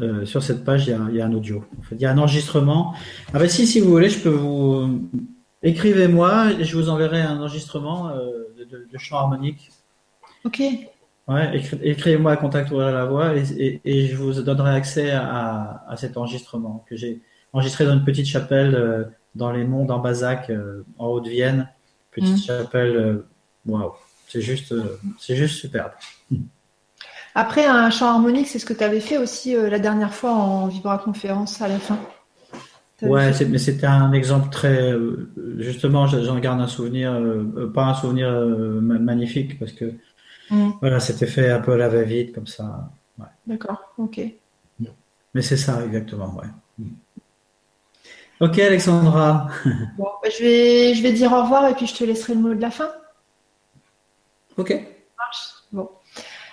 euh, 0.00 0.24
sur 0.26 0.42
cette 0.42 0.64
page, 0.64 0.86
il 0.86 1.14
y, 1.14 1.20
a, 1.20 1.26
un 1.26 1.32
audio. 1.32 1.64
En 1.78 1.82
fait, 1.82 1.94
il 1.94 2.00
y 2.00 2.06
a 2.06 2.10
un 2.10 2.18
enregistrement. 2.18 2.94
Ah 3.32 3.38
bah 3.38 3.48
si, 3.48 3.66
si 3.66 3.80
vous 3.80 3.90
voulez, 3.90 4.10
je 4.10 4.20
peux 4.20 4.28
vous 4.28 5.08
écrivez-moi 5.62 6.52
et 6.52 6.64
je 6.64 6.76
vous 6.76 6.88
enverrai 6.88 7.20
un 7.20 7.38
enregistrement 7.38 8.08
euh, 8.08 8.48
de, 8.58 8.98
chant 8.98 9.18
harmonique. 9.18 9.70
Ok. 10.44 10.62
Ouais, 11.28 11.62
écrivez-moi 11.82 12.32
à 12.32 12.36
Contact 12.36 12.70
Ouvrir 12.72 12.90
la 12.90 13.04
Voix 13.04 13.34
et, 13.36 14.06
je 14.08 14.16
vous 14.16 14.42
donnerai 14.42 14.74
accès 14.74 15.12
à, 15.12 15.94
cet 15.96 16.16
enregistrement 16.16 16.84
que 16.88 16.96
j'ai 16.96 17.22
enregistré 17.52 17.84
dans 17.84 17.92
une 17.92 18.04
petite 18.04 18.26
chapelle 18.26 18.74
euh, 18.74 19.04
dans 19.34 19.52
les 19.52 19.64
monts 19.64 19.84
d'Ambazac 19.84 20.50
en 20.98 21.06
Haute-Vienne. 21.06 21.68
Petite 22.10 22.34
mm. 22.34 22.42
chapelle, 22.42 23.22
waouh, 23.66 23.92
c'est 24.28 24.40
juste, 24.40 24.74
c'est 25.18 25.36
juste 25.36 25.60
superbe. 25.60 25.92
Après, 27.34 27.64
un 27.64 27.88
chant 27.90 28.08
harmonique, 28.08 28.48
c'est 28.48 28.58
ce 28.58 28.66
que 28.66 28.74
tu 28.74 28.84
avais 28.84 29.00
fait 29.00 29.16
aussi 29.16 29.56
euh, 29.56 29.70
la 29.70 29.78
dernière 29.78 30.12
fois 30.12 30.32
en 30.32 30.66
vibra-conférence 30.66 31.62
à 31.62 31.68
la 31.68 31.78
fin. 31.78 31.98
Ouais, 33.00 33.32
mais 33.48 33.58
c'était 33.58 33.86
un 33.86 34.12
exemple 34.12 34.50
très. 34.50 34.94
Justement, 35.58 36.06
j'en 36.06 36.38
garde 36.38 36.60
un 36.60 36.68
souvenir, 36.68 37.20
pas 37.74 37.86
un 37.86 37.94
souvenir 37.94 38.30
magnifique, 38.30 39.58
parce 39.58 39.72
que 39.72 39.92
mm. 40.52 40.72
voilà, 40.80 41.00
c'était 41.00 41.26
fait 41.26 41.50
un 41.50 41.60
peu 41.60 41.72
à 41.72 41.76
la 41.76 41.88
va-vite, 41.88 42.34
comme 42.34 42.46
ça. 42.46 42.90
D'accord, 43.46 43.94
ok. 43.98 44.20
Mais 45.34 45.42
c'est 45.42 45.56
ça, 45.56 45.84
exactement, 45.84 46.34
ouais. 46.36 46.46
Mm. 46.78 46.90
Ok, 48.40 48.58
Alexandra. 48.58 49.48
Bon, 49.96 50.08
bah, 50.22 50.28
je, 50.36 50.42
vais, 50.42 50.94
je 50.94 51.02
vais 51.02 51.12
dire 51.12 51.32
au 51.32 51.42
revoir 51.42 51.68
et 51.68 51.74
puis 51.74 51.86
je 51.86 51.94
te 51.94 52.04
laisserai 52.04 52.34
le 52.34 52.40
mot 52.40 52.54
de 52.54 52.60
la 52.60 52.70
fin. 52.70 52.90
Ok. 54.56 54.74
Bon. 55.72 55.88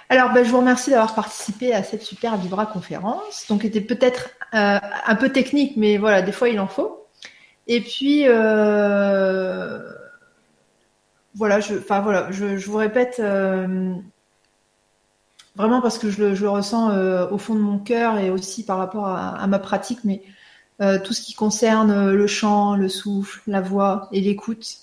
Alors, 0.07 0.31
bah, 0.31 0.43
je 0.43 0.49
vous 0.49 0.59
remercie 0.59 0.89
d'avoir 0.89 1.13
participé 1.13 1.73
à 1.73 1.83
cette 1.83 2.03
super 2.03 2.37
Vibra 2.37 2.65
conférence. 2.65 3.45
Donc, 3.49 3.65
était 3.65 3.81
peut-être 3.81 4.29
euh, 4.53 4.79
un 5.05 5.15
peu 5.15 5.29
technique, 5.29 5.77
mais 5.77 5.97
voilà, 5.97 6.21
des 6.21 6.31
fois 6.31 6.49
il 6.49 6.59
en 6.59 6.67
faut. 6.67 7.07
Et 7.67 7.81
puis, 7.81 8.23
euh, 8.27 9.79
voilà, 11.39 11.59
je, 11.59 12.69
vous 12.69 12.77
répète 12.77 13.19
euh, 13.19 13.95
vraiment 15.55 15.81
parce 15.81 15.97
que 15.97 16.11
je 16.11 16.23
le, 16.23 16.49
ressens 16.49 16.91
au 17.31 17.37
fond 17.39 17.55
de 17.55 17.59
mon 17.59 17.79
cœur 17.79 18.19
et 18.19 18.29
aussi 18.29 18.63
par 18.63 18.77
rapport 18.77 19.07
à 19.07 19.47
ma 19.47 19.57
pratique, 19.57 20.03
mais 20.03 20.21
euh, 20.81 20.97
tout 20.97 21.13
ce 21.13 21.21
qui 21.21 21.33
concerne 21.33 21.91
euh, 21.91 22.13
le 22.13 22.25
chant, 22.25 22.75
le 22.75 22.87
souffle, 22.87 23.41
la 23.47 23.59
voix 23.59 24.07
et 24.13 24.21
l'écoute. 24.21 24.77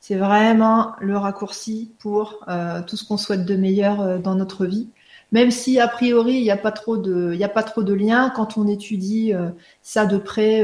C'est 0.00 0.16
vraiment 0.16 0.92
le 1.00 1.16
raccourci 1.18 1.92
pour 1.98 2.42
euh, 2.48 2.80
tout 2.86 2.96
ce 2.96 3.04
qu'on 3.04 3.18
souhaite 3.18 3.44
de 3.44 3.54
meilleur 3.54 4.18
dans 4.18 4.34
notre 4.34 4.64
vie. 4.64 4.88
Même 5.30 5.50
si 5.50 5.78
a 5.78 5.88
priori 5.88 6.34
il 6.34 6.42
n'y 6.42 6.50
a 6.50 6.56
pas 6.56 6.72
trop 6.72 6.96
de, 6.96 7.36
trop 7.66 7.82
de 7.82 7.94
liens 7.94 8.30
quand 8.34 8.56
on 8.58 8.66
étudie 8.66 9.32
ça 9.80 10.04
de 10.04 10.18
près, 10.18 10.62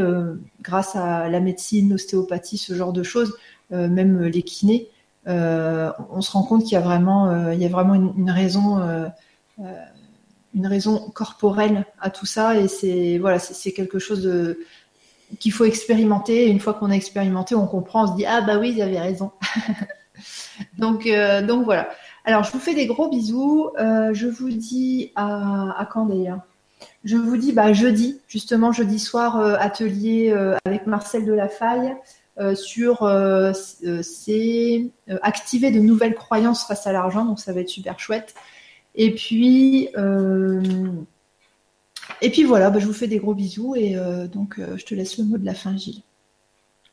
grâce 0.60 0.94
à 0.94 1.28
la 1.30 1.40
médecine, 1.40 1.88
l'ostéopathie, 1.88 2.58
ce 2.58 2.74
genre 2.74 2.92
de 2.92 3.02
choses, 3.02 3.34
même 3.70 4.24
les 4.24 4.42
kinés, 4.42 4.90
on 5.26 6.20
se 6.20 6.30
rend 6.32 6.42
compte 6.42 6.62
qu'il 6.62 6.72
y 6.72 6.76
a 6.76 6.80
vraiment, 6.80 7.30
une, 7.30 8.30
raison 10.66 11.10
corporelle 11.14 11.84
à 12.00 12.10
tout 12.10 12.26
ça 12.26 12.56
et 12.56 12.68
c'est 12.68 13.18
voilà 13.18 13.38
c'est 13.38 13.72
quelque 13.72 13.98
chose 13.98 14.56
qu'il 15.38 15.52
faut 15.52 15.64
expérimenter. 15.64 16.48
Une 16.48 16.60
fois 16.60 16.74
qu'on 16.74 16.90
a 16.90 16.94
expérimenté, 16.94 17.54
on 17.54 17.66
comprend, 17.66 18.04
on 18.04 18.06
se 18.08 18.16
dit 18.16 18.26
ah 18.26 18.40
bah 18.40 18.58
oui, 18.58 18.72
ils 18.76 18.82
avaient 18.82 19.00
raison. 19.00 19.32
donc 20.78 21.06
euh, 21.06 21.42
donc 21.42 21.64
voilà. 21.64 21.88
Alors 22.24 22.44
je 22.44 22.52
vous 22.52 22.58
fais 22.58 22.74
des 22.74 22.86
gros 22.86 23.08
bisous. 23.08 23.70
Euh, 23.78 24.12
je 24.14 24.26
vous 24.26 24.50
dis 24.50 25.12
à, 25.16 25.74
à 25.78 25.86
quand 25.86 26.06
d'ailleurs? 26.06 26.40
Je 27.04 27.16
vous 27.16 27.36
dis 27.36 27.52
bah 27.52 27.72
jeudi 27.72 28.20
justement 28.28 28.72
jeudi 28.72 28.98
soir 28.98 29.38
euh, 29.38 29.56
atelier 29.58 30.34
avec 30.64 30.86
Marcel 30.86 31.24
Delafaille 31.24 31.96
sur 32.54 32.98
c'est 34.02 34.90
activer 35.22 35.70
de 35.70 35.80
nouvelles 35.80 36.14
croyances 36.14 36.66
face 36.66 36.86
à 36.86 36.92
l'argent. 36.92 37.24
Donc 37.24 37.40
ça 37.40 37.52
va 37.52 37.60
être 37.60 37.68
super 37.68 37.98
chouette. 37.98 38.34
Et 38.94 39.14
puis 39.14 39.88
et 42.20 42.30
puis 42.30 42.44
voilà, 42.44 42.70
bah, 42.70 42.78
je 42.78 42.86
vous 42.86 42.92
fais 42.92 43.06
des 43.06 43.18
gros 43.18 43.34
bisous 43.34 43.74
et 43.76 43.96
euh, 43.96 44.26
donc 44.26 44.58
euh, 44.58 44.76
je 44.76 44.84
te 44.84 44.94
laisse 44.94 45.18
le 45.18 45.24
mot 45.24 45.38
de 45.38 45.44
la 45.44 45.54
fin, 45.54 45.76
Gilles. 45.76 46.02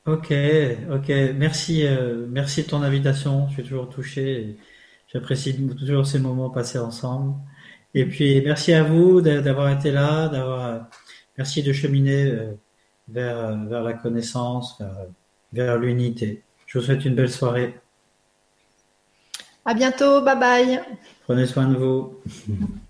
Ok, 0.06 0.32
ok, 0.92 1.10
merci, 1.36 1.86
euh, 1.86 2.28
merci 2.30 2.64
de 2.64 2.68
ton 2.68 2.84
invitation. 2.84 3.48
Je 3.50 3.54
suis 3.56 3.64
toujours 3.64 3.90
touché. 3.90 4.58
J'apprécie 5.12 5.56
toujours 5.80 6.06
ces 6.06 6.20
moments 6.20 6.50
passés 6.50 6.78
ensemble. 6.78 7.36
Et 7.96 8.06
puis 8.06 8.42
merci 8.42 8.74
à 8.74 8.84
vous 8.84 9.22
d'avoir 9.22 9.70
été 9.70 9.92
là, 9.92 10.28
d'avoir, 10.28 10.88
merci 11.38 11.64
de 11.64 11.74
cheminer 11.74 12.32
vers 13.08 13.58
vers 13.68 13.84
la 13.84 13.94
connaissance, 13.94 14.78
vers, 14.80 15.08
vers 15.56 15.78
l'unité. 15.78 16.44
Je 16.68 16.78
vous 16.78 16.86
souhaite 16.86 17.06
une 17.06 17.16
belle 17.16 17.32
soirée. 17.32 17.80
À 19.64 19.74
bientôt, 19.74 20.22
bye 20.22 20.38
bye. 20.38 20.82
Prenez 21.24 21.46
soin 21.46 21.68
de 21.68 21.76
vous. 21.76 22.22